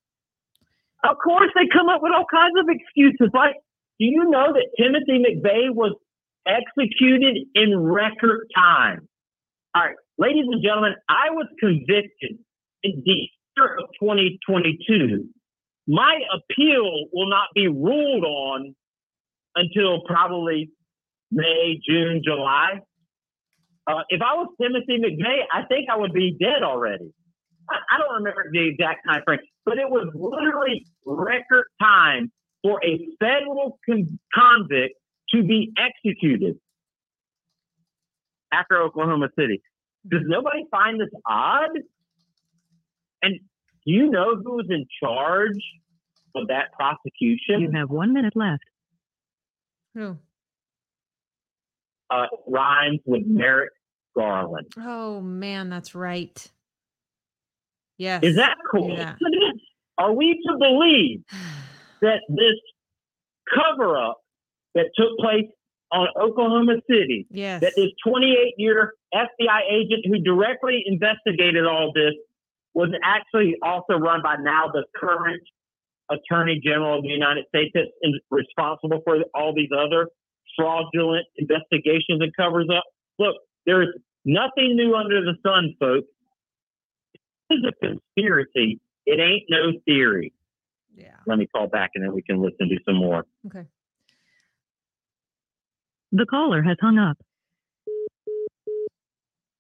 Of 1.05 1.17
course, 1.23 1.51
they 1.55 1.69
come 1.73 1.89
up 1.89 2.03
with 2.03 2.13
all 2.13 2.25
kinds 2.31 2.55
of 2.59 2.67
excuses. 2.69 3.31
Like, 3.33 3.55
do 4.01 4.07
you 4.07 4.25
know 4.29 4.53
that 4.53 4.67
Timothy 4.77 5.23
McVeigh 5.23 5.75
was 5.75 5.95
executed 6.47 7.39
in 7.55 7.79
record 7.79 8.49
time? 8.55 9.09
All 9.75 9.83
right, 9.83 9.95
ladies 10.17 10.47
and 10.51 10.63
gentlemen, 10.63 10.95
I 11.09 11.31
was 11.31 11.47
convicted 11.61 12.39
in 12.83 13.05
December 13.05 13.77
of 13.79 13.91
2022. 14.01 15.29
My 15.89 16.21
appeal 16.35 17.07
will 17.15 17.31
not 17.31 17.49
be 17.55 17.67
ruled 17.67 18.25
on 18.25 18.75
until 19.55 20.03
probably 20.03 20.71
May, 21.33 21.81
June, 21.89 22.21
July. 22.23 22.81
Uh, 23.87 24.03
if 24.11 24.21
I 24.21 24.35
was 24.35 24.49
Timothy 24.61 24.99
McVeigh, 24.99 25.45
I 25.51 25.65
think 25.65 25.89
I 25.91 25.97
would 25.97 26.13
be 26.13 26.37
dead 26.39 26.63
already. 26.63 27.11
I, 27.71 27.77
I 27.91 27.99
don't 27.99 28.17
remember 28.17 28.45
the 28.53 28.69
exact 28.69 29.07
time 29.09 29.23
frame, 29.25 29.41
but 29.65 29.79
it 29.79 29.89
was 29.89 30.09
literally 30.15 30.85
record 31.07 31.65
time 31.81 32.31
for 32.63 32.79
a 32.85 32.99
federal 33.19 33.79
con- 33.89 34.19
convict 34.35 34.95
to 35.35 35.43
be 35.43 35.73
executed 35.79 36.57
after 38.53 38.83
Oklahoma 38.83 39.31
City. 39.39 39.63
Does 40.07 40.23
nobody 40.27 40.65
find 40.71 41.01
this 41.01 41.09
odd? 41.27 41.71
And 43.23 43.41
do 43.89 43.95
you 43.95 44.11
know 44.11 44.37
who 44.37 44.57
was 44.57 44.67
in 44.69 44.87
charge 45.03 45.57
of 46.35 46.49
that 46.49 46.73
prosecution? 46.75 47.63
You 47.63 47.71
have 47.73 47.89
one 47.89 48.13
minute 48.13 48.37
left. 48.37 48.63
Who? 49.95 50.19
Uh, 52.11 52.27
rhymes 52.47 53.01
with 53.07 53.23
Merrick 53.27 53.71
Garland. 54.15 54.71
Oh 54.77 55.23
man, 55.23 55.71
that's 55.71 55.95
right. 55.95 56.51
Yes. 57.97 58.23
Is 58.23 58.37
that 58.37 58.57
Yeah. 58.75 59.15
Are 59.97 60.13
we 60.13 60.39
to 60.47 60.59
believe 60.59 61.23
that 62.03 62.21
this 62.29 62.61
cover 63.55 63.97
up 63.97 64.19
that 64.75 64.91
took 64.97 65.19
place 65.19 65.47
on 65.91 66.09
Oklahoma 66.21 66.75
City, 66.91 67.27
yes. 67.31 67.63
that 67.63 67.73
this 67.75 67.89
28 68.07 68.55
year 68.59 68.93
FBI 69.15 69.61
agent 69.71 70.05
who 70.05 70.19
directly 70.19 70.85
investigated 70.87 71.65
all 71.65 71.91
this 71.95 72.13
was 72.79 72.91
actually 73.03 73.57
also 73.61 73.95
run 73.95 74.23
by 74.23 74.37
now 74.39 74.69
the 74.73 74.85
current 74.95 75.43
Attorney 76.09 76.61
General 76.65 76.99
of 76.99 77.03
the 77.03 77.09
United 77.09 77.45
States 77.49 77.73
that's 77.75 77.89
in- 78.03 78.21
responsible 78.31 79.01
for 79.05 79.17
all 79.35 79.53
these 79.53 79.71
other 79.77 80.07
fraudulent 80.57 81.27
investigations 81.37 82.21
and 82.21 82.33
covers 82.37 82.69
up. 82.73 82.85
Look, 83.19 83.35
there's 83.67 83.89
nothing 84.25 84.77
new 84.77 84.95
under 84.95 85.21
the 85.23 85.35
sun, 85.45 85.75
folks. 85.81 86.07
This 87.51 87.59
is 87.59 87.65
a 87.65 87.85
conspiracy. 87.85 88.79
It 89.07 89.19
ain't 89.19 89.47
no 89.49 89.73
theory. 89.85 90.33
yeah. 90.97 91.17
Let 91.27 91.39
me 91.39 91.49
call 91.49 91.67
back 91.67 91.91
and 91.97 92.05
then 92.05 92.13
we 92.13 92.23
can 92.23 92.41
listen 92.41 92.69
to 92.69 92.77
some 92.87 92.95
more. 92.95 93.25
Okay. 93.49 93.67
The 96.13 96.27
caller 96.27 96.63
has 96.63 96.77
hung 96.81 96.97
up. 96.99 97.19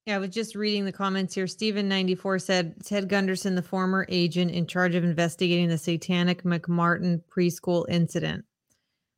Yeah, 0.09 0.14
I 0.14 0.18
was 0.20 0.30
just 0.30 0.54
reading 0.54 0.86
the 0.86 0.92
comments 0.92 1.34
here. 1.34 1.44
Stephen94 1.44 2.40
said 2.40 2.82
Ted 2.82 3.11
Gunderson, 3.11 3.54
the 3.56 3.62
former 3.62 4.06
agent 4.09 4.50
in 4.50 4.66
charge 4.66 4.94
of 4.94 5.04
investigating 5.04 5.68
the 5.68 5.76
satanic 5.76 6.44
McMartin 6.44 7.20
preschool 7.30 7.84
incident. 7.90 8.46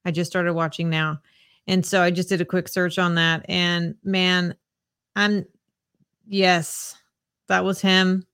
I 0.04 0.10
just 0.10 0.28
started 0.28 0.54
watching 0.54 0.90
now. 0.90 1.20
And 1.68 1.86
so 1.86 2.02
I 2.02 2.10
just 2.10 2.28
did 2.28 2.40
a 2.40 2.44
quick 2.44 2.66
search 2.66 2.98
on 2.98 3.14
that. 3.14 3.46
And 3.48 3.94
man, 4.02 4.56
I'm, 5.14 5.44
yes, 6.26 6.96
that 7.46 7.62
was 7.62 7.80
him. 7.80 8.26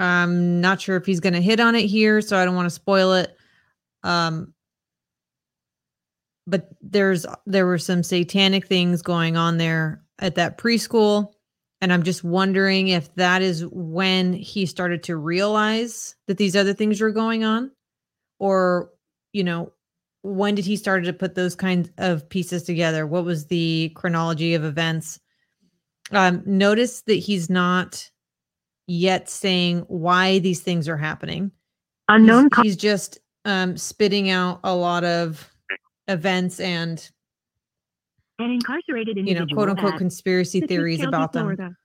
I'm 0.00 0.60
not 0.60 0.80
sure 0.80 0.96
if 0.96 1.06
he's 1.06 1.20
going 1.20 1.34
to 1.34 1.40
hit 1.40 1.60
on 1.60 1.76
it 1.76 1.86
here. 1.86 2.20
So 2.22 2.36
I 2.36 2.44
don't 2.44 2.56
want 2.56 2.66
to 2.66 2.70
spoil 2.70 3.12
it. 3.12 3.36
Um, 4.02 4.52
but 6.44 6.70
there's, 6.82 7.24
there 7.46 7.66
were 7.66 7.78
some 7.78 8.02
satanic 8.02 8.66
things 8.66 9.00
going 9.00 9.36
on 9.36 9.58
there 9.58 10.02
at 10.18 10.34
that 10.34 10.58
preschool. 10.58 11.33
And 11.84 11.92
I'm 11.92 12.02
just 12.02 12.24
wondering 12.24 12.88
if 12.88 13.14
that 13.16 13.42
is 13.42 13.66
when 13.66 14.32
he 14.32 14.64
started 14.64 15.02
to 15.02 15.18
realize 15.18 16.16
that 16.28 16.38
these 16.38 16.56
other 16.56 16.72
things 16.72 16.98
were 16.98 17.10
going 17.10 17.44
on, 17.44 17.72
or, 18.38 18.90
you 19.34 19.44
know, 19.44 19.70
when 20.22 20.54
did 20.54 20.64
he 20.64 20.76
started 20.76 21.04
to 21.04 21.12
put 21.12 21.34
those 21.34 21.54
kinds 21.54 21.90
of 21.98 22.26
pieces 22.26 22.62
together? 22.62 23.06
What 23.06 23.26
was 23.26 23.48
the 23.48 23.92
chronology 23.96 24.54
of 24.54 24.64
events? 24.64 25.20
Um, 26.10 26.42
notice 26.46 27.02
that 27.02 27.16
he's 27.16 27.50
not 27.50 28.10
yet 28.86 29.28
saying 29.28 29.80
why 29.88 30.38
these 30.38 30.62
things 30.62 30.88
are 30.88 30.96
happening. 30.96 31.50
Unknown 32.08 32.48
He's, 32.56 32.62
he's 32.62 32.76
just 32.76 33.18
um, 33.44 33.76
spitting 33.76 34.30
out 34.30 34.60
a 34.64 34.74
lot 34.74 35.04
of 35.04 35.52
events 36.08 36.60
and 36.60 37.10
An 38.38 38.50
incarcerated 38.50 39.16
you 39.16 39.34
know 39.34 39.46
quote 39.46 39.68
unquote 39.68 39.96
conspiracy 39.96 40.60
Citrus 40.60 40.68
theories 40.68 40.98
County, 40.98 41.08
about 41.08 41.32
them. 41.32 41.42
Florida. 41.44 41.76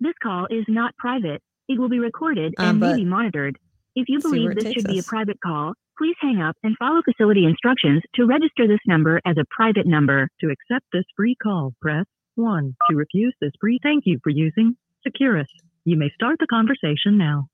This 0.00 0.14
call 0.22 0.46
is 0.50 0.64
not 0.68 0.94
private. 0.96 1.42
It 1.68 1.78
will 1.78 1.88
be 1.88 1.98
recorded 1.98 2.54
Um, 2.58 2.68
and 2.68 2.80
may 2.80 2.94
be 2.96 3.04
monitored. 3.04 3.58
If 3.96 4.08
you 4.08 4.20
believe 4.20 4.54
this 4.54 4.64
takes 4.64 4.82
should 4.82 4.88
be 4.88 4.98
a 4.98 5.02
private 5.02 5.40
call, 5.40 5.72
please 5.96 6.16
hang 6.20 6.42
up 6.42 6.56
and 6.62 6.76
follow 6.78 7.00
facility 7.02 7.46
instructions 7.46 8.02
to 8.16 8.26
register 8.26 8.66
this 8.66 8.80
number 8.86 9.20
as 9.24 9.36
a 9.38 9.44
private 9.50 9.86
number. 9.86 10.28
To 10.40 10.50
accept 10.50 10.84
this 10.92 11.04
free 11.16 11.36
call, 11.42 11.72
press 11.80 12.04
1. 12.34 12.76
To 12.90 12.96
refuse 12.96 13.34
this 13.40 13.52
free 13.60 13.78
thank 13.82 14.02
you 14.04 14.18
for 14.22 14.30
using 14.30 14.76
Securus. 15.04 15.48
You 15.86 15.96
may 15.96 16.10
start 16.14 16.36
the 16.38 16.46
conversation 16.48 17.16
now. 17.16 17.48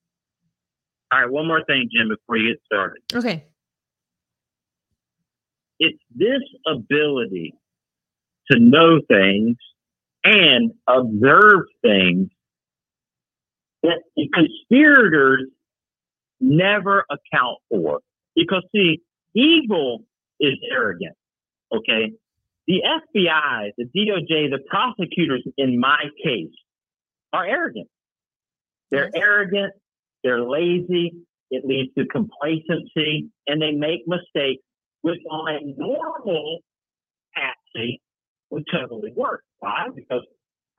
All 1.13 1.21
right, 1.21 1.31
one 1.31 1.47
more 1.47 1.65
thing, 1.65 1.89
Jim, 1.95 2.09
before 2.09 2.37
you 2.37 2.53
get 2.55 2.63
started. 2.65 3.03
Okay. 3.15 3.45
It's 5.79 5.99
this 6.15 6.43
ability 6.67 7.55
to 8.51 8.59
know 8.59 9.01
things 9.09 9.57
and 10.25 10.73
observe 10.87 11.65
things 11.83 12.29
that 13.83 14.03
the 14.17 14.29
conspirators 14.35 15.47
never 16.41 17.05
account 17.11 17.59
for. 17.69 18.01
Because, 18.35 18.63
see, 18.75 19.01
evil 19.35 20.05
is 20.39 20.55
arrogant, 20.71 21.17
okay? 21.73 22.13
The 22.67 22.83
FBI, 22.85 23.71
the 23.77 23.85
DOJ, 23.85 24.51
the 24.51 24.61
prosecutors 24.69 25.43
in 25.57 25.81
my 25.81 26.05
case 26.23 26.53
are 27.33 27.47
arrogant. 27.47 27.89
They're 28.91 29.11
arrogant, 29.15 29.73
they're 30.23 30.43
lazy, 30.43 31.13
it 31.51 31.65
leads 31.65 31.93
to 31.95 32.07
complacency, 32.07 33.31
and 33.47 33.61
they 33.61 33.73
make 33.73 34.07
mistakes, 34.07 34.63
which 35.03 35.21
on 35.31 35.55
a 35.55 35.61
normal 35.77 36.61
patsy 37.35 38.01
would 38.51 38.65
totally 38.71 39.13
work. 39.15 39.43
Why? 39.59 39.89
Because 39.95 40.23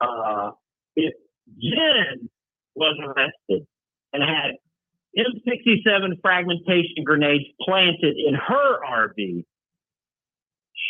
uh, 0.00 0.50
if 0.96 1.14
Jen 1.58 2.28
was 2.74 2.96
arrested 3.02 3.66
and 4.12 4.22
had 4.22 4.52
M67 5.16 6.20
fragmentation 6.22 7.04
grenades 7.04 7.44
planted 7.60 8.16
in 8.16 8.34
her 8.34 8.78
RV, 8.84 9.44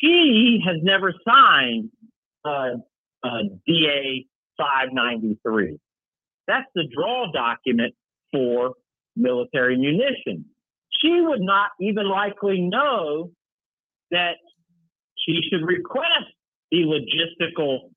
she 0.00 0.60
has 0.64 0.76
never 0.82 1.12
signed 1.26 1.90
uh, 2.44 2.70
DA 3.66 4.26
593. 4.58 5.78
That's 6.46 6.66
the 6.74 6.84
draw 6.94 7.30
document 7.32 7.94
for 8.32 8.74
military 9.16 9.76
munitions. 9.76 10.46
She 11.00 11.20
would 11.20 11.40
not 11.40 11.70
even 11.80 12.08
likely 12.08 12.60
know 12.60 13.30
that 14.10 14.36
she 15.16 15.40
should 15.48 15.64
request 15.64 16.31
the 16.72 16.88
logistical 16.88 17.92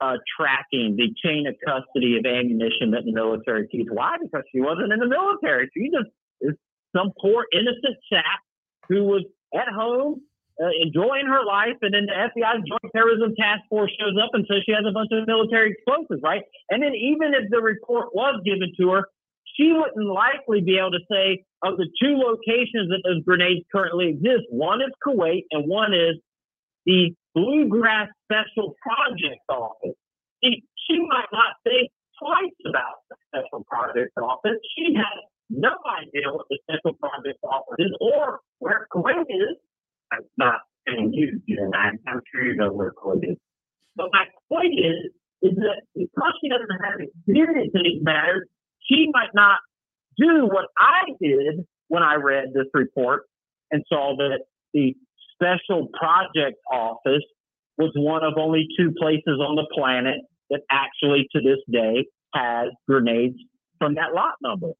uh, 0.00 0.16
tracking, 0.36 0.96
the 0.96 1.14
chain 1.24 1.46
of 1.46 1.54
custody 1.64 2.18
of 2.18 2.26
ammunition 2.26 2.90
that 2.90 3.04
the 3.06 3.12
military 3.12 3.66
keeps. 3.68 3.88
Why? 3.90 4.16
Because 4.20 4.44
she 4.52 4.60
wasn't 4.60 4.92
in 4.92 4.98
the 4.98 5.08
military. 5.08 5.70
She 5.72 5.88
just 5.88 6.10
is 6.40 6.54
some 6.94 7.12
poor 7.20 7.46
innocent 7.52 7.96
chap 8.12 8.42
who 8.88 9.04
was 9.04 9.24
at 9.54 9.68
home 9.68 10.20
uh, 10.60 10.74
enjoying 10.82 11.26
her 11.26 11.44
life, 11.46 11.78
and 11.82 11.94
then 11.94 12.06
the 12.06 12.12
FBI's 12.12 12.66
Joint 12.66 12.92
Terrorism 12.94 13.34
Task 13.38 13.62
Force 13.70 13.92
shows 13.98 14.18
up 14.22 14.30
and 14.32 14.44
says 14.50 14.62
she 14.66 14.72
has 14.72 14.84
a 14.88 14.92
bunch 14.92 15.10
of 15.12 15.26
military 15.26 15.72
explosives, 15.72 16.20
right? 16.22 16.42
And 16.70 16.82
then 16.82 16.94
even 16.94 17.34
if 17.34 17.50
the 17.50 17.62
report 17.62 18.14
was 18.14 18.42
given 18.44 18.72
to 18.80 18.90
her, 18.90 19.08
she 19.54 19.72
wouldn't 19.72 20.06
likely 20.06 20.60
be 20.60 20.78
able 20.78 20.92
to 20.92 21.04
say 21.10 21.44
of 21.62 21.76
the 21.76 21.86
two 22.02 22.18
locations 22.18 22.90
that 22.90 23.02
those 23.04 23.22
grenades 23.24 23.64
currently 23.70 24.08
exist. 24.08 24.50
One 24.50 24.82
is 24.82 24.90
Kuwait, 25.06 25.46
and 25.50 25.68
one 25.68 25.94
is 25.94 26.18
the 26.86 27.14
Bluegrass 27.38 28.08
Special 28.26 28.74
Projects 28.82 29.46
Office. 29.48 29.94
See, 30.42 30.62
she 30.86 30.98
might 31.06 31.30
not 31.32 31.54
think 31.62 31.90
twice 32.18 32.58
about 32.66 33.06
the 33.10 33.16
Special 33.30 33.64
Projects 33.70 34.14
Office. 34.18 34.58
She 34.74 34.94
has 34.94 35.22
no 35.50 35.70
idea 35.86 36.32
what 36.32 36.46
the 36.50 36.58
Special 36.66 36.98
Projects 36.98 37.42
Office 37.44 37.78
is 37.78 37.92
or 38.00 38.40
where 38.58 38.86
Kuwait 38.92 39.30
is. 39.30 39.56
I'm 40.10 40.26
not 40.36 40.60
saying 40.86 41.12
you, 41.12 41.40
Jen. 41.48 41.70
I'm, 41.74 41.98
I'm 42.06 42.20
sure 42.32 42.44
you 42.44 42.56
know 42.56 42.72
where 42.72 42.92
Kuwait 42.92 43.22
is. 43.22 43.36
But 43.94 44.08
my 44.12 44.24
point 44.48 44.74
is, 44.74 45.12
is 45.42 45.56
that 45.56 45.82
because 45.94 46.34
she 46.42 46.48
doesn't 46.48 46.82
have 46.82 46.98
experience 46.98 47.70
in 47.74 47.82
these 47.84 48.02
matters, 48.02 48.48
she 48.82 49.08
might 49.12 49.34
not 49.34 49.58
do 50.16 50.46
what 50.46 50.66
I 50.76 51.12
did 51.22 51.64
when 51.86 52.02
I 52.02 52.14
read 52.14 52.46
this 52.52 52.66
report 52.74 53.22
and 53.70 53.84
saw 53.88 54.16
that 54.18 54.40
the 54.74 54.94
Special 55.40 55.88
Project 55.98 56.58
Office 56.70 57.24
was 57.76 57.92
one 57.94 58.24
of 58.24 58.34
only 58.36 58.66
two 58.76 58.92
places 58.98 59.40
on 59.40 59.54
the 59.54 59.66
planet 59.72 60.16
that 60.50 60.60
actually 60.70 61.28
to 61.32 61.40
this 61.40 61.58
day 61.70 62.06
has 62.34 62.68
grenades 62.88 63.36
from 63.78 63.94
that 63.94 64.14
lot 64.14 64.34
number. 64.42 64.72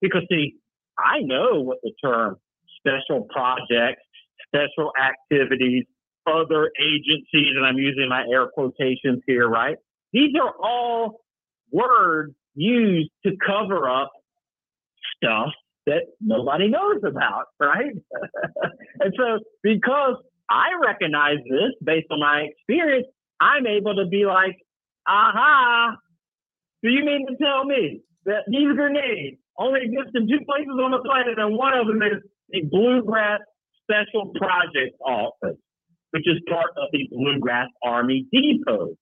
Because 0.00 0.22
see, 0.30 0.54
I 0.98 1.20
know 1.20 1.60
what 1.60 1.78
the 1.82 1.92
term 2.02 2.36
special 2.78 3.26
projects, 3.30 4.02
special 4.46 4.92
activities, 4.98 5.84
other 6.26 6.70
agencies, 6.80 7.54
and 7.56 7.66
I'm 7.66 7.78
using 7.78 8.08
my 8.08 8.24
air 8.32 8.48
quotations 8.48 9.22
here, 9.26 9.48
right? 9.48 9.76
These 10.12 10.34
are 10.40 10.52
all 10.62 11.20
words 11.72 12.34
used 12.54 13.10
to 13.24 13.32
cover 13.44 13.88
up 13.88 14.10
stuff 15.16 15.50
that 15.86 16.02
nobody 16.20 16.68
knows 16.68 17.00
about, 17.06 17.46
right? 17.58 17.94
and 19.00 19.14
so 19.16 19.38
because 19.62 20.16
I 20.50 20.68
recognize 20.84 21.38
this 21.48 21.72
based 21.82 22.06
on 22.10 22.20
my 22.20 22.48
experience, 22.50 23.06
I'm 23.40 23.66
able 23.66 23.94
to 23.96 24.06
be 24.06 24.26
like, 24.26 24.56
aha, 25.08 25.96
do 26.82 26.90
you 26.90 27.04
mean 27.04 27.26
to 27.28 27.36
tell 27.36 27.64
me 27.64 28.02
that 28.26 28.44
these 28.48 28.74
grenades 28.74 29.38
only 29.58 29.80
exist 29.82 30.10
in 30.14 30.28
two 30.28 30.44
places 30.44 30.74
on 30.82 30.90
the 30.90 31.00
planet 31.04 31.38
and 31.38 31.56
one 31.56 31.76
of 31.78 31.86
them 31.86 32.02
is 32.02 32.22
the 32.50 32.62
Bluegrass 32.70 33.40
Special 33.84 34.32
Projects 34.34 34.96
Office, 35.04 35.58
which 36.10 36.26
is 36.26 36.38
part 36.48 36.70
of 36.76 36.88
the 36.92 37.08
Bluegrass 37.10 37.68
Army 37.82 38.26
Depot. 38.32 38.94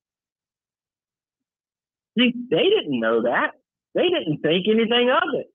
See, 2.18 2.32
they 2.50 2.64
didn't 2.64 3.00
know 3.00 3.22
that. 3.22 3.52
They 3.94 4.08
didn't 4.08 4.40
think 4.42 4.66
anything 4.68 5.10
of 5.10 5.28
it. 5.34 5.46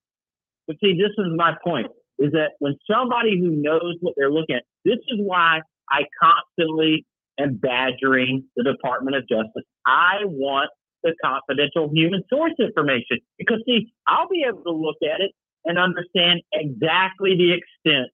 But 0.68 0.78
see, 0.84 0.93
this 0.93 1.11
is 1.18 1.32
my 1.36 1.53
point, 1.64 1.88
is 2.20 2.32
that 2.32 2.51
when 2.59 2.76
somebody 2.89 3.39
who 3.39 3.49
knows 3.51 3.95
what 4.01 4.14
they're 4.18 4.32
looking 4.32 4.55
at, 4.55 4.64
this 4.86 4.99
is 5.09 5.20
why 5.20 5.61
I 5.89 6.03
constantly 6.22 7.05
am 7.39 7.55
badgering 7.55 8.45
the 8.55 8.64
Department 8.64 9.16
of 9.16 9.28
Justice. 9.28 9.64
I 9.86 10.26
want 10.26 10.70
the 11.03 11.14
confidential 11.24 11.89
human 11.93 12.24
source 12.30 12.53
information 12.59 13.20
because 13.38 13.61
see, 13.66 13.91
I'll 14.07 14.30
be 14.30 14.45
able 14.47 14.64
to 14.64 14.72
look 14.72 14.97
at 15.03 15.20
it 15.20 15.32
and 15.66 15.78
understand 15.78 16.41
exactly 16.53 17.36
the 17.36 17.53
extent 17.53 18.09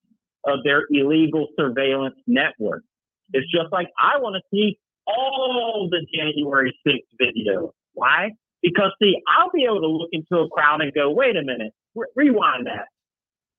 of 0.45 0.59
their 0.63 0.83
illegal 0.89 1.47
surveillance 1.57 2.15
network. 2.27 2.83
It's 3.33 3.49
just 3.51 3.71
like 3.71 3.87
I 3.99 4.19
want 4.19 4.35
to 4.35 4.41
see 4.51 4.79
all 5.05 5.89
the 5.91 6.05
January 6.15 6.75
6th 6.87 6.99
video. 7.19 7.73
Why? 7.93 8.31
Because 8.61 8.91
see, 9.01 9.15
I'll 9.27 9.51
be 9.51 9.65
able 9.65 9.81
to 9.81 9.87
look 9.87 10.09
into 10.11 10.43
a 10.43 10.49
crowd 10.49 10.81
and 10.81 10.93
go, 10.93 11.09
wait 11.11 11.35
a 11.35 11.43
minute, 11.43 11.73
re- 11.99 12.29
rewind 12.29 12.67
that. 12.67 12.87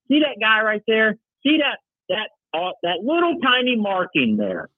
See 0.09 0.21
that 0.21 0.41
guy 0.41 0.63
right 0.63 0.83
there? 0.87 1.17
See 1.43 1.59
that 1.59 1.79
that 2.09 2.31
uh, 2.59 2.73
that 2.83 2.99
little 3.03 3.37
tiny 3.43 3.77
marking 3.77 4.37
there? 4.37 4.69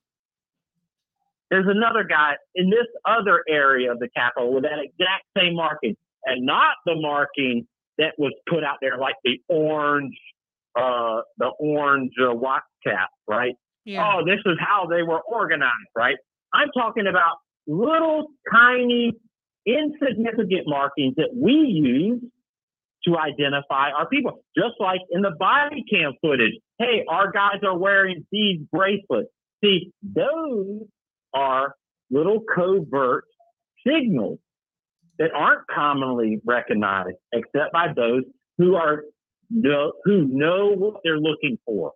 There's 1.49 1.67
another 1.67 2.03
guy 2.03 2.33
in 2.55 2.69
this 2.69 2.87
other 3.05 3.43
area 3.47 3.91
of 3.91 3.99
the 3.99 4.09
Capitol 4.09 4.53
with 4.53 4.63
that 4.63 4.79
exact 4.79 5.25
same 5.37 5.55
marking, 5.55 5.95
and 6.25 6.45
not 6.45 6.75
the 6.85 6.95
marking 6.95 7.67
that 7.97 8.13
was 8.17 8.33
put 8.47 8.63
out 8.63 8.77
there 8.81 8.97
like 8.97 9.15
the 9.23 9.39
orange, 9.49 10.17
uh, 10.75 11.21
the 11.37 11.51
orange 11.59 12.11
uh, 12.19 12.33
watch 12.33 12.63
cap, 12.83 13.09
right? 13.27 13.53
Yeah. 13.85 14.13
Oh, 14.15 14.25
this 14.25 14.39
is 14.45 14.57
how 14.59 14.87
they 14.89 15.03
were 15.03 15.21
organized, 15.21 15.91
right? 15.95 16.15
I'm 16.53 16.69
talking 16.75 17.07
about 17.07 17.37
little 17.67 18.27
tiny 18.51 19.13
insignificant 19.65 20.63
markings 20.65 21.15
that 21.17 21.29
we 21.35 21.53
use 21.53 22.21
to 23.05 23.17
identify 23.17 23.91
our 23.91 24.07
people. 24.07 24.43
Just 24.57 24.75
like 24.79 25.01
in 25.11 25.21
the 25.21 25.31
body 25.37 25.83
cam 25.89 26.13
footage. 26.21 26.53
Hey, 26.79 27.03
our 27.07 27.31
guys 27.31 27.59
are 27.63 27.77
wearing 27.77 28.25
these 28.31 28.59
bracelets. 28.71 29.29
See, 29.63 29.91
those 30.01 30.81
are 31.33 31.75
little 32.09 32.41
covert 32.53 33.25
signals 33.85 34.39
that 35.19 35.31
aren't 35.35 35.67
commonly 35.67 36.39
recognized 36.45 37.17
except 37.31 37.73
by 37.73 37.93
those 37.95 38.23
who 38.57 38.75
are 38.75 39.03
who 40.05 40.27
know 40.27 40.71
what 40.71 41.01
they're 41.03 41.19
looking 41.19 41.59
for. 41.65 41.91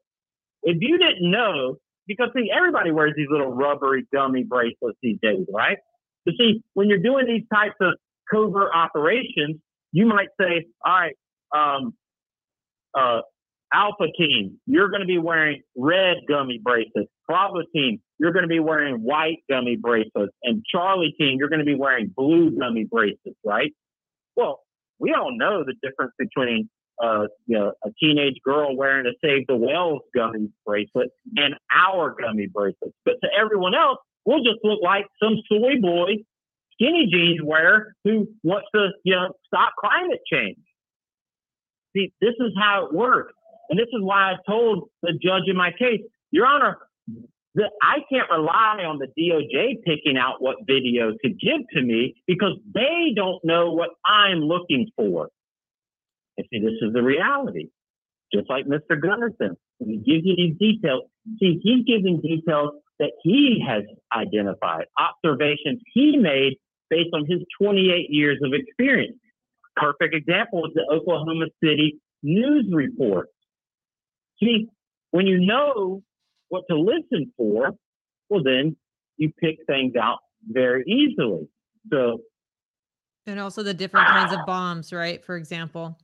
If 0.64 0.78
you 0.80 0.98
didn't 0.98 1.32
know, 1.32 1.78
because 2.08 2.30
see, 2.36 2.52
everybody 2.56 2.92
wears 2.92 3.14
these 3.16 3.28
little 3.30 3.52
rubbery 3.52 4.06
gummy 4.14 4.44
bracelets 4.44 4.98
these 5.02 5.18
days, 5.22 5.46
right? 5.52 5.78
But 6.26 6.36
see, 6.38 6.62
when 6.74 6.90
you're 6.90 7.00
doing 7.00 7.26
these 7.26 7.44
types 7.52 7.76
of 7.82 7.94
covert 8.32 8.70
operations, 8.74 9.58
you 9.98 10.06
might 10.06 10.28
say, 10.40 10.68
all 10.86 10.94
right, 10.94 11.16
um, 11.56 11.96
uh, 12.94 13.22
Alpha 13.74 14.06
team, 14.16 14.60
you're 14.68 14.90
going 14.90 15.02
to 15.02 15.08
be 15.08 15.18
wearing 15.18 15.64
red 15.76 16.18
gummy 16.30 16.60
bracelets. 16.64 17.10
Bravo 17.28 17.64
team, 17.74 18.00
you're 18.20 18.32
going 18.32 18.44
to 18.44 18.48
be 18.50 18.60
wearing 18.60 18.98
white 18.98 19.40
gummy 19.50 19.76
bracelets. 19.76 20.34
And 20.44 20.64
Charlie 20.72 21.16
team, 21.20 21.38
you're 21.40 21.50
going 21.50 21.62
to 21.62 21.66
be 21.66 21.74
wearing 21.74 22.14
blue 22.16 22.52
gummy 22.52 22.84
bracelets, 22.84 23.40
right? 23.44 23.72
Well, 24.36 24.60
we 25.00 25.16
all 25.16 25.36
know 25.36 25.64
the 25.66 25.74
difference 25.82 26.14
between 26.20 26.70
uh, 27.04 27.26
you 27.48 27.58
know, 27.58 27.74
a 27.84 27.90
teenage 28.00 28.38
girl 28.46 28.78
wearing 28.78 29.08
a 29.08 29.14
Save 29.24 29.48
the 29.48 29.56
Whales 29.56 30.02
gummy 30.16 30.50
bracelet 30.64 31.10
and 31.36 31.56
our 31.72 32.16
gummy 32.20 32.48
bracelets. 32.48 32.96
But 33.04 33.16
to 33.24 33.30
everyone 33.36 33.74
else, 33.74 33.98
we'll 34.26 34.44
just 34.44 34.60
look 34.64 34.80
like 34.84 35.06
some 35.22 35.38
soy 35.50 35.82
boy 35.82 36.18
skinny 36.78 37.08
jeans 37.12 37.42
wearer 37.44 37.94
who 38.04 38.28
wants 38.44 38.68
to, 38.74 38.90
you 39.04 39.16
know, 39.16 39.34
stop 39.46 39.74
climate 39.80 40.22
change. 40.32 40.58
See, 41.96 42.14
this 42.22 42.34
is 42.40 42.54
how 42.60 42.86
it 42.86 42.94
works. 42.94 43.34
And 43.70 43.78
this 43.78 43.88
is 43.88 44.02
why 44.02 44.32
I 44.32 44.36
told 44.48 44.90
the 45.02 45.14
judge 45.14 45.44
in 45.48 45.58
my 45.58 45.72
case, 45.72 46.02
Your 46.32 46.46
Honor, 46.46 46.78
that 47.56 47.72
I 47.82 47.98
can't 48.12 48.30
rely 48.30 48.84
on 48.86 49.00
the 49.00 49.08
DOJ 49.20 49.84
picking 49.84 50.18
out 50.18 50.42
what 50.42 50.58
video 50.66 51.12
to 51.12 51.30
give 51.30 51.62
to 51.74 51.82
me 51.82 52.16
because 52.28 52.54
they 52.74 53.14
don't 53.16 53.44
know 53.44 53.72
what 53.72 53.90
I'm 54.06 54.40
looking 54.40 54.90
for. 54.96 55.30
And 56.38 56.46
see, 56.52 56.60
this 56.60 56.76
is 56.82 56.94
the 56.94 57.02
reality. 57.02 57.70
Just 58.34 58.50
like 58.50 58.66
Mr. 58.66 59.02
Gunderson, 59.02 59.58
when 59.80 59.90
he 59.90 59.98
gives 59.98 60.26
you 60.26 60.36
these 60.36 60.58
details, 60.60 61.04
see, 61.40 61.60
he's 61.64 61.84
giving 61.86 62.22
details 62.22 62.72
that 63.00 63.12
he 63.24 63.64
has 63.68 63.84
identified, 64.16 64.86
observations 65.00 65.82
he 65.94 66.18
made 66.18 66.58
based 66.90 67.10
on 67.14 67.26
his 67.28 67.40
28 67.62 68.10
years 68.10 68.40
of 68.44 68.54
experience. 68.54 69.18
Perfect 69.76 70.16
example 70.16 70.66
is 70.66 70.74
the 70.74 70.86
Oklahoma 70.92 71.46
City 71.64 72.00
news 72.24 72.66
report. 72.72 73.30
See, 74.42 74.68
when 75.12 75.28
you 75.28 75.40
know 75.40 76.04
what 76.50 76.64
to 76.70 76.78
listen 76.78 77.32
for, 77.38 77.72
well, 78.30 78.44
then 78.44 78.76
you 79.18 79.32
pick 79.40 79.58
things 79.68 79.96
out 79.96 80.20
very 80.48 80.84
easily. 80.86 81.48
So, 81.92 82.22
And 83.26 83.40
also 83.40 83.64
the 83.64 83.74
different 83.74 84.08
kinds 84.08 84.34
of 84.34 84.46
bombs, 84.46 84.94
right? 84.94 85.24
For 85.24 85.38
example, 85.38 85.98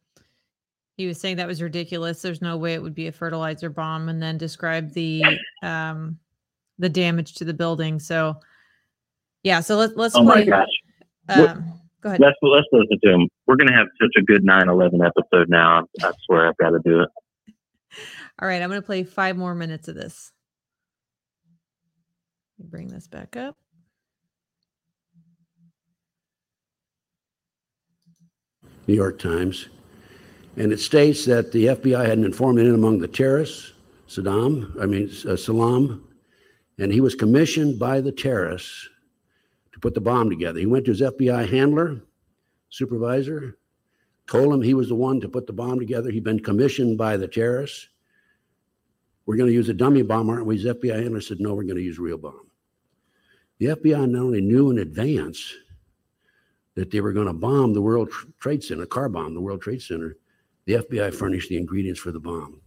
he 0.97 1.07
was 1.07 1.19
saying 1.19 1.37
that 1.37 1.47
was 1.47 1.61
ridiculous. 1.61 2.21
There's 2.21 2.41
no 2.41 2.57
way 2.57 2.73
it 2.73 2.81
would 2.81 2.95
be 2.95 3.07
a 3.07 3.11
fertilizer 3.11 3.69
bomb, 3.69 4.09
and 4.09 4.21
then 4.21 4.37
describe 4.37 4.91
the 4.93 5.23
um 5.63 6.19
the 6.79 6.89
damage 6.89 7.35
to 7.35 7.45
the 7.45 7.53
building. 7.53 7.99
So 7.99 8.39
yeah, 9.43 9.59
so 9.61 9.77
let's 9.77 9.93
let's 9.95 10.15
oh 10.15 10.23
my 10.23 10.43
gosh, 10.43 10.67
Um, 11.29 11.79
go 12.01 12.09
ahead. 12.09 12.19
let's 12.19 12.37
let's 12.41 12.67
listen 12.71 12.99
to 13.03 13.11
him. 13.11 13.29
We're 13.47 13.55
gonna 13.57 13.73
have 13.75 13.87
such 14.01 14.11
a 14.17 14.21
good 14.21 14.43
9/11 14.43 15.05
episode 15.05 15.49
now. 15.49 15.85
I 16.01 16.11
swear 16.25 16.47
I've 16.49 16.57
got 16.57 16.71
to 16.71 16.79
do 16.83 17.01
it. 17.01 17.09
All 18.41 18.47
right, 18.47 18.61
I'm 18.61 18.69
going 18.69 18.81
to 18.81 18.85
play 18.85 19.03
five 19.03 19.37
more 19.37 19.53
minutes 19.53 19.87
of 19.87 19.93
this. 19.95 20.31
Bring 22.57 22.87
this 22.87 23.07
back 23.07 23.37
up. 23.37 23.55
New 28.87 28.95
York 28.95 29.19
Times. 29.19 29.67
And 30.57 30.71
it 30.71 30.79
states 30.79 31.25
that 31.25 31.51
the 31.51 31.65
FBI 31.67 32.05
had 32.05 32.17
an 32.17 32.25
informant 32.25 32.67
in 32.67 32.75
among 32.75 32.99
the 32.99 33.07
terrorists, 33.07 33.73
Saddam, 34.07 34.79
I 34.81 34.85
mean, 34.85 35.09
uh, 35.27 35.35
Salam, 35.35 36.03
and 36.79 36.91
he 36.91 37.01
was 37.01 37.15
commissioned 37.15 37.79
by 37.79 38.01
the 38.01 38.11
terrorists 38.11 38.87
to 38.87 38.92
put 39.83 39.93
the 39.93 40.01
bomb 40.01 40.29
together. 40.29 40.61
He 40.61 40.65
went 40.65 40.85
to 40.85 40.91
his 40.91 41.01
FBI 41.01 41.49
handler, 41.49 42.01
supervisor, 42.69 43.57
told 44.27 44.53
him 44.53 44.61
he 44.61 44.73
was 44.73 44.87
the 44.87 44.95
one 44.95 45.19
to 45.19 45.27
put 45.27 45.45
the 45.45 45.51
bomb 45.51 45.77
together. 45.77 46.09
He'd 46.09 46.23
been 46.23 46.39
commissioned 46.39 46.97
by 46.97 47.17
the 47.17 47.27
terrorists. 47.27 47.89
We're 49.25 49.35
going 49.35 49.49
to 49.49 49.53
use 49.53 49.67
a 49.67 49.73
dummy 49.73 50.01
bomb, 50.01 50.29
aren't 50.29 50.45
we? 50.45 50.55
His 50.55 50.67
FBI 50.67 51.05
analyst 51.05 51.27
said, 51.27 51.41
no, 51.41 51.53
we're 51.53 51.63
going 51.63 51.75
to 51.75 51.83
use 51.83 51.99
real 51.99 52.17
bomb. 52.17 52.49
The 53.59 53.67
FBI 53.67 54.09
not 54.09 54.21
only 54.21 54.39
knew 54.39 54.71
in 54.71 54.77
advance 54.77 55.53
that 56.75 56.89
they 56.89 57.01
were 57.01 57.11
going 57.11 57.27
to 57.27 57.33
bomb 57.33 57.73
the 57.73 57.81
World 57.81 58.09
Trade 58.39 58.63
Center, 58.63 58.85
car 58.85 59.09
bomb 59.09 59.33
the 59.33 59.41
World 59.41 59.61
Trade 59.61 59.81
Center, 59.81 60.15
the 60.63 60.75
FBI 60.75 61.13
furnished 61.13 61.49
the 61.49 61.57
ingredients 61.57 61.99
for 61.99 62.13
the 62.13 62.21
bomb. 62.21 62.61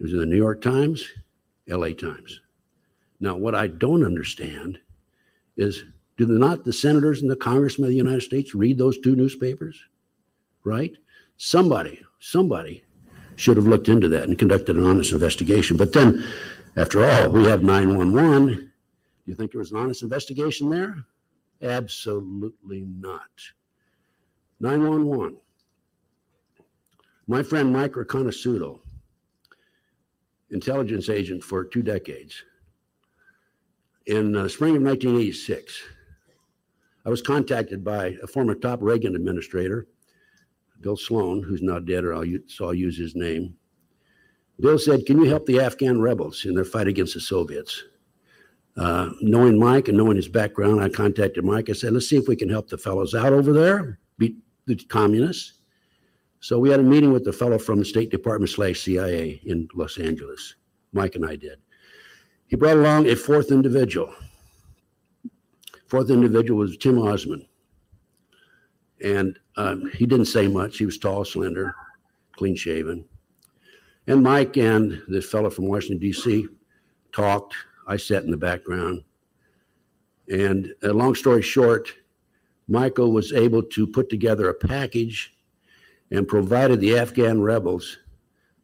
It 0.00 0.04
was 0.04 0.14
in 0.14 0.18
the 0.18 0.24
New 0.24 0.38
York 0.38 0.62
Times, 0.62 1.06
LA 1.68 1.90
Times. 1.90 2.40
Now, 3.20 3.36
what 3.36 3.54
I 3.54 3.66
don't 3.66 4.02
understand 4.02 4.78
is 5.56 5.84
do 6.16 6.26
not 6.26 6.64
the 6.64 6.72
senators 6.72 7.22
and 7.22 7.30
the 7.30 7.36
congressmen 7.36 7.86
of 7.86 7.90
the 7.90 7.96
United 7.96 8.22
States 8.22 8.54
read 8.54 8.78
those 8.78 8.98
two 8.98 9.16
newspapers? 9.16 9.78
Right? 10.64 10.96
Somebody, 11.36 12.00
somebody 12.20 12.84
should 13.36 13.56
have 13.56 13.66
looked 13.66 13.88
into 13.88 14.08
that 14.08 14.24
and 14.24 14.38
conducted 14.38 14.76
an 14.76 14.84
honest 14.84 15.12
investigation. 15.12 15.76
But 15.76 15.92
then, 15.92 16.24
after 16.76 17.04
all, 17.04 17.30
we 17.30 17.44
have 17.44 17.62
911. 17.62 18.46
Do 18.54 18.70
you 19.26 19.34
think 19.34 19.52
there 19.52 19.58
was 19.58 19.72
an 19.72 19.78
honest 19.78 20.02
investigation 20.02 20.70
there? 20.70 21.04
Absolutely 21.62 22.82
not. 22.82 23.30
911. 24.60 25.36
My 27.26 27.42
friend 27.42 27.72
Mike 27.72 27.92
Riconosciuto, 27.92 28.80
intelligence 30.50 31.08
agent 31.08 31.42
for 31.42 31.64
two 31.64 31.82
decades. 31.82 32.44
In 34.06 34.36
uh, 34.36 34.48
spring 34.48 34.76
of 34.76 34.82
1986, 34.82 35.82
I 37.06 37.10
was 37.10 37.22
contacted 37.22 37.82
by 37.82 38.16
a 38.22 38.26
former 38.26 38.54
top 38.54 38.80
Reagan 38.82 39.16
administrator, 39.16 39.86
Bill 40.80 40.96
Sloan, 40.96 41.42
who's 41.42 41.62
now 41.62 41.78
dead, 41.78 42.04
or 42.04 42.14
I'll, 42.14 42.24
u- 42.24 42.44
so 42.46 42.66
I'll 42.66 42.74
use 42.74 42.98
his 42.98 43.14
name. 43.14 43.54
Bill 44.60 44.78
said, 44.78 45.06
Can 45.06 45.18
you 45.18 45.24
help 45.24 45.46
the 45.46 45.60
Afghan 45.60 46.00
rebels 46.00 46.44
in 46.44 46.54
their 46.54 46.64
fight 46.64 46.86
against 46.86 47.14
the 47.14 47.20
Soviets? 47.20 47.84
Uh, 48.76 49.10
knowing 49.20 49.58
Mike 49.58 49.88
and 49.88 49.96
knowing 49.96 50.16
his 50.16 50.28
background, 50.28 50.82
I 50.82 50.88
contacted 50.88 51.44
Mike. 51.44 51.70
I 51.70 51.72
said, 51.72 51.92
Let's 51.92 52.08
see 52.08 52.16
if 52.16 52.28
we 52.28 52.36
can 52.36 52.48
help 52.50 52.68
the 52.68 52.78
fellows 52.78 53.14
out 53.14 53.32
over 53.32 53.52
there, 53.52 53.98
beat 54.18 54.36
the 54.66 54.76
communists. 54.76 55.54
So 56.40 56.58
we 56.58 56.68
had 56.70 56.80
a 56.80 56.84
meeting 56.84 57.12
with 57.12 57.24
the 57.24 57.32
fellow 57.32 57.58
from 57.58 57.78
the 57.78 57.84
State 57.86 58.10
Department 58.10 58.50
slash 58.50 58.80
CIA 58.80 59.40
in 59.46 59.66
Los 59.74 59.96
Angeles. 59.96 60.56
Mike 60.92 61.14
and 61.14 61.24
I 61.24 61.36
did. 61.36 61.58
He 62.46 62.56
brought 62.56 62.76
along 62.76 63.08
a 63.08 63.16
fourth 63.16 63.50
individual. 63.50 64.14
Fourth 65.86 66.10
individual 66.10 66.60
was 66.60 66.76
Tim 66.76 66.98
Osman. 66.98 67.46
And 69.02 69.38
um, 69.56 69.90
he 69.92 70.06
didn't 70.06 70.26
say 70.26 70.48
much. 70.48 70.78
He 70.78 70.86
was 70.86 70.98
tall, 70.98 71.24
slender, 71.24 71.74
clean 72.32 72.56
shaven. 72.56 73.04
And 74.06 74.22
Mike 74.22 74.56
and 74.56 75.02
this 75.08 75.28
fellow 75.28 75.50
from 75.50 75.68
Washington, 75.68 75.98
D.C. 75.98 76.46
talked. 77.12 77.54
I 77.86 77.96
sat 77.96 78.24
in 78.24 78.30
the 78.30 78.36
background. 78.36 79.04
And 80.30 80.74
uh, 80.82 80.92
long 80.92 81.14
story 81.14 81.42
short, 81.42 81.92
Michael 82.66 83.12
was 83.12 83.32
able 83.32 83.62
to 83.62 83.86
put 83.86 84.08
together 84.08 84.48
a 84.48 84.54
package 84.54 85.34
and 86.10 86.26
provided 86.26 86.80
the 86.80 86.98
Afghan 86.98 87.40
rebels 87.40 87.98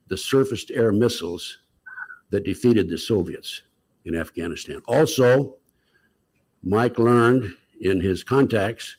the 0.08 0.16
surface 0.16 0.64
to 0.64 0.74
air 0.74 0.92
missiles 0.92 1.58
that 2.30 2.44
defeated 2.44 2.88
the 2.88 2.98
Soviets 2.98 3.62
in 4.04 4.16
Afghanistan. 4.16 4.80
Also, 4.86 5.56
Mike 6.62 6.98
learned 6.98 7.54
in 7.80 8.00
his 8.00 8.22
contacts 8.22 8.96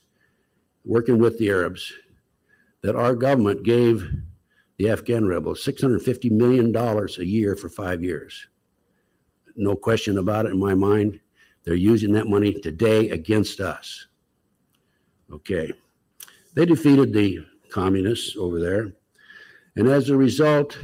working 0.85 1.19
with 1.19 1.37
the 1.37 1.49
Arabs 1.49 1.93
that 2.81 2.95
our 2.95 3.15
government 3.15 3.63
gave 3.63 4.11
the 4.77 4.89
Afghan 4.89 5.27
rebels 5.27 5.63
$650 5.63 6.31
million 6.31 6.75
a 6.75 7.23
year 7.23 7.55
for 7.55 7.69
five 7.69 8.03
years. 8.03 8.47
No 9.55 9.75
question 9.75 10.17
about 10.17 10.47
it 10.47 10.53
in 10.53 10.59
my 10.59 10.73
mind. 10.73 11.19
They're 11.63 11.75
using 11.75 12.13
that 12.13 12.27
money 12.27 12.53
today 12.53 13.09
against 13.11 13.59
us. 13.59 14.07
Okay. 15.31 15.71
They 16.55 16.65
defeated 16.65 17.13
the 17.13 17.45
communists 17.69 18.35
over 18.35 18.59
there. 18.59 18.91
And 19.75 19.87
as 19.87 20.09
a 20.09 20.17
result 20.17 20.77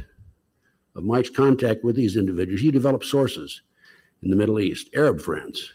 of 0.94 1.02
Mike's 1.04 1.30
contact 1.30 1.82
with 1.82 1.96
these 1.96 2.16
individuals, 2.16 2.60
he 2.60 2.70
developed 2.70 3.04
sources 3.04 3.62
in 4.22 4.30
the 4.30 4.36
Middle 4.36 4.60
East, 4.60 4.90
Arab 4.94 5.20
friends. 5.20 5.72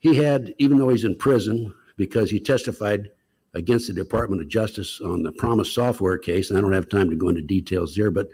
He 0.00 0.14
had, 0.14 0.54
even 0.58 0.78
though 0.78 0.88
he's 0.88 1.04
in 1.04 1.14
prison, 1.14 1.74
because 1.96 2.30
he 2.30 2.40
testified 2.40 3.10
against 3.54 3.88
the 3.88 3.92
Department 3.92 4.40
of 4.40 4.48
Justice 4.48 5.00
on 5.00 5.22
the 5.22 5.32
PROMIS 5.32 5.72
Software 5.72 6.18
case, 6.18 6.50
and 6.50 6.58
I 6.58 6.62
don't 6.62 6.72
have 6.72 6.88
time 6.88 7.10
to 7.10 7.16
go 7.16 7.28
into 7.28 7.42
details 7.42 7.94
there, 7.94 8.10
but 8.10 8.28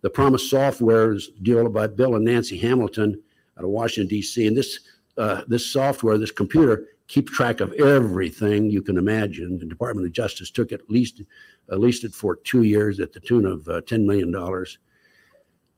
the 0.00 0.10
PROMIS 0.10 0.50
Software 0.50 1.12
is 1.12 1.28
developed 1.42 1.74
by 1.74 1.86
Bill 1.86 2.16
and 2.16 2.24
Nancy 2.24 2.58
Hamilton 2.58 3.22
out 3.56 3.64
of 3.64 3.70
Washington, 3.70 4.08
D.C. 4.08 4.46
And 4.46 4.56
this, 4.56 4.80
uh, 5.16 5.42
this 5.46 5.64
software, 5.66 6.18
this 6.18 6.32
computer, 6.32 6.86
keeps 7.06 7.32
track 7.32 7.60
of 7.60 7.72
everything 7.74 8.70
you 8.70 8.82
can 8.82 8.96
imagine. 8.96 9.58
The 9.58 9.66
Department 9.66 10.06
of 10.06 10.12
Justice 10.12 10.50
took 10.50 10.72
at 10.72 10.88
least, 10.90 11.22
at 11.70 11.78
least 11.78 12.04
it 12.04 12.14
for 12.14 12.36
two 12.36 12.62
years 12.62 13.00
at 13.00 13.12
the 13.12 13.20
tune 13.20 13.44
of 13.44 13.68
uh, 13.68 13.82
$10 13.82 14.04
million. 14.04 14.34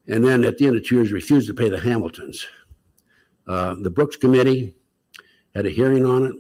And 0.07 0.24
then 0.24 0.44
at 0.44 0.59
the 0.59 0.66
end 0.66 0.76
of 0.76 0.84
two 0.84 0.96
years, 0.96 1.12
refused 1.12 1.46
to 1.48 1.55
pay 1.55 1.68
the 1.68 1.80
Hamiltons. 1.80 2.46
Uh, 3.46 3.76
the 3.80 3.90
Brooks 3.90 4.16
Committee 4.16 4.74
had 5.55 5.66
a 5.66 5.70
hearing 5.70 6.05
on 6.05 6.26
it. 6.26 6.34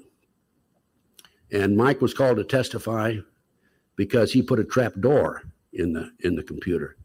And 1.52 1.76
Mike 1.76 2.00
was 2.00 2.14
called 2.14 2.36
to 2.38 2.44
testify 2.44 3.16
because 3.96 4.32
he 4.32 4.42
put 4.42 4.58
a 4.58 4.64
trap 4.64 4.92
door 5.00 5.42
in 5.72 5.92
the, 5.92 6.10
in 6.20 6.34
the 6.34 6.42
computer. 6.42 6.96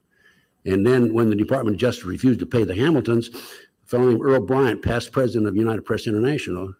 And 0.65 0.85
then 0.85 1.13
when 1.13 1.29
the 1.29 1.35
Department 1.35 1.75
of 1.75 1.79
Justice 1.79 2.05
refused 2.05 2.39
to 2.39 2.45
pay 2.45 2.63
the 2.63 2.75
Hamiltons, 2.75 3.29
a 3.29 3.87
fellow 3.87 4.09
named 4.09 4.23
Earl 4.23 4.41
Brian, 4.41 4.81
past 4.81 5.11
president 5.11 5.47
of 5.47 5.55
United 5.55 5.83
Press 5.83 6.07
International, 6.07 6.73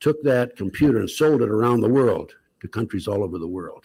took 0.00 0.22
that 0.22 0.56
computer 0.56 0.98
and 0.98 1.10
sold 1.10 1.42
it 1.42 1.48
around 1.48 1.80
the 1.80 1.88
world 1.88 2.34
to 2.60 2.68
countries 2.68 3.08
all 3.08 3.24
over 3.24 3.38
the 3.38 3.48
world 3.48 3.84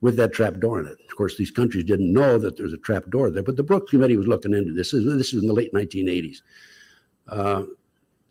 with 0.00 0.16
that 0.16 0.32
trap 0.32 0.58
door 0.58 0.80
in 0.80 0.86
it. 0.86 0.98
Of 1.08 1.16
course, 1.16 1.36
these 1.36 1.50
countries 1.50 1.84
didn't 1.84 2.12
know 2.12 2.38
that 2.38 2.56
there's 2.56 2.72
a 2.72 2.78
trap 2.78 3.04
door 3.10 3.30
there, 3.30 3.42
but 3.42 3.56
the 3.56 3.62
Brooks 3.62 3.90
Committee 3.90 4.16
was 4.16 4.26
looking 4.26 4.54
into 4.54 4.72
this. 4.72 4.92
This 4.92 5.34
is, 5.34 5.42
in 5.42 5.48
the 5.48 5.52
late 5.52 5.72
1980s. 5.74 6.38
Uh, 7.28 7.64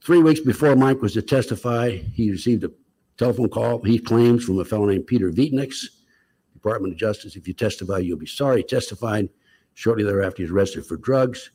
three 0.04 0.22
weeks 0.22 0.40
before 0.40 0.76
Mike 0.76 1.02
was 1.02 1.14
to 1.14 1.22
testify, 1.22 1.92
he 1.92 2.32
received 2.32 2.64
a 2.64 2.72
telephone 3.18 3.50
call, 3.50 3.84
he 3.84 4.00
claims, 4.00 4.46
from 4.46 4.60
a 4.60 4.66
fellow 4.66 4.86
named 4.86 5.06
Peter 5.06 5.30
Videnieks, 5.30 5.86
Department 6.54 6.94
of 6.94 7.00
Justice. 7.00 7.36
If 7.36 7.48
you 7.48 7.54
testify, 7.54 8.00
you'll 8.00 8.18
be 8.18 8.26
sorry. 8.26 8.58
He 8.58 8.64
testified. 8.64 9.30
Shortly 9.76 10.04
thereafter, 10.04 10.44
he's 10.44 10.52
arrested 10.52 10.86
for 10.86 10.98
drugs, 10.98 11.52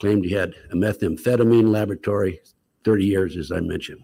claimed 0.00 0.24
he 0.24 0.32
had 0.32 0.54
a 0.72 0.74
methamphetamine 0.74 1.68
laboratory, 1.68 2.40
30 2.84 3.04
years, 3.04 3.36
as 3.36 3.52
I 3.52 3.60
mentioned. 3.60 4.02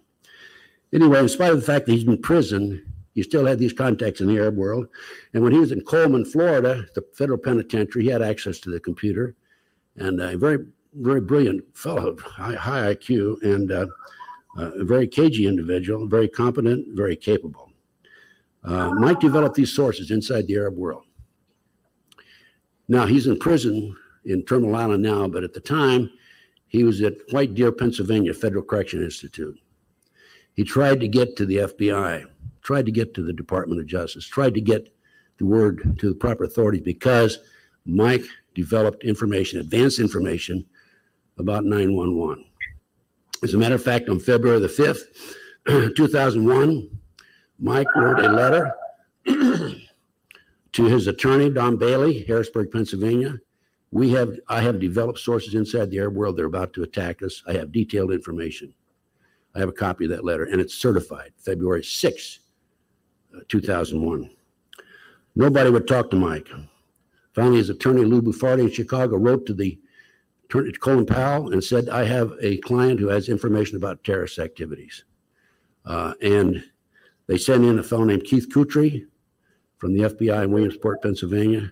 Anyway, 0.92 1.18
in 1.18 1.28
spite 1.28 1.50
of 1.50 1.58
the 1.58 1.66
fact 1.66 1.86
that 1.86 1.92
he's 1.92 2.06
in 2.06 2.20
prison, 2.20 2.84
he 3.14 3.22
still 3.22 3.46
had 3.46 3.58
these 3.58 3.72
contacts 3.72 4.20
in 4.20 4.26
the 4.26 4.36
Arab 4.36 4.56
world. 4.56 4.88
And 5.32 5.42
when 5.42 5.52
he 5.52 5.58
was 5.58 5.72
in 5.72 5.80
Coleman, 5.82 6.24
Florida, 6.24 6.84
the 6.94 7.02
federal 7.14 7.38
penitentiary, 7.38 8.04
he 8.04 8.10
had 8.10 8.22
access 8.22 8.58
to 8.60 8.70
the 8.70 8.80
computer. 8.80 9.36
And 9.96 10.20
a 10.20 10.36
very, 10.36 10.66
very 10.94 11.20
brilliant 11.20 11.64
fellow, 11.76 12.16
high, 12.18 12.54
high 12.54 12.94
IQ, 12.94 13.42
and 13.42 13.70
uh, 13.70 13.86
uh, 14.58 14.70
a 14.72 14.84
very 14.84 15.06
cagey 15.06 15.46
individual, 15.46 16.08
very 16.08 16.28
competent, 16.28 16.96
very 16.96 17.14
capable. 17.14 17.70
Uh, 18.64 18.90
Mike 18.90 19.20
developed 19.20 19.54
these 19.54 19.72
sources 19.72 20.10
inside 20.10 20.46
the 20.46 20.56
Arab 20.56 20.76
world. 20.76 21.04
Now, 22.88 23.06
he's 23.06 23.26
in 23.26 23.38
prison 23.38 23.96
in 24.24 24.44
Terminal 24.44 24.74
Island 24.74 25.02
now, 25.02 25.28
but 25.28 25.44
at 25.44 25.52
the 25.52 25.60
time, 25.60 26.10
he 26.66 26.82
was 26.82 27.00
at 27.02 27.14
White 27.30 27.54
Deer, 27.54 27.70
Pennsylvania 27.70 28.34
Federal 28.34 28.64
Correction 28.64 29.02
Institute. 29.02 29.58
He 30.54 30.64
tried 30.64 31.00
to 31.00 31.08
get 31.08 31.36
to 31.36 31.46
the 31.46 31.58
FBI, 31.58 32.26
tried 32.64 32.86
to 32.86 32.92
get 32.92 33.14
to 33.14 33.22
the 33.22 33.32
Department 33.32 33.80
of 33.80 33.86
Justice, 33.86 34.26
tried 34.26 34.54
to 34.54 34.60
get 34.60 34.92
the 35.38 35.46
word 35.46 35.96
to 36.00 36.08
the 36.08 36.14
proper 36.14 36.44
authorities 36.44 36.82
because 36.82 37.38
Mike 37.86 38.24
developed 38.54 39.04
information, 39.04 39.60
advanced 39.60 40.00
information 40.00 40.64
about 41.38 41.64
911. 41.64 42.44
As 43.42 43.54
a 43.54 43.58
matter 43.58 43.74
of 43.74 43.82
fact, 43.82 44.08
on 44.08 44.18
February 44.18 44.60
the 44.60 44.68
5th, 44.68 45.94
2001, 45.96 46.88
Mike 47.58 47.94
wrote 47.94 48.20
a 48.20 48.28
letter 48.28 48.74
to 50.72 50.84
his 50.84 51.06
attorney, 51.06 51.50
Don 51.50 51.76
Bailey, 51.76 52.24
Harrisburg, 52.24 52.70
Pennsylvania. 52.72 53.38
We 53.90 54.10
have, 54.10 54.38
I 54.48 54.60
have 54.62 54.80
developed 54.80 55.18
sources 55.18 55.54
inside 55.54 55.90
the 55.90 55.98
Arab 55.98 56.14
world. 56.14 56.36
They're 56.36 56.46
about 56.46 56.72
to 56.74 56.82
attack 56.82 57.22
us. 57.22 57.42
I 57.46 57.52
have 57.52 57.70
detailed 57.70 58.12
information. 58.12 58.72
I 59.54 59.60
have 59.60 59.68
a 59.68 59.72
copy 59.72 60.04
of 60.04 60.10
that 60.10 60.24
letter, 60.24 60.44
and 60.44 60.60
it's 60.60 60.74
certified 60.74 61.32
February 61.36 61.84
6, 61.84 62.40
uh, 62.40 62.43
2001. 63.48 64.30
Nobody 65.36 65.70
would 65.70 65.88
talk 65.88 66.10
to 66.10 66.16
Mike. 66.16 66.48
Finally, 67.32 67.58
his 67.58 67.70
attorney, 67.70 68.04
Lou 68.04 68.22
Buffardi 68.22 68.62
in 68.62 68.70
Chicago, 68.70 69.16
wrote 69.16 69.46
to 69.46 69.54
the 69.54 69.78
attorney, 70.44 70.72
to 70.72 70.78
Colin 70.78 71.06
Powell, 71.06 71.52
and 71.52 71.62
said, 71.62 71.88
I 71.88 72.04
have 72.04 72.32
a 72.40 72.58
client 72.58 73.00
who 73.00 73.08
has 73.08 73.28
information 73.28 73.76
about 73.76 74.04
terrorist 74.04 74.38
activities. 74.38 75.04
Uh, 75.84 76.14
and 76.22 76.64
they 77.26 77.38
sent 77.38 77.64
in 77.64 77.78
a 77.78 77.82
fellow 77.82 78.04
named 78.04 78.24
Keith 78.24 78.48
Kutry, 78.48 79.06
from 79.78 79.92
the 79.92 80.04
FBI 80.04 80.44
in 80.44 80.50
Williamsport, 80.50 81.02
Pennsylvania. 81.02 81.70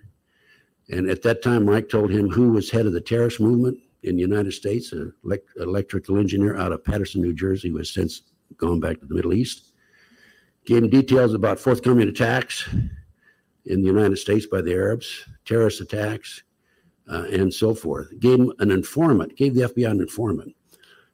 And 0.91 1.09
at 1.09 1.23
that 1.23 1.43
time, 1.43 1.65
Mike 1.65 1.89
told 1.89 2.11
him 2.11 2.29
who 2.29 2.53
was 2.53 2.71
head 2.71 2.85
of 2.85 2.93
the 2.93 3.01
terrorist 3.01 3.41
movement 3.41 3.79
in 4.03 4.17
the 4.17 4.21
United 4.21 4.53
States, 4.53 4.93
an 4.93 5.15
elec- 5.25 5.41
electrical 5.59 6.19
engineer 6.19 6.59
out 6.59 6.73
of 6.73 6.85
Paterson, 6.85 7.23
New 7.23 7.33
Jersey, 7.33 7.71
who 7.71 7.79
has 7.79 7.89
since 7.89 8.23
gone 8.59 8.81
back 8.81 9.01
to 9.01 9.07
the 9.07 9.15
Middle 9.15 9.33
East. 9.33 9.72
Gave 10.65 10.85
him 10.85 10.91
details 10.91 11.35
about 11.35 11.59
forthcoming 11.59 12.09
attacks 12.09 12.69
in 13.67 13.81
the 13.81 13.87
United 13.87 14.17
States 14.17 14.47
by 14.47 14.61
the 14.61 14.73
Arabs, 14.73 15.25
terrorist 15.45 15.81
attacks, 15.81 16.43
uh, 17.11 17.25
and 17.31 17.53
so 17.53 17.75
forth. 17.75 18.09
Gave 18.21 18.39
him 18.41 18.53
an 18.59 18.71
informant, 18.71 19.37
gave 19.37 19.55
the 19.55 19.63
FBI 19.63 19.91
an 19.91 20.01
informant 20.01 20.55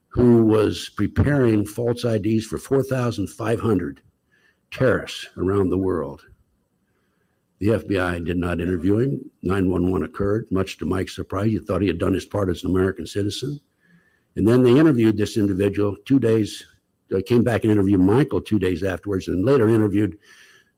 who 0.08 0.44
was 0.44 0.90
preparing 0.96 1.64
false 1.64 2.04
IDs 2.04 2.46
for 2.46 2.58
4,500 2.58 4.02
terrorists 4.70 5.28
around 5.36 5.70
the 5.70 5.78
world. 5.78 6.24
The 7.58 7.68
FBI 7.68 8.24
did 8.24 8.36
not 8.36 8.60
interview 8.60 8.98
him. 8.98 9.30
911 9.42 10.04
occurred, 10.04 10.46
much 10.50 10.78
to 10.78 10.86
Mike's 10.86 11.14
surprise. 11.14 11.50
He 11.50 11.58
thought 11.58 11.82
he 11.82 11.88
had 11.88 11.98
done 11.98 12.14
his 12.14 12.24
part 12.24 12.48
as 12.48 12.62
an 12.62 12.70
American 12.70 13.06
citizen. 13.06 13.60
And 14.36 14.46
then 14.46 14.62
they 14.62 14.78
interviewed 14.78 15.16
this 15.16 15.36
individual 15.36 15.96
two 16.04 16.20
days, 16.20 16.64
they 17.10 17.22
came 17.22 17.42
back 17.42 17.62
and 17.62 17.72
interviewed 17.72 18.00
Michael 18.00 18.40
two 18.40 18.58
days 18.58 18.82
afterwards, 18.82 19.28
and 19.28 19.44
later 19.44 19.68
interviewed 19.68 20.18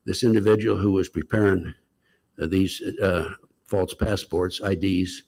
this 0.05 0.23
individual 0.23 0.77
who 0.77 0.93
was 0.93 1.09
preparing 1.09 1.75
uh, 2.41 2.47
these 2.47 2.81
uh, 3.03 3.31
false 3.67 3.95
passports, 3.95 4.61
IDs, 4.65 5.25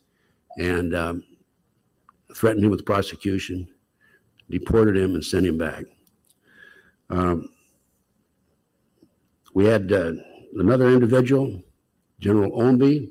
and 0.58 0.94
um, 0.94 1.24
threatened 2.34 2.64
him 2.64 2.70
with 2.70 2.84
prosecution, 2.84 3.68
deported 4.50 4.96
him, 4.96 5.14
and 5.14 5.24
sent 5.24 5.46
him 5.46 5.58
back. 5.58 5.84
Um, 7.10 7.48
we 9.54 9.66
had 9.66 9.92
uh, 9.92 10.12
another 10.56 10.88
individual, 10.88 11.62
General 12.20 12.50
Omby, 12.52 13.10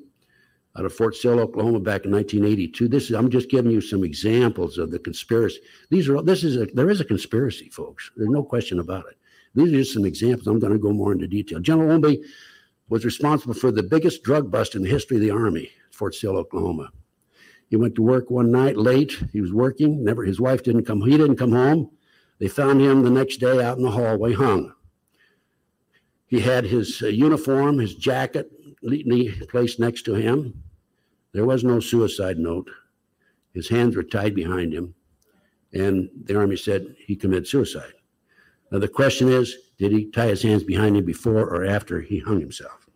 out 0.78 0.86
of 0.86 0.93
Fort 0.93 1.15
Sill, 1.15 1.39
Oklahoma, 1.39 1.80
back 1.80 2.05
in 2.05 2.11
1982. 2.11 2.88
This 2.88 3.09
is 3.09 3.11
I'm 3.11 3.30
just 3.30 3.49
giving 3.49 3.72
you 3.72 3.82
some 3.82 4.03
examples 4.03 4.78
of 4.78 4.91
the 4.91 4.99
conspiracy. 4.99 5.59
These 5.89 6.07
are 6.09 6.22
this 6.22 6.43
is 6.43 6.57
a 6.57 6.65
there 6.67 6.89
is 6.89 7.01
a 7.01 7.05
conspiracy, 7.05 7.69
folks. 7.69 8.11
There's 8.15 8.30
no 8.30 8.43
question 8.43 8.80
about 8.80 9.05
it. 9.07 9.17
These 9.53 9.74
are 9.74 9.78
just 9.78 9.93
some 9.93 10.05
examples. 10.05 10.47
I'm 10.47 10.59
going 10.59 10.74
to 10.74 10.80
go 10.80 10.93
more 10.93 11.11
into 11.11 11.28
detail. 11.28 11.59
General 11.59 11.99
Omby 11.99 12.24
was 12.88 13.03
responsible 13.03 13.53
for 13.53 13.72
the 13.72 13.84
biggest 13.84 14.24
drug 14.24 14.49
bust 14.49 14.76
in 14.76 14.82
the 14.82 14.89
history 14.89 15.17
of 15.17 15.22
the 15.22 15.32
Army, 15.32 15.72
Fort 15.91 16.15
Sill, 16.15 16.38
Oklahoma. 16.38 16.89
He 17.69 17.76
went 17.78 17.95
to 17.95 18.01
work 18.01 18.30
one 18.30 18.51
night 18.51 18.78
late. 18.78 19.17
He 19.32 19.41
was 19.41 19.53
working. 19.53 20.03
Never 20.03 20.24
his 20.24 20.39
wife 20.39 20.63
didn't 20.63 20.86
come. 20.86 21.01
He 21.01 21.17
didn't 21.17 21.38
come 21.38 21.51
home. 21.51 21.89
They 22.39 22.47
found 22.47 22.82
him 22.82 23.03
the 23.03 23.09
next 23.09 23.38
day 23.38 23.63
out 23.63 23.78
in 23.78 23.84
the 23.84 23.91
hallway, 23.91 24.34
hung. 24.34 24.74
He 26.28 26.39
had 26.39 26.65
his 26.65 27.01
uh, 27.01 27.07
uniform, 27.07 27.78
his 27.78 27.95
jacket 27.95 28.51
neatly 28.82 29.29
placed 29.49 29.79
next 29.79 30.03
to 30.03 30.13
him. 30.13 30.61
There 31.34 31.45
was 31.45 31.63
no 31.63 31.79
suicide 31.79 32.38
note. 32.38 32.69
His 33.53 33.69
hands 33.69 33.95
were 33.95 34.03
tied 34.03 34.36
behind 34.36 34.73
him. 34.73 34.93
And 35.73 36.09
the 36.25 36.38
Army 36.38 36.57
said 36.57 36.95
he 36.97 37.15
committed 37.15 37.47
suicide. 37.47 37.93
Now, 38.71 38.79
the 38.79 38.88
question 38.88 39.29
is 39.29 39.55
did 39.77 39.91
he 39.91 40.05
tie 40.11 40.27
his 40.27 40.41
hands 40.43 40.63
behind 40.63 40.95
him 40.97 41.05
before 41.05 41.41
or 41.49 41.65
after 41.65 42.01
he 42.01 42.19
hung 42.19 42.39
himself? 42.39 42.88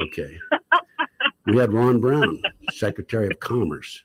Okay. 0.00 0.38
we 1.46 1.56
had 1.56 1.72
Ron 1.72 2.00
Brown, 2.00 2.40
Secretary 2.72 3.26
of 3.26 3.38
Commerce. 3.40 4.02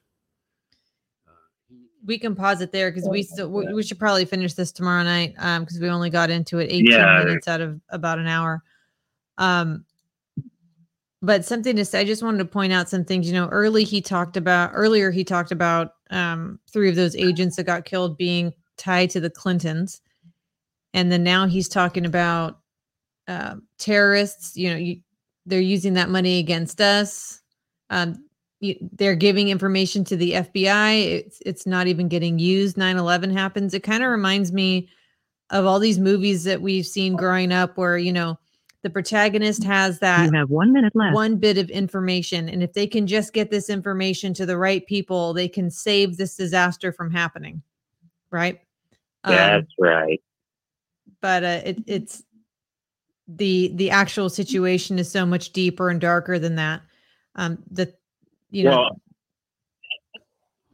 We 2.05 2.17
can 2.19 2.35
pause 2.35 2.59
it 2.61 2.71
there 2.73 2.91
because 2.91 3.07
we 3.07 3.23
still 3.23 3.49
we, 3.49 3.71
we 3.73 3.81
should 3.83 3.97
probably 3.99 4.25
finish 4.25 4.53
this 4.53 4.73
tomorrow 4.73 5.03
night 5.03 5.35
um 5.37 5.63
because 5.63 5.79
we 5.79 5.87
only 5.89 6.09
got 6.09 6.29
into 6.29 6.59
it 6.59 6.65
18 6.65 6.85
Yeah. 6.87 7.23
minutes 7.23 7.47
out 7.47 7.61
of 7.61 7.79
about 7.89 8.19
an 8.19 8.27
hour. 8.27 8.61
Um 9.37 9.85
but 11.23 11.45
something 11.45 11.75
to 11.77 11.85
say, 11.85 12.01
I 12.01 12.03
just 12.03 12.21
wanted 12.21 12.39
to 12.39 12.45
point 12.45 12.73
out 12.73 12.89
some 12.89 13.05
things. 13.05 13.25
You 13.27 13.33
know, 13.33 13.47
early 13.47 13.85
he 13.85 14.01
talked 14.01 14.37
about 14.37 14.71
earlier 14.73 15.09
he 15.09 15.23
talked 15.23 15.51
about 15.51 15.93
um 16.11 16.59
three 16.71 16.89
of 16.89 16.95
those 16.95 17.15
agents 17.15 17.55
that 17.55 17.63
got 17.63 17.85
killed 17.85 18.17
being 18.17 18.53
tied 18.77 19.09
to 19.11 19.19
the 19.19 19.29
Clintons. 19.29 20.01
And 20.93 21.11
then 21.11 21.23
now 21.23 21.47
he's 21.47 21.69
talking 21.69 22.05
about 22.05 22.59
uh, 23.27 23.55
terrorists, 23.77 24.55
you 24.55 24.69
know, 24.69 24.75
you, 24.75 24.97
they're 25.45 25.61
using 25.61 25.93
that 25.93 26.09
money 26.09 26.39
against 26.39 26.81
us. 26.81 27.41
Um, 27.89 28.25
you, 28.59 28.75
they're 28.93 29.15
giving 29.15 29.49
information 29.49 30.03
to 30.05 30.15
the 30.15 30.33
FBI. 30.33 31.05
It's 31.05 31.39
it's 31.45 31.65
not 31.65 31.87
even 31.87 32.07
getting 32.09 32.37
used. 32.37 32.77
9/11 32.77 33.31
happens. 33.31 33.73
It 33.73 33.83
kind 33.83 34.03
of 34.03 34.09
reminds 34.09 34.51
me 34.51 34.89
of 35.49 35.65
all 35.65 35.79
these 35.79 35.99
movies 35.99 36.43
that 36.45 36.61
we've 36.61 36.85
seen 36.85 37.15
growing 37.15 37.51
up 37.51 37.77
where, 37.77 37.97
you 37.97 38.11
know, 38.13 38.37
the 38.83 38.89
protagonist 38.89 39.63
has 39.63 39.99
that 39.99 40.25
You 40.25 40.37
have 40.37 40.49
one 40.49 40.73
minute 40.73 40.93
left. 40.95 41.15
one 41.15 41.37
bit 41.37 41.57
of 41.57 41.69
information 41.69 42.49
and 42.49 42.61
if 42.61 42.73
they 42.73 42.85
can 42.85 43.07
just 43.07 43.33
get 43.33 43.49
this 43.49 43.69
information 43.69 44.33
to 44.35 44.45
the 44.45 44.57
right 44.57 44.85
people, 44.85 45.33
they 45.33 45.47
can 45.47 45.71
save 45.71 46.17
this 46.17 46.35
disaster 46.35 46.91
from 46.91 47.09
happening. 47.09 47.63
Right? 48.29 48.59
Um, 49.23 49.35
That's 49.35 49.73
right. 49.79 50.21
but 51.21 51.43
uh, 51.43 51.61
it, 51.65 51.83
it's 51.87 52.23
the 53.27 53.71
the 53.75 53.89
actual 53.89 54.29
situation 54.29 54.99
is 54.99 55.09
so 55.09 55.25
much 55.25 55.53
deeper 55.53 55.89
and 55.89 56.01
darker 56.01 56.37
than 56.39 56.55
that. 56.55 56.81
Um, 57.35 57.63
the 57.71 57.93
you 58.51 58.65
know, 58.65 58.71
well, 58.71 59.01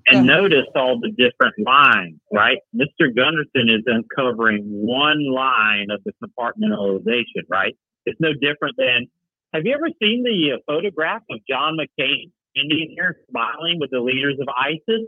and 0.08 0.26
notice 0.26 0.66
all 0.76 1.00
the 1.00 1.12
different 1.12 1.54
lines, 1.60 2.20
right? 2.32 2.58
Mr. 2.76 3.16
Gunderson 3.16 3.70
is 3.70 3.84
uncovering 3.86 4.64
one 4.64 5.24
line 5.32 5.92
of 5.92 6.02
the 6.04 6.14
compartmentalization, 6.24 7.44
right? 7.48 7.76
It's 8.06 8.20
no 8.20 8.34
different 8.34 8.76
than. 8.78 9.08
Have 9.54 9.66
you 9.66 9.74
ever 9.74 9.90
seen 10.02 10.24
the 10.24 10.56
uh, 10.56 10.58
photograph 10.68 11.24
of 11.30 11.40
John 11.50 11.78
McCain 11.78 12.32
standing 12.56 12.94
here 12.96 13.18
smiling 13.30 13.80
with 13.80 13.90
the 13.92 14.00
leaders 14.00 14.38
of 14.40 14.48
ISIS? 14.48 15.08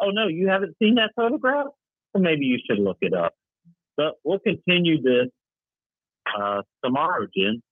Oh 0.00 0.10
no, 0.10 0.28
you 0.28 0.48
haven't 0.48 0.76
seen 0.80 0.96
that 0.96 1.10
photograph? 1.16 1.66
Well, 2.12 2.22
maybe 2.22 2.46
you 2.46 2.58
should 2.68 2.78
look 2.78 2.98
it 3.00 3.14
up. 3.14 3.34
But 3.96 4.14
we'll 4.24 4.38
continue 4.38 5.02
this 5.02 5.28
uh, 6.36 6.62
tomorrow, 6.84 7.26
Jen. 7.36 7.62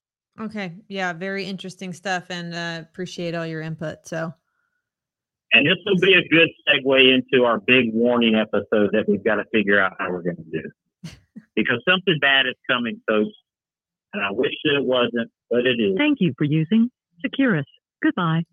okay, 0.41 0.75
yeah, 0.89 1.13
very 1.13 1.45
interesting 1.45 1.93
stuff, 1.93 2.31
and 2.31 2.55
uh, 2.55 2.83
appreciate 2.83 3.35
all 3.35 3.47
your 3.47 3.63
input. 3.63 4.07
So 4.07 4.35
And 5.53 5.67
this 5.67 5.77
will 5.85 5.99
be 6.01 6.15
a 6.15 6.27
good 6.29 6.49
segue 6.69 7.15
into 7.15 7.45
our 7.45 7.59
big 7.59 7.93
warning 7.93 8.35
episode 8.35 8.91
that 8.93 9.05
we've 9.09 9.25
got 9.25 9.37
to 9.37 9.45
figure 9.53 9.81
out 9.81 9.95
how 9.99 10.11
we're 10.11 10.23
going 10.23 10.37
to 10.37 10.63
do. 10.63 11.11
because 11.57 11.83
something 11.89 12.19
bad 12.21 12.47
is 12.47 12.55
coming, 12.69 13.01
folks. 13.09 13.35
And 14.17 14.25
I 14.25 14.31
wish 14.31 14.53
that 14.65 14.77
it 14.77 14.85
wasn't, 14.85 15.31
but 15.51 15.67
it 15.67 15.79
is. 15.79 15.95
Thank 15.99 16.19
you 16.21 16.33
for 16.39 16.45
using 16.45 16.91
Securus. 17.23 17.67
Goodbye. 18.03 18.45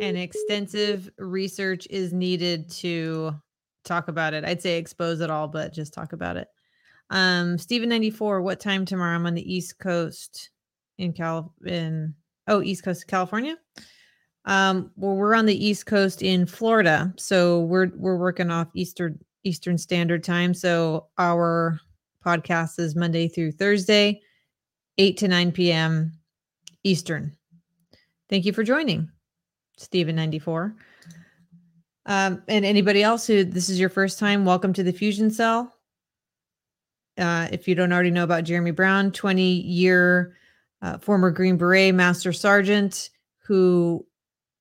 and 0.00 0.16
extensive 0.16 1.08
research 1.18 1.86
is 1.90 2.12
needed 2.12 2.68
to 2.70 3.32
talk 3.84 4.08
about 4.08 4.34
it. 4.34 4.44
I'd 4.44 4.60
say 4.60 4.78
expose 4.78 5.20
it 5.20 5.30
all, 5.30 5.46
but 5.46 5.72
just 5.72 5.94
talk 5.94 6.12
about 6.12 6.36
it. 6.36 6.48
Um, 7.10 7.56
Steven 7.58 7.88
ninety 7.88 8.10
four. 8.10 8.42
What 8.42 8.58
time 8.58 8.84
tomorrow? 8.84 9.14
I'm 9.14 9.26
on 9.26 9.34
the 9.34 9.54
East 9.54 9.78
Coast 9.78 10.50
in 10.98 11.12
Cal 11.12 11.54
in 11.64 12.14
oh 12.48 12.62
East 12.62 12.82
Coast 12.82 13.02
of 13.04 13.08
California. 13.08 13.56
Um, 14.46 14.90
well, 14.96 15.14
we're 15.14 15.34
on 15.34 15.46
the 15.46 15.64
East 15.66 15.86
Coast 15.86 16.22
in 16.22 16.46
Florida, 16.46 17.12
so 17.16 17.60
we're 17.60 17.90
we're 17.94 18.16
working 18.16 18.50
off 18.50 18.68
Eastern 18.74 19.18
Eastern 19.44 19.78
Standard 19.78 20.24
Time. 20.24 20.54
So 20.54 21.06
our 21.18 21.78
podcast 22.24 22.78
is 22.80 22.96
Monday 22.96 23.28
through 23.28 23.52
Thursday, 23.52 24.20
eight 24.98 25.16
to 25.18 25.28
nine 25.28 25.52
p.m. 25.52 26.12
Eastern. 26.82 27.36
Thank 28.28 28.44
you 28.44 28.52
for 28.52 28.62
joining. 28.62 29.10
Stephen94. 29.78 30.74
Um, 32.06 32.42
and 32.48 32.64
anybody 32.64 33.02
else 33.02 33.26
who 33.26 33.44
this 33.44 33.68
is 33.68 33.80
your 33.80 33.88
first 33.88 34.18
time, 34.18 34.44
welcome 34.44 34.72
to 34.74 34.82
the 34.82 34.92
Fusion 34.92 35.30
Cell. 35.30 35.72
Uh, 37.16 37.48
if 37.50 37.66
you 37.66 37.74
don't 37.74 37.92
already 37.92 38.10
know 38.10 38.24
about 38.24 38.44
Jeremy 38.44 38.72
Brown, 38.72 39.10
20 39.10 39.42
year 39.42 40.36
uh, 40.82 40.98
former 40.98 41.30
Green 41.30 41.56
Beret 41.56 41.94
Master 41.94 42.32
Sergeant 42.32 43.10
who 43.46 44.04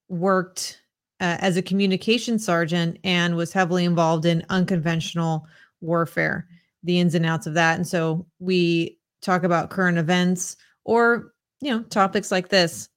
worked 0.09 0.81
uh, 1.19 1.37
as 1.39 1.57
a 1.57 1.61
communication 1.61 2.37
sergeant 2.37 2.99
and 3.03 3.35
was 3.35 3.53
heavily 3.53 3.85
involved 3.85 4.25
in 4.25 4.45
unconventional 4.49 5.45
warfare, 5.81 6.47
the 6.83 6.99
ins 6.99 7.15
and 7.15 7.25
outs 7.25 7.47
of 7.47 7.53
that. 7.53 7.75
And 7.77 7.87
so 7.87 8.25
we 8.39 8.97
talk 9.23 9.43
about 9.43 9.69
current 9.69 9.97
events 9.97 10.57
or, 10.83 11.33
you 11.61 11.71
know, 11.71 11.83
topics 11.83 12.31
like 12.31 12.49
this 12.49 12.89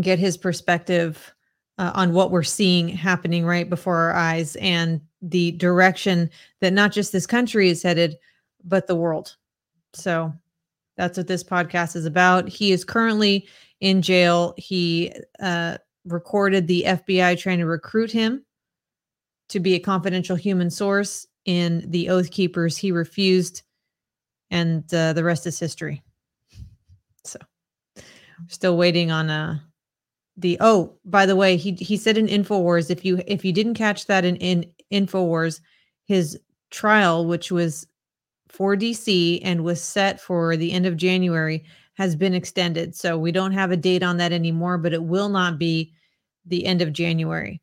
get 0.00 0.18
his 0.18 0.36
perspective 0.36 1.34
uh, 1.78 1.92
on 1.94 2.12
what 2.12 2.30
we're 2.30 2.42
seeing 2.42 2.88
happening 2.88 3.44
right 3.44 3.70
before 3.70 3.96
our 3.96 4.14
eyes 4.14 4.56
and 4.56 5.00
the 5.22 5.52
direction 5.52 6.28
that 6.60 6.72
not 6.72 6.92
just 6.92 7.12
this 7.12 7.26
country 7.26 7.68
is 7.68 7.82
headed, 7.82 8.16
but 8.64 8.86
the 8.86 8.96
world. 8.96 9.36
So 9.94 10.32
that's 10.96 11.16
what 11.16 11.28
this 11.28 11.44
podcast 11.44 11.96
is 11.96 12.04
about. 12.04 12.48
He 12.48 12.72
is 12.72 12.84
currently 12.84 13.48
in 13.80 14.02
jail. 14.02 14.54
He 14.56 15.12
uh, 15.40 15.78
recorded 16.04 16.66
the 16.66 16.84
FBI 16.86 17.38
trying 17.38 17.58
to 17.58 17.66
recruit 17.66 18.10
him 18.10 18.44
to 19.48 19.60
be 19.60 19.74
a 19.74 19.80
confidential 19.80 20.36
human 20.36 20.70
source 20.70 21.26
in 21.44 21.84
the 21.90 22.10
Oath 22.10 22.30
Keepers. 22.30 22.76
He 22.76 22.92
refused, 22.92 23.62
and 24.50 24.92
uh, 24.94 25.12
the 25.12 25.24
rest 25.24 25.46
is 25.46 25.58
history. 25.58 26.02
So 27.24 27.38
still 28.48 28.76
waiting 28.76 29.10
on 29.10 29.28
uh 29.28 29.58
the 30.38 30.56
oh, 30.60 30.94
by 31.04 31.26
the 31.26 31.36
way, 31.36 31.56
he 31.56 31.72
he 31.72 31.96
said 31.96 32.16
in 32.16 32.26
InfoWars, 32.26 32.90
if 32.90 33.04
you 33.04 33.20
if 33.26 33.44
you 33.44 33.52
didn't 33.52 33.74
catch 33.74 34.06
that 34.06 34.24
in, 34.24 34.36
in 34.36 34.66
InfoWars, 34.92 35.60
his 36.06 36.38
trial, 36.70 37.26
which 37.26 37.50
was 37.50 37.86
for 38.48 38.76
DC 38.76 39.40
and 39.42 39.64
was 39.64 39.82
set 39.82 40.20
for 40.20 40.56
the 40.56 40.72
end 40.72 40.86
of 40.86 40.96
January, 40.96 41.64
has 41.94 42.14
been 42.14 42.34
extended. 42.34 42.94
So 42.94 43.18
we 43.18 43.32
don't 43.32 43.52
have 43.52 43.72
a 43.72 43.76
date 43.76 44.02
on 44.02 44.16
that 44.18 44.32
anymore, 44.32 44.78
but 44.78 44.94
it 44.94 45.02
will 45.02 45.28
not 45.28 45.58
be 45.58 45.92
the 46.46 46.64
end 46.64 46.80
of 46.80 46.92
January. 46.92 47.60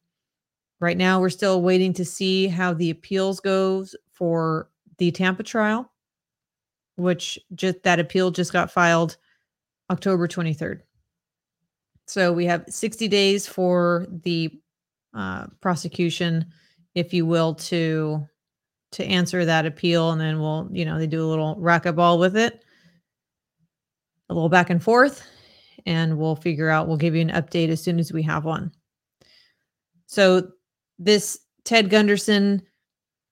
Right 0.82 0.98
now, 0.98 1.22
we're 1.22 1.30
still 1.30 1.62
waiting 1.62 1.94
to 1.94 2.06
see 2.06 2.48
how 2.48 2.74
the 2.74 2.90
appeals 2.90 3.40
goes 3.40 3.96
for 4.12 4.70
the 4.98 5.12
Tampa 5.12 5.44
trial, 5.44 5.90
which 6.96 7.40
just 7.54 7.84
that 7.84 8.00
appeal 8.00 8.32
just 8.32 8.54
got 8.54 8.72
filed 8.72 9.18
October 9.90 10.28
23rd. 10.28 10.82
So 12.08 12.32
we 12.32 12.46
have 12.46 12.66
60 12.68 13.08
days 13.08 13.48
for 13.48 14.06
the 14.10 14.52
uh, 15.14 15.48
prosecution, 15.62 16.46
if 16.94 17.14
you 17.14 17.26
will, 17.26 17.56
to 17.56 18.28
to 18.92 19.04
answer 19.04 19.44
that 19.44 19.66
appeal, 19.66 20.12
and 20.12 20.22
then 20.22 20.40
we'll, 20.40 20.70
you 20.72 20.86
know, 20.86 20.98
they 20.98 21.08
do 21.08 21.22
a 21.22 21.28
little 21.28 21.58
racquetball 21.58 22.18
with 22.18 22.38
it, 22.38 22.64
a 24.30 24.34
little 24.34 24.48
back 24.48 24.70
and 24.70 24.82
forth, 24.82 25.22
and 25.86 26.18
we'll 26.18 26.38
figure 26.38 26.70
out. 26.70 26.88
We'll 26.88 26.96
give 26.96 27.14
you 27.14 27.22
an 27.22 27.30
update 27.30 27.70
as 27.70 27.84
soon 27.84 28.00
as 28.00 28.14
we 28.14 28.24
have 28.24 28.46
one. 28.46 28.72
So 30.06 30.50
this 30.98 31.40
Ted 31.66 31.90
Gunderson 31.90 32.62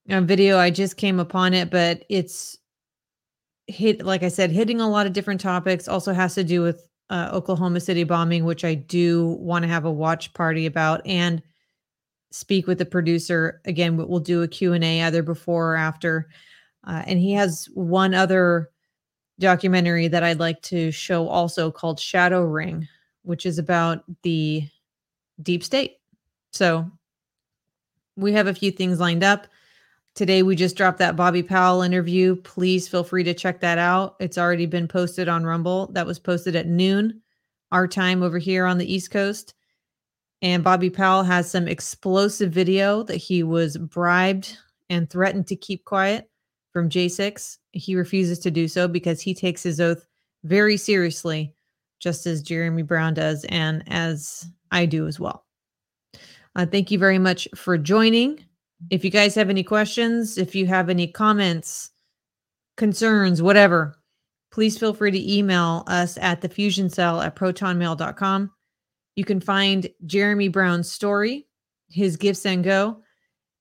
uh, 0.09 0.22
video, 0.22 0.57
I 0.57 0.70
just 0.70 0.97
came 0.97 1.20
upon 1.20 1.53
it, 1.53 1.70
but 1.70 2.03
it's 2.09 2.57
hit, 3.68 4.05
like 4.05 4.24
I 4.24 4.28
said, 4.30 4.51
hitting 4.51 4.82
a 4.82 4.89
lot 4.89 5.05
of 5.05 5.14
different 5.14 5.41
topics. 5.41 5.88
Also 5.88 6.14
has 6.14 6.36
to 6.36 6.43
do 6.43 6.61
with 6.61 6.88
uh, 7.09 7.30
Oklahoma 7.32 7.80
City 7.80 8.03
bombing, 8.03 8.45
which 8.45 8.66
I 8.66 8.74
do 8.74 9.38
want 9.39 9.64
to 9.64 9.70
have 9.70 9.86
a 9.86 9.91
watch 9.91 10.34
party 10.34 10.66
about 10.66 11.05
and 11.05 11.41
speak 12.32 12.66
with 12.68 12.78
the 12.78 12.86
producer 12.86 13.61
again. 13.66 13.95
We'll 13.95 14.20
do 14.20 14.41
a 14.41 14.47
Q 14.47 14.74
and 14.74 14.84
A 14.84 15.03
either 15.03 15.22
before 15.22 15.74
or 15.74 15.76
after. 15.76 16.30
Uh, 16.86 17.03
and 17.05 17.20
he 17.20 17.32
has 17.34 17.70
one 17.74 18.14
other 18.14 18.70
documentary 19.39 20.07
that 20.07 20.24
I'd 20.24 20.39
like 20.39 20.61
to 20.64 20.91
show 20.91 21.28
also 21.28 21.72
called 21.72 21.99
Shadow 21.99 22.43
Ring, 22.43 22.88
which 23.24 23.45
is 23.45 23.59
about 23.59 24.03
the 24.24 24.68
deep 25.41 25.64
state. 25.64 25.97
So 26.51 26.89
we 28.16 28.34
have 28.34 28.47
a 28.47 28.53
few 28.53 28.72
things 28.72 28.99
lined 28.99 29.24
up. 29.24 29.47
Today, 30.16 30.43
we 30.43 30.55
just 30.55 30.76
dropped 30.76 30.99
that 30.99 31.16
Bobby 31.16 31.41
Powell 31.41 31.82
interview. 31.82 32.36
Please 32.36 32.88
feel 32.88 33.03
free 33.03 33.24
to 33.24 33.34
check 33.34 33.59
that 33.61 33.80
out. 33.80 34.16
It's 34.20 34.38
already 34.38 34.68
been 34.68 34.88
posted 34.88 35.28
on 35.28 35.43
Rumble. 35.43 35.88
That 35.93 36.05
was 36.05 36.20
posted 36.20 36.55
at 36.55 36.68
noon, 36.68 37.20
our 37.72 37.88
time 37.88 38.22
over 38.22 38.38
here 38.38 38.68
on 38.68 38.78
the 38.78 38.93
East 38.93 39.09
Coast. 39.09 39.55
And 40.43 40.64
Bobby 40.64 40.91
Powell 40.91 41.24
has 41.24 41.49
some 41.49 41.68
explosive 41.68 42.51
video 42.51 43.01
that 43.03 43.16
he 43.16 43.41
was 43.41 43.76
bribed 43.78 44.55
and 44.88 45.09
threatened 45.09 45.47
to 45.47 45.55
keep 45.55 45.84
quiet 45.84 46.30
from 46.72 46.89
J6. 46.89 47.57
He 47.72 47.95
refuses 47.95 48.38
to 48.39 48.51
do 48.51 48.68
so 48.68 48.88
because 48.88 49.20
he 49.20 49.34
takes 49.34 49.64
his 49.64 49.82
oath 49.82 50.05
very 50.43 50.78
seriously, 50.78 51.55
just 51.99 52.28
as 52.28 52.43
Jeremy 52.43 52.84
Brown 52.84 53.16
does, 53.16 53.45
and 53.45 53.84
as 53.88 54.45
I 54.72 54.86
do 54.86 55.07
as 55.07 55.20
well. 55.20 55.45
Uh, 56.55 56.68
thank 56.68 56.91
you 56.91 56.99
very 56.99 57.18
much 57.18 57.47
for 57.55 57.80
joining. 57.80 58.45
If 58.89 59.03
you 59.03 59.09
guys 59.11 59.36
have 59.36 59.49
any 59.49 59.63
questions, 59.63 60.38
if 60.38 60.55
you 60.55 60.65
have 60.67 60.89
any 60.89 61.07
comments, 61.07 61.91
concerns, 62.77 63.41
whatever, 63.41 63.95
please 64.51 64.77
feel 64.77 64.93
free 64.93 65.11
to 65.11 65.34
email 65.34 65.84
us 65.88 66.17
at 66.19 66.41
the 66.41 66.49
fusion 66.49 66.89
cell 66.89 67.21
at 67.21 67.36
protonmail.com. 67.36 68.51
You 69.15 69.25
can 69.25 69.39
find 69.39 69.89
Jeremy 70.05 70.47
Brown's 70.47 70.91
story, 70.91 71.47
his 71.89 72.17
GiveSendGo, 72.17 72.55
and 72.55 72.63
go, 72.63 73.03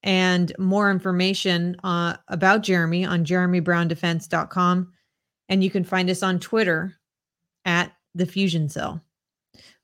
and 0.03 0.53
more 0.59 0.91
information 0.91 1.77
uh, 1.85 2.17
about 2.29 2.63
Jeremy 2.63 3.05
on 3.05 3.25
jeremybrowndefense.com. 3.25 4.93
And 5.49 5.63
you 5.63 5.71
can 5.71 5.85
find 5.85 6.11
us 6.11 6.23
on 6.23 6.41
Twitter 6.41 6.95
at 7.65 7.93
the 8.15 8.27
Fusion 8.27 8.69
Cell. 8.69 9.03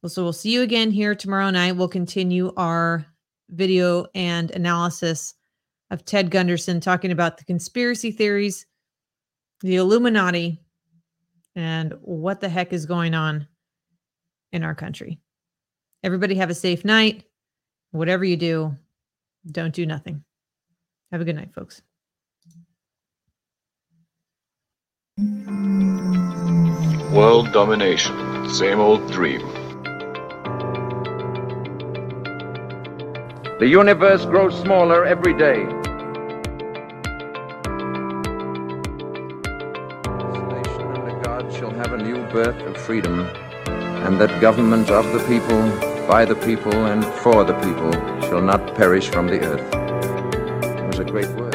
So 0.06 0.22
we'll 0.22 0.32
see 0.32 0.50
you 0.50 0.62
again 0.62 0.90
here 0.90 1.14
tomorrow 1.14 1.50
night. 1.50 1.76
We'll 1.76 1.88
continue 1.88 2.52
our 2.56 3.04
video 3.50 4.06
and 4.14 4.50
analysis 4.50 5.34
of 5.90 6.04
Ted 6.04 6.30
Gunderson 6.30 6.80
talking 6.80 7.12
about 7.12 7.38
the 7.38 7.44
conspiracy 7.44 8.10
theories, 8.10 8.66
the 9.62 9.76
Illuminati, 9.76 10.60
and 11.56 11.94
what 12.00 12.40
the 12.40 12.48
heck 12.48 12.72
is 12.72 12.86
going 12.86 13.14
on 13.14 13.46
in 14.52 14.62
our 14.62 14.74
country. 14.74 15.18
Everybody 16.02 16.34
have 16.36 16.50
a 16.50 16.54
safe 16.54 16.84
night. 16.84 17.24
Whatever 17.90 18.24
you 18.24 18.36
do, 18.36 18.76
don't 19.50 19.74
do 19.74 19.86
nothing. 19.86 20.22
Have 21.10 21.20
a 21.20 21.24
good 21.24 21.36
night, 21.36 21.54
folks. 21.54 21.82
World 27.12 27.50
domination, 27.52 28.48
same 28.50 28.78
old 28.78 29.10
dream. 29.10 29.40
The 33.58 33.66
universe 33.66 34.24
grows 34.24 34.56
smaller 34.60 35.04
every 35.04 35.34
day. 35.34 35.64
This 35.64 35.82
nation 40.54 40.86
under 40.94 41.20
God 41.24 41.52
shall 41.52 41.72
have 41.72 41.92
a 41.92 41.98
new 41.98 42.22
birth 42.28 42.62
of 42.68 42.76
freedom, 42.76 43.18
and 44.06 44.20
that 44.20 44.40
government 44.40 44.90
of 44.90 45.12
the 45.12 45.18
people, 45.26 45.60
by 46.06 46.24
the 46.24 46.36
people, 46.36 46.72
and 46.86 47.04
for 47.04 47.42
the 47.42 47.54
people 47.54 47.90
shall 48.28 48.42
not 48.42 48.76
perish 48.76 49.08
from 49.08 49.26
the 49.26 49.40
earth. 49.40 49.74
It 50.78 50.86
was 50.86 51.00
a 51.00 51.04
great 51.04 51.28
word. 51.30 51.47